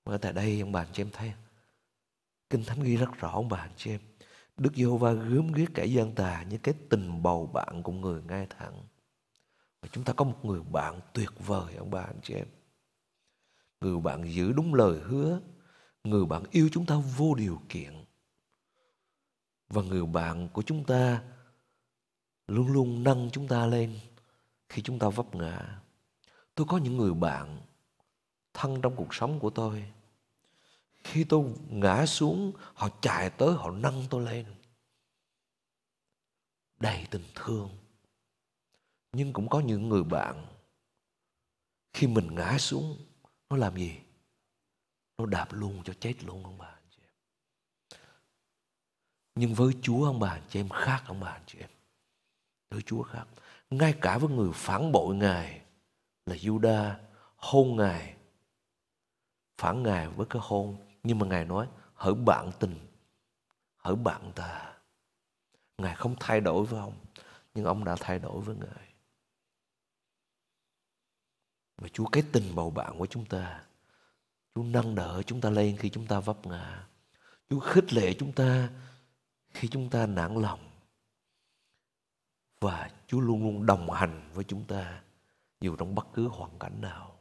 và 0.05 0.17
tại 0.17 0.33
đây, 0.33 0.59
ông 0.59 0.71
bà 0.71 0.85
chị 0.93 1.01
em 1.01 1.09
thấy, 1.13 1.33
kinh 2.49 2.63
thánh 2.63 2.83
ghi 2.83 2.95
rất 2.95 3.09
rõ, 3.17 3.31
ông 3.31 3.49
bà 3.49 3.69
chị 3.77 3.91
em, 3.91 4.01
Đức 4.57 4.75
Giê-hô-va 4.75 5.13
gớm 5.13 5.51
ghiếc 5.51 5.69
kẻ 5.75 5.85
gian 5.85 6.15
tà 6.15 6.43
như 6.43 6.57
cái 6.57 6.75
tình 6.89 7.23
bầu 7.23 7.47
bạn 7.47 7.83
của 7.83 7.91
người 7.91 8.21
ngay 8.21 8.47
thẳng. 8.49 8.83
Và 9.81 9.89
chúng 9.91 10.03
ta 10.03 10.13
có 10.13 10.25
một 10.25 10.45
người 10.45 10.61
bạn 10.61 10.99
tuyệt 11.13 11.29
vời, 11.37 11.75
ông 11.75 11.91
bà 11.91 12.01
anh 12.01 12.19
chị 12.23 12.33
em. 12.33 12.47
Người 13.81 13.99
bạn 13.99 14.33
giữ 14.33 14.51
đúng 14.53 14.73
lời 14.73 14.99
hứa. 14.99 15.41
Người 16.03 16.25
bạn 16.25 16.43
yêu 16.51 16.69
chúng 16.71 16.85
ta 16.85 16.95
vô 17.17 17.35
điều 17.35 17.61
kiện 17.69 18.02
và 19.73 19.81
người 19.81 20.05
bạn 20.05 20.49
của 20.53 20.61
chúng 20.61 20.83
ta 20.83 21.23
luôn 22.47 22.67
luôn 22.67 23.03
nâng 23.03 23.29
chúng 23.31 23.47
ta 23.47 23.65
lên 23.65 23.99
khi 24.69 24.81
chúng 24.81 24.99
ta 24.99 25.09
vấp 25.09 25.35
ngã. 25.35 25.81
Tôi 26.55 26.67
có 26.69 26.77
những 26.77 26.97
người 26.97 27.13
bạn 27.13 27.61
thân 28.53 28.81
trong 28.81 28.95
cuộc 28.95 29.13
sống 29.13 29.39
của 29.39 29.49
tôi. 29.49 29.91
Khi 31.03 31.23
tôi 31.23 31.53
ngã 31.69 32.05
xuống, 32.05 32.51
họ 32.73 32.89
chạy 33.01 33.29
tới, 33.29 33.53
họ 33.53 33.71
nâng 33.71 34.03
tôi 34.09 34.25
lên. 34.25 34.45
Đầy 36.79 37.07
tình 37.11 37.23
thương. 37.35 37.69
Nhưng 39.11 39.33
cũng 39.33 39.49
có 39.49 39.59
những 39.59 39.89
người 39.89 40.03
bạn 40.03 40.45
khi 41.93 42.07
mình 42.07 42.35
ngã 42.35 42.57
xuống, 42.57 42.97
nó 43.49 43.57
làm 43.57 43.77
gì? 43.77 43.99
Nó 45.17 45.25
đạp 45.25 45.47
luôn 45.53 45.81
cho 45.85 45.93
chết 45.99 46.23
luôn 46.23 46.43
ông 46.43 46.57
bà. 46.57 46.72
Nhưng 49.35 49.53
với 49.53 49.73
Chúa 49.81 50.05
ông 50.05 50.19
bà, 50.19 50.29
anh 50.29 50.41
chị 50.49 50.59
em 50.59 50.69
khác 50.69 51.03
ông 51.07 51.19
bà, 51.19 51.29
anh 51.29 51.43
chị 51.45 51.59
em. 51.59 51.69
Với 52.69 52.81
Chúa 52.81 53.03
khác. 53.03 53.25
Ngay 53.69 53.93
cả 54.01 54.17
với 54.17 54.29
người 54.29 54.51
phản 54.53 54.91
bội 54.91 55.15
Ngài 55.15 55.61
là 56.25 56.35
Juda 56.35 56.93
hôn 57.35 57.75
Ngài. 57.75 58.15
Phản 59.57 59.83
Ngài 59.83 60.07
với 60.07 60.27
cái 60.29 60.41
hôn. 60.45 60.77
Nhưng 61.03 61.19
mà 61.19 61.27
Ngài 61.27 61.45
nói, 61.45 61.67
hỡi 61.93 62.13
bạn 62.13 62.51
tình. 62.59 62.79
Hỡi 63.77 63.95
bạn 63.95 64.31
ta. 64.35 64.73
Ngài 65.77 65.95
không 65.95 66.15
thay 66.19 66.41
đổi 66.41 66.65
với 66.65 66.79
ông. 66.79 66.95
Nhưng 67.53 67.65
ông 67.65 67.83
đã 67.83 67.95
thay 67.99 68.19
đổi 68.19 68.41
với 68.41 68.55
Ngài. 68.55 68.93
Và 71.77 71.87
Chúa, 71.93 72.05
cái 72.05 72.23
tình 72.31 72.55
bầu 72.55 72.71
bạn 72.71 72.97
của 72.97 73.05
chúng 73.05 73.25
ta. 73.25 73.63
Chúa 74.55 74.63
nâng 74.63 74.95
đỡ 74.95 75.21
chúng 75.25 75.41
ta 75.41 75.49
lên 75.49 75.77
khi 75.77 75.89
chúng 75.89 76.07
ta 76.07 76.19
vấp 76.19 76.47
ngã. 76.47 76.87
Chúa 77.49 77.59
khích 77.59 77.93
lệ 77.93 78.13
chúng 78.19 78.31
ta 78.31 78.69
khi 79.53 79.67
chúng 79.67 79.89
ta 79.89 80.05
nản 80.05 80.41
lòng. 80.41 80.59
Và 82.59 82.91
Chúa 83.07 83.19
luôn 83.19 83.43
luôn 83.43 83.65
đồng 83.65 83.91
hành 83.91 84.29
với 84.33 84.43
chúng 84.43 84.65
ta 84.65 85.01
dù 85.61 85.75
trong 85.75 85.95
bất 85.95 86.07
cứ 86.13 86.27
hoàn 86.27 86.59
cảnh 86.59 86.81
nào. 86.81 87.19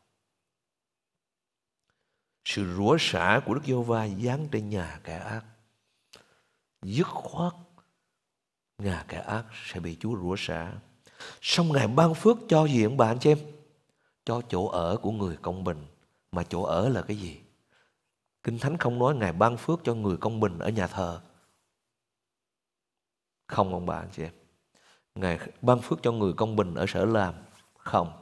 Sự 2.44 2.76
rủa 2.76 2.96
xả 3.00 3.40
của 3.46 3.54
Đức 3.54 3.60
Giê-hô-va 3.64 4.08
giáng 4.08 4.48
trên 4.52 4.68
nhà 4.68 5.00
kẻ 5.04 5.18
ác. 5.18 5.44
Dứt 6.82 7.06
khoát 7.06 7.52
nhà 8.78 9.04
kẻ 9.08 9.18
ác 9.18 9.44
sẽ 9.64 9.80
bị 9.80 9.96
Chúa 10.00 10.16
rủa 10.16 10.34
xả. 10.38 10.72
Xong 11.40 11.72
Ngài 11.72 11.88
ban 11.88 12.14
phước 12.14 12.36
cho 12.48 12.66
gì 12.66 12.84
ông 12.84 12.96
bà 12.96 13.06
anh 13.06 13.18
chị 13.18 13.30
em? 13.30 13.38
Cho 14.24 14.42
chỗ 14.48 14.68
ở 14.68 14.96
của 14.96 15.10
người 15.10 15.36
công 15.42 15.64
bình. 15.64 15.86
Mà 16.32 16.42
chỗ 16.42 16.62
ở 16.62 16.88
là 16.88 17.02
cái 17.02 17.16
gì? 17.16 17.40
Kinh 18.42 18.58
Thánh 18.58 18.76
không 18.76 18.98
nói 18.98 19.14
Ngài 19.14 19.32
ban 19.32 19.56
phước 19.56 19.80
cho 19.84 19.94
người 19.94 20.16
công 20.16 20.40
bình 20.40 20.58
ở 20.58 20.68
nhà 20.68 20.86
thờ. 20.86 21.20
Không, 23.52 23.72
ông 23.72 23.86
bà, 23.86 23.98
anh 23.98 24.08
chị 24.12 24.22
em. 24.22 24.32
Ngài 25.14 25.38
ban 25.62 25.78
phước 25.80 25.98
cho 26.02 26.12
người 26.12 26.32
công 26.32 26.56
bình 26.56 26.74
ở 26.74 26.84
sở 26.88 27.04
làm. 27.04 27.34
Không. 27.78 28.12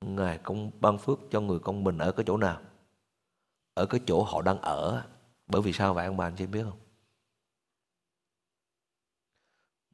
Ngài 0.00 0.38
công 0.38 0.70
ban 0.80 0.98
phước 0.98 1.18
cho 1.30 1.40
người 1.40 1.58
công 1.58 1.84
bình 1.84 1.98
ở 1.98 2.12
cái 2.12 2.24
chỗ 2.26 2.36
nào? 2.36 2.60
Ở 3.74 3.86
cái 3.86 4.00
chỗ 4.06 4.22
họ 4.22 4.42
đang 4.42 4.60
ở. 4.60 5.04
Bởi 5.46 5.62
vì 5.62 5.72
sao 5.72 5.94
vậy, 5.94 6.06
ông 6.06 6.16
bà, 6.16 6.26
anh 6.26 6.36
chị 6.36 6.46
biết 6.46 6.62
không? 6.62 6.78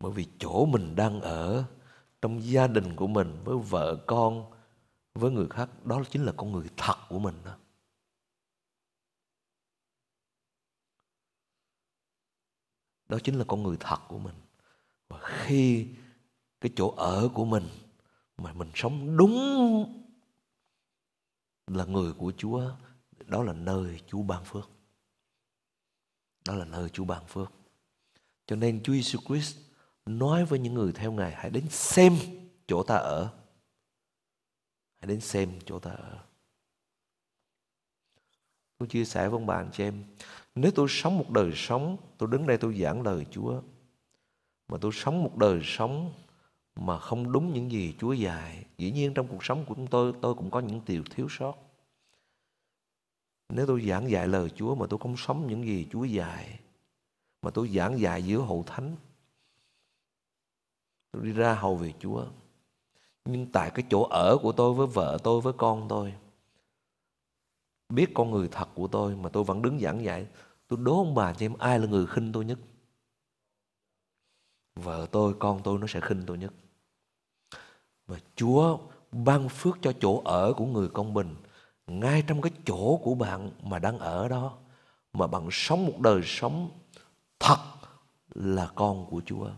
Bởi 0.01 0.13
vì 0.13 0.27
chỗ 0.39 0.67
mình 0.67 0.97
đang 0.97 1.21
ở, 1.21 1.65
trong 2.23 2.43
gia 2.45 2.67
đình 2.67 2.97
của 2.97 3.07
mình, 3.07 3.37
với 3.45 3.59
vợ 3.59 3.97
con, 4.07 4.51
với 5.15 5.31
người 5.31 5.47
khác, 5.51 5.69
đó 5.85 6.03
chính 6.11 6.25
là 6.25 6.33
con 6.37 6.53
người 6.53 6.67
thật 6.77 6.97
của 7.09 7.19
mình 7.19 7.35
đó. 7.45 7.57
Đó 13.09 13.19
chính 13.25 13.39
là 13.39 13.45
con 13.49 13.63
người 13.63 13.77
thật 13.81 13.99
của 14.09 14.19
mình. 14.19 14.35
Và 15.09 15.21
khi 15.23 15.89
cái 16.61 16.73
chỗ 16.77 16.95
ở 16.97 17.29
của 17.35 17.45
mình 17.45 17.69
mà 18.37 18.53
mình 18.53 18.71
sống 18.75 19.17
đúng 19.17 19.35
là 21.67 21.85
người 21.85 22.13
của 22.13 22.33
Chúa, 22.37 22.71
đó 23.27 23.43
là 23.43 23.53
nơi 23.53 24.01
Chúa 24.07 24.23
ban 24.23 24.45
phước. 24.45 24.71
Đó 26.47 26.55
là 26.55 26.65
nơi 26.65 26.89
Chúa 26.89 27.05
ban 27.05 27.27
phước. 27.27 27.53
Cho 28.47 28.57
nên 28.57 28.83
Chúa 28.83 28.93
Giêsu 28.93 29.19
Christ 29.27 29.57
nói 30.07 30.45
với 30.45 30.59
những 30.59 30.75
người 30.75 30.93
theo 30.93 31.13
Ngài 31.13 31.33
hãy 31.33 31.51
đến 31.51 31.69
xem 31.71 32.17
chỗ 32.67 32.83
ta 32.83 32.95
ở. 32.95 33.31
Hãy 35.01 35.09
đến 35.09 35.21
xem 35.21 35.59
chỗ 35.67 35.79
ta 35.79 35.91
ở. 35.91 36.19
Tôi 38.79 38.89
chia 38.89 39.05
sẻ 39.05 39.29
với 39.29 39.39
ông 39.39 39.47
bà 39.47 39.57
anh 39.57 39.71
chị 39.73 39.85
em, 39.85 40.05
nếu 40.61 40.73
tôi 40.75 40.87
sống 40.91 41.19
một 41.19 41.31
đời 41.31 41.53
sống, 41.55 41.97
tôi 42.19 42.29
đứng 42.33 42.47
đây 42.47 42.59
tôi 42.59 42.79
giảng 42.79 43.03
lời 43.03 43.27
Chúa, 43.31 43.61
mà 44.69 44.79
tôi 44.81 44.93
sống 44.95 45.23
một 45.23 45.37
đời 45.37 45.61
sống 45.65 46.13
mà 46.77 46.99
không 46.99 47.33
đúng 47.33 47.53
những 47.53 47.71
gì 47.71 47.95
Chúa 47.99 48.13
dạy, 48.13 48.65
dĩ 48.79 48.91
nhiên 48.91 49.15
trong 49.15 49.29
cuộc 49.29 49.45
sống 49.45 49.65
của 49.67 49.75
chúng 49.75 49.87
tôi, 49.87 50.13
tôi 50.23 50.35
cũng 50.35 50.51
có 50.51 50.61
những 50.61 50.81
điều 50.87 51.03
thiếu 51.11 51.27
sót. 51.31 51.55
Nếu 53.49 53.67
tôi 53.67 53.83
giảng 53.83 54.11
dạy 54.11 54.29
lời 54.29 54.51
Chúa 54.51 54.75
mà 54.75 54.87
tôi 54.87 54.99
không 55.03 55.17
sống 55.17 55.47
những 55.47 55.65
gì 55.65 55.87
Chúa 55.91 56.05
dạy, 56.05 56.61
mà 57.43 57.51
tôi 57.51 57.69
giảng 57.69 57.99
dạy 57.99 58.23
giữa 58.23 58.39
hậu 58.39 58.65
thánh, 58.67 58.97
tôi 61.13 61.23
đi 61.23 61.33
ra 61.33 61.55
hầu 61.55 61.77
về 61.77 61.93
Chúa. 62.01 62.25
Nhưng 63.25 63.47
tại 63.53 63.71
cái 63.71 63.85
chỗ 63.91 64.03
ở 64.03 64.39
của 64.43 64.53
tôi 64.53 64.75
với 64.75 64.87
vợ 64.87 65.19
tôi, 65.23 65.41
với 65.41 65.53
con 65.53 65.87
tôi, 65.89 66.15
biết 67.89 68.07
con 68.15 68.31
người 68.31 68.49
thật 68.53 68.69
của 68.75 68.87
tôi 68.87 69.17
mà 69.17 69.29
tôi 69.29 69.45
vẫn 69.45 69.63
đứng 69.63 69.81
giảng 69.81 70.05
dạy, 70.05 70.27
tôi 70.69 70.79
đố 70.83 70.99
ông 70.99 71.15
bà 71.15 71.33
cho 71.33 71.47
em 71.47 71.55
ai 71.59 71.79
là 71.79 71.87
người 71.87 72.07
khinh 72.07 72.33
tôi 72.33 72.45
nhất. 72.45 72.59
Vợ 74.75 75.07
tôi, 75.13 75.35
con 75.39 75.61
tôi 75.63 75.79
nó 75.79 75.87
sẽ 75.87 76.01
khinh 76.01 76.23
tôi 76.27 76.39
nhất. 76.39 76.53
Mà 78.07 78.17
Chúa 78.37 78.79
ban 79.13 79.49
phước 79.49 79.79
cho 79.83 79.93
chỗ 80.01 80.23
ở 80.25 80.53
của 80.53 80.67
người 80.67 80.89
công 80.89 81.15
bình 81.15 81.37
ngay 81.87 82.23
trong 82.27 82.43
cái 82.43 82.53
chỗ 82.67 82.97
của 82.97 83.15
bạn 83.15 83.51
mà 83.63 83.79
đang 83.79 83.99
ở 83.99 84.29
đó 84.29 84.57
mà 85.13 85.27
bạn 85.27 85.49
sống 85.51 85.87
một 85.87 86.01
đời 86.01 86.21
sống 86.25 86.71
thật 87.41 87.59
là 88.35 88.71
con 88.75 89.07
của 89.11 89.23
Chúa. 89.27 89.51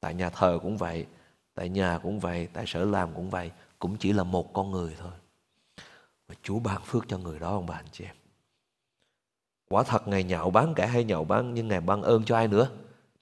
Tại 0.00 0.14
nhà 0.14 0.30
thờ 0.30 0.58
cũng 0.62 0.76
vậy, 0.76 1.06
tại 1.54 1.68
nhà 1.68 1.98
cũng 2.02 2.20
vậy, 2.20 2.48
tại 2.52 2.64
sở 2.66 2.84
làm 2.84 3.14
cũng 3.14 3.30
vậy, 3.30 3.50
cũng 3.78 3.96
chỉ 3.96 4.12
là 4.12 4.22
một 4.22 4.52
con 4.52 4.70
người 4.70 4.96
thôi. 4.98 5.12
Và 6.28 6.34
Chúa 6.42 6.58
ban 6.58 6.82
phước 6.82 7.08
cho 7.08 7.18
người 7.18 7.38
đó 7.38 7.50
ông 7.50 7.66
bà 7.66 7.74
anh 7.74 7.88
chị 7.92 8.04
em. 8.04 8.17
Quả 9.68 9.82
thật 9.82 10.08
Ngài 10.08 10.24
nhạo 10.24 10.50
bán 10.50 10.74
cả 10.74 10.86
hay 10.86 11.04
nhạo 11.04 11.24
bán 11.24 11.54
nhưng 11.54 11.68
Ngài 11.68 11.80
ban 11.80 12.02
ơn 12.02 12.24
cho 12.24 12.36
ai 12.36 12.48
nữa? 12.48 12.70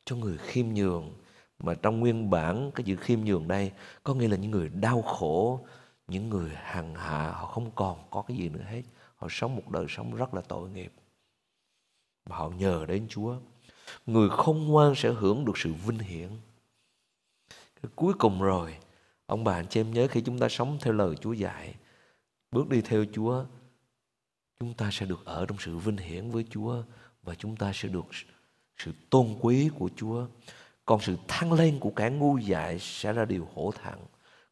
Cho 0.05 0.17
người 0.17 0.39
khiêm 0.39 0.67
nhường. 0.69 1.13
Mà 1.59 1.75
trong 1.75 2.01
nguyên 2.01 2.31
bản 2.31 2.71
cái 2.75 2.85
chữ 2.85 2.97
khiêm 2.97 3.21
nhường 3.21 3.49
đây 3.49 3.73
có 4.03 4.15
nghĩa 4.15 4.29
là 4.29 4.37
những 4.37 4.51
người 4.51 4.69
đau 4.69 5.03
khổ, 5.03 5.67
những 6.09 6.29
người 6.29 6.51
hằng 6.55 6.95
hạ, 6.95 7.31
họ 7.31 7.47
không 7.47 7.71
còn 7.75 7.99
có 8.11 8.23
cái 8.23 8.37
gì 8.37 8.49
nữa 8.49 8.65
hết. 8.71 8.83
Họ 9.17 9.29
sống 9.31 9.57
một 9.57 9.71
đời 9.71 9.87
sống 9.89 10.15
rất 10.15 10.35
là 10.35 10.41
tội 10.41 10.71
nghiệp. 10.71 10.93
Và 12.27 12.37
họ 12.37 12.49
nhờ 12.49 12.85
đến 12.89 13.07
Chúa. 13.09 13.37
Người 14.07 14.29
không 14.31 14.69
ngoan 14.69 14.95
sẽ 14.95 15.13
hưởng 15.13 15.45
được 15.45 15.59
sự 15.59 15.73
vinh 15.87 15.99
hiển. 15.99 16.29
Cuối 17.95 18.15
cùng 18.19 18.43
rồi, 18.43 18.77
ông 19.27 19.45
bà 19.45 19.55
anh 19.55 19.67
chị 19.67 19.81
em 19.81 19.93
nhớ 19.93 20.07
khi 20.11 20.21
chúng 20.21 20.39
ta 20.39 20.49
sống 20.49 20.79
theo 20.81 20.93
lời 20.93 21.17
Chúa 21.17 21.33
dạy, 21.33 21.75
bước 22.53 22.69
đi 22.69 22.81
theo 22.81 23.05
Chúa, 23.13 23.45
chúng 24.61 24.75
ta 24.75 24.89
sẽ 24.93 25.07
được 25.07 25.25
ở 25.25 25.47
trong 25.47 25.59
sự 25.61 25.77
vinh 25.77 25.97
hiển 25.97 26.31
với 26.31 26.45
Chúa 26.51 26.83
và 27.23 27.35
chúng 27.35 27.57
ta 27.57 27.73
sẽ 27.75 27.89
được 27.89 28.05
sự 28.77 28.93
tôn 29.11 29.37
quý 29.41 29.71
của 29.79 29.91
Chúa. 29.97 30.27
Còn 30.85 31.01
sự 31.01 31.17
thăng 31.29 31.53
lên 31.53 31.79
của 31.81 31.91
kẻ 31.91 32.11
ngu 32.11 32.39
dại 32.39 32.79
sẽ 32.79 33.13
là 33.13 33.25
điều 33.25 33.49
hổ 33.55 33.73
thẹn. 33.83 33.95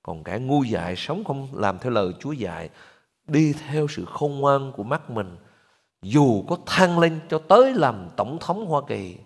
Còn 0.03 0.25
kẻ 0.25 0.39
ngu 0.39 0.65
dại 0.65 0.95
sống 0.97 1.25
không 1.25 1.49
làm 1.55 1.79
theo 1.79 1.93
lời 1.93 2.13
Chúa 2.21 2.33
dạy, 2.33 2.71
đi 3.27 3.53
theo 3.53 3.87
sự 3.89 4.05
khôn 4.05 4.41
ngoan 4.41 4.73
của 4.73 4.83
mắt 4.83 5.11
mình, 5.11 5.37
dù 6.03 6.45
có 6.49 6.59
thăng 6.67 6.99
lên 6.99 7.21
cho 7.29 7.43
tới 7.49 7.75
làm 7.75 8.09
tổng 8.17 8.39
thống 8.41 8.67
Hoa 8.67 8.83
Kỳ, 8.89 9.17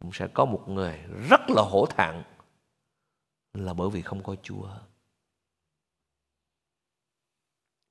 cũng 0.00 0.10
sẽ 0.12 0.26
có 0.26 0.44
một 0.44 0.68
người 0.68 1.00
rất 1.28 1.40
là 1.48 1.62
hổ 1.62 1.86
thẹn 1.86 2.22
là 3.54 3.74
bởi 3.74 3.90
vì 3.90 4.02
không 4.02 4.22
có 4.22 4.36
Chúa. 4.42 4.68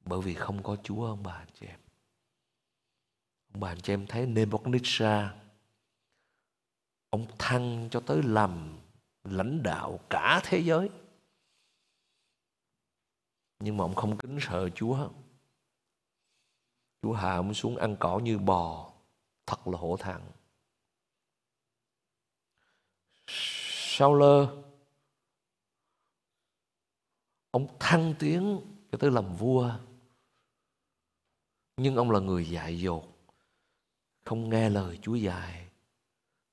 Bởi 0.05 0.21
vì 0.21 0.33
không 0.33 0.63
có 0.63 0.77
Chúa 0.83 1.05
ông 1.05 1.23
bà 1.23 1.45
chị 1.59 1.65
em. 1.65 1.79
Ông 3.53 3.59
bà 3.59 3.69
anh 3.69 3.81
chị 3.81 3.93
em 3.93 4.07
thấy 4.07 4.25
Nebuchadnezzar, 4.25 5.29
ông 7.09 7.25
thăng 7.39 7.87
cho 7.91 7.99
tới 7.99 8.23
làm 8.23 8.77
lãnh 9.23 9.63
đạo 9.63 9.99
cả 10.09 10.41
thế 10.43 10.59
giới. 10.59 10.89
Nhưng 13.59 13.77
mà 13.77 13.83
ông 13.83 13.95
không 13.95 14.17
kính 14.17 14.37
sợ 14.41 14.69
Chúa. 14.69 15.09
Chúa 17.01 17.13
hạ 17.13 17.35
ông 17.35 17.53
xuống 17.53 17.77
ăn 17.77 17.95
cỏ 17.99 18.19
như 18.19 18.37
bò. 18.37 18.93
Thật 19.45 19.67
là 19.67 19.77
hổ 19.77 19.97
thẹn. 19.97 20.21
Sau 23.97 24.15
lơ 24.15 24.63
Ông 27.51 27.77
thăng 27.79 28.13
tiến 28.19 28.61
cho 28.91 28.97
tới 28.97 29.11
làm 29.11 29.35
vua. 29.35 29.71
Nhưng 31.77 31.95
ông 31.95 32.11
là 32.11 32.19
người 32.19 32.49
dại 32.49 32.79
dột. 32.79 33.12
Không 34.25 34.49
nghe 34.49 34.69
lời 34.69 34.99
Chúa 35.01 35.15
dạy. 35.15 35.69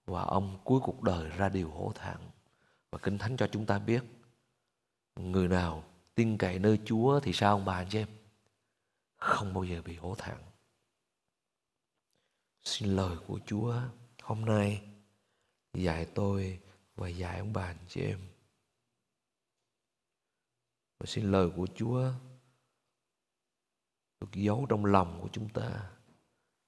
Và 0.07 0.23
ông 0.23 0.59
cuối 0.65 0.81
cuộc 0.83 1.03
đời 1.03 1.29
ra 1.29 1.49
điều 1.49 1.71
hổ 1.71 1.93
thẹn. 1.95 2.17
Và 2.91 2.99
Kinh 2.99 3.19
Thánh 3.19 3.37
cho 3.37 3.49
chúng 3.53 3.67
ta 3.67 3.79
biết. 3.79 4.05
Người 5.17 5.49
nào 5.49 5.85
tin 6.15 6.39
cậy 6.39 6.59
nơi 6.59 6.81
Chúa 6.85 7.21
thì 7.21 7.33
sao 7.33 7.57
ông 7.57 7.65
bà 7.65 7.75
anh 7.75 7.89
chị 7.91 7.99
em? 7.99 8.09
Không 9.17 9.55
bao 9.55 9.65
giờ 9.65 9.83
bị 9.83 9.97
hổ 9.97 10.15
thẹn. 10.15 10.37
Xin 12.63 12.97
lời 12.97 13.17
của 13.27 13.41
Chúa 13.47 13.75
hôm 14.23 14.45
nay 14.45 14.83
dạy 15.75 16.07
tôi 16.15 16.61
và 16.97 17.09
dạy 17.09 17.39
ông 17.39 17.53
bà 17.53 17.65
anh 17.65 17.85
chị 17.89 18.01
em 18.01 18.21
và 20.99 21.07
xin 21.07 21.31
lời 21.31 21.51
của 21.57 21.67
Chúa 21.75 22.13
được 24.21 24.33
giấu 24.33 24.67
trong 24.69 24.85
lòng 24.85 25.19
của 25.23 25.29
chúng 25.33 25.49
ta 25.49 25.91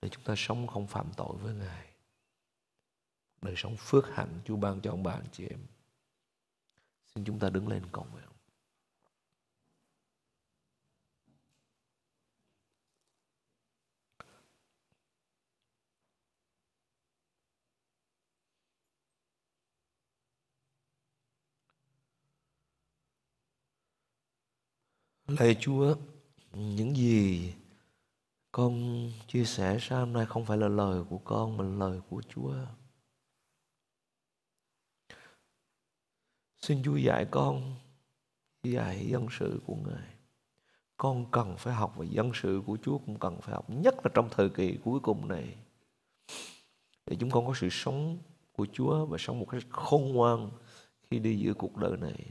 để 0.03 0.09
chúng 0.09 0.25
ta 0.25 0.35
sống 0.37 0.67
không 0.67 0.87
phạm 0.87 1.13
tội 1.17 1.37
với 1.37 1.55
Ngài. 1.55 1.89
Đời 3.43 3.55
sống 3.57 3.77
phước 3.79 4.07
hạnh 4.15 4.41
Chúa 4.45 4.57
ban 4.57 4.81
cho 4.81 4.91
ông 4.91 5.03
bà 5.03 5.13
anh 5.13 5.27
chị 5.33 5.47
em. 5.51 5.67
Xin 7.15 7.25
chúng 7.25 7.39
ta 7.39 7.51
đứng 7.51 7.69
lên 7.69 7.83
cầu 7.93 8.07
nguyện. 8.13 8.25
Lạy 25.27 25.57
Chúa, 25.61 25.95
những 26.53 26.97
gì 26.97 27.55
con 28.53 29.11
chia 29.29 29.45
sẻ 29.45 29.79
sáng 29.81 29.99
hôm 29.99 30.13
nay 30.13 30.27
không 30.27 30.45
phải 30.45 30.59
là 30.59 30.69
lời 30.69 31.03
của 31.11 31.19
con 31.19 31.57
mà 31.57 31.65
là 31.65 31.87
lời 31.87 32.01
của 32.11 32.23
Chúa. 32.29 32.55
Xin 36.57 36.83
Chúa 36.85 36.97
dạy 36.97 37.27
con, 37.31 37.75
dạy 38.63 39.07
dân 39.07 39.27
sự 39.31 39.61
của 39.67 39.75
Ngài. 39.75 40.09
Con 40.97 41.27
cần 41.31 41.57
phải 41.59 41.75
học 41.75 41.95
và 41.97 42.05
dân 42.05 42.31
sự 42.35 42.63
của 42.67 42.79
Chúa 42.83 42.99
cũng 42.99 43.19
cần 43.19 43.41
phải 43.41 43.55
học, 43.55 43.71
nhất 43.71 43.95
là 44.05 44.11
trong 44.15 44.29
thời 44.31 44.49
kỳ 44.49 44.79
cuối 44.85 45.01
cùng 45.01 45.29
này. 45.29 45.57
Để 47.07 47.17
chúng 47.21 47.31
con 47.31 47.47
có 47.47 47.53
sự 47.57 47.69
sống 47.71 48.19
của 48.53 48.67
Chúa 48.73 49.07
và 49.07 49.19
sống 49.19 49.39
một 49.39 49.47
cách 49.51 49.63
khôn 49.71 50.13
ngoan 50.13 50.51
khi 51.11 51.19
đi 51.19 51.39
giữa 51.39 51.55
cuộc 51.55 51.77
đời 51.77 51.97
này. 51.97 52.27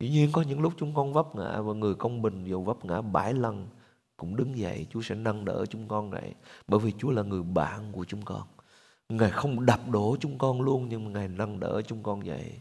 Dĩ 0.00 0.08
nhiên 0.08 0.30
có 0.32 0.42
những 0.42 0.60
lúc 0.60 0.72
chúng 0.76 0.94
con 0.94 1.12
vấp 1.12 1.36
ngã 1.36 1.60
và 1.60 1.72
người 1.72 1.94
công 1.94 2.22
bình 2.22 2.44
dù 2.44 2.62
vấp 2.62 2.84
ngã 2.84 3.00
bảy 3.00 3.34
lần 3.34 3.68
cũng 4.16 4.36
đứng 4.36 4.58
dậy, 4.58 4.86
Chúa 4.90 5.02
sẽ 5.02 5.14
nâng 5.14 5.44
đỡ 5.44 5.66
chúng 5.70 5.88
con 5.88 6.12
dậy. 6.12 6.34
Bởi 6.68 6.80
vì 6.80 6.92
Chúa 6.98 7.10
là 7.10 7.22
người 7.22 7.42
bạn 7.42 7.92
của 7.92 8.04
chúng 8.04 8.22
con. 8.24 8.42
Ngài 9.08 9.30
không 9.30 9.66
đập 9.66 9.80
đổ 9.88 10.16
chúng 10.20 10.38
con 10.38 10.60
luôn 10.60 10.88
nhưng 10.88 11.12
Ngài 11.12 11.28
nâng 11.28 11.60
đỡ 11.60 11.82
chúng 11.86 12.02
con 12.02 12.26
dậy. 12.26 12.60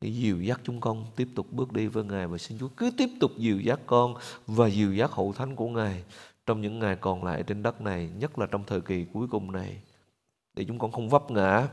Để 0.00 0.08
dìu 0.08 0.42
dắt 0.42 0.60
chúng 0.64 0.80
con 0.80 1.06
tiếp 1.16 1.28
tục 1.34 1.52
bước 1.52 1.72
đi 1.72 1.86
với 1.86 2.04
Ngài 2.04 2.26
và 2.26 2.38
xin 2.38 2.58
Chúa 2.58 2.68
cứ 2.68 2.90
tiếp 2.96 3.08
tục 3.20 3.30
dìu 3.38 3.60
dắt 3.60 3.80
con 3.86 4.14
và 4.46 4.68
dìu 4.70 4.94
dắt 4.94 5.10
hậu 5.12 5.32
thánh 5.32 5.56
của 5.56 5.68
Ngài 5.68 6.04
trong 6.46 6.60
những 6.60 6.78
ngày 6.78 6.96
còn 6.96 7.24
lại 7.24 7.42
trên 7.42 7.62
đất 7.62 7.80
này, 7.80 8.10
nhất 8.18 8.38
là 8.38 8.46
trong 8.46 8.64
thời 8.66 8.80
kỳ 8.80 9.04
cuối 9.12 9.26
cùng 9.30 9.52
này. 9.52 9.82
Để 10.54 10.64
chúng 10.64 10.78
con 10.78 10.92
không 10.92 11.08
vấp 11.08 11.30
ngã, 11.30 11.68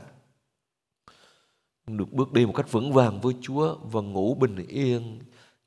được 1.86 2.12
bước 2.12 2.32
đi 2.32 2.46
một 2.46 2.52
cách 2.56 2.72
vững 2.72 2.92
vàng 2.92 3.20
với 3.20 3.34
Chúa 3.40 3.76
và 3.82 4.00
ngủ 4.00 4.34
bình 4.34 4.56
yên 4.68 5.20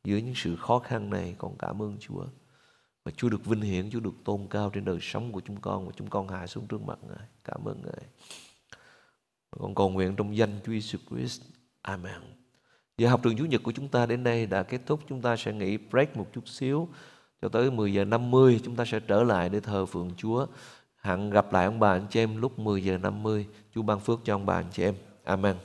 giữa 0.03 0.17
những 0.17 0.35
sự 0.35 0.55
khó 0.55 0.79
khăn 0.79 1.09
này. 1.09 1.35
Con 1.37 1.55
cảm 1.59 1.81
ơn 1.81 1.97
Chúa. 1.99 2.25
Và 3.05 3.11
Chúa 3.17 3.29
được 3.29 3.45
vinh 3.45 3.61
hiển, 3.61 3.89
Chúa 3.89 3.99
được 3.99 4.23
tôn 4.23 4.47
cao 4.49 4.69
trên 4.69 4.85
đời 4.85 4.97
sống 5.01 5.31
của 5.31 5.41
chúng 5.45 5.61
con 5.61 5.85
và 5.85 5.91
chúng 5.95 6.09
con 6.09 6.27
hạ 6.27 6.47
xuống 6.47 6.67
trước 6.67 6.81
mặt 6.81 6.99
Ngài. 7.07 7.27
Cảm 7.43 7.65
ơn 7.65 7.81
Ngài. 7.81 8.05
Con 9.51 9.75
cầu 9.75 9.89
nguyện 9.89 10.15
trong 10.15 10.37
danh 10.37 10.59
Chúa 10.65 10.71
Jesus 10.71 10.97
Christ. 11.09 11.41
Amen. 11.81 12.21
Giờ 12.97 13.09
học 13.09 13.21
trường 13.23 13.37
Chủ 13.37 13.45
nhật 13.45 13.63
của 13.63 13.71
chúng 13.71 13.87
ta 13.87 14.05
đến 14.05 14.23
đây 14.23 14.45
đã 14.45 14.63
kết 14.63 14.81
thúc. 14.85 14.99
Chúng 15.09 15.21
ta 15.21 15.35
sẽ 15.35 15.53
nghỉ 15.53 15.77
break 15.77 16.17
một 16.17 16.27
chút 16.33 16.47
xíu. 16.47 16.89
Cho 17.41 17.49
tới 17.49 17.71
10 17.71 17.93
giờ 17.93 18.05
50 18.05 18.61
chúng 18.63 18.75
ta 18.75 18.85
sẽ 18.85 18.99
trở 18.99 19.23
lại 19.23 19.49
để 19.49 19.59
thờ 19.59 19.85
phượng 19.85 20.11
Chúa. 20.17 20.45
Hẳn 20.95 21.29
gặp 21.29 21.53
lại 21.53 21.65
ông 21.65 21.79
bà 21.79 21.91
anh 21.91 22.07
chị 22.09 22.19
em 22.19 22.41
lúc 22.41 22.59
10 22.59 22.83
giờ 22.83 22.97
50. 22.97 23.47
Chúa 23.75 23.81
ban 23.81 23.99
phước 23.99 24.19
cho 24.23 24.35
ông 24.35 24.45
bà 24.45 24.55
anh 24.55 24.69
chị 24.71 24.83
em. 24.83 24.95
Amen. 25.23 25.55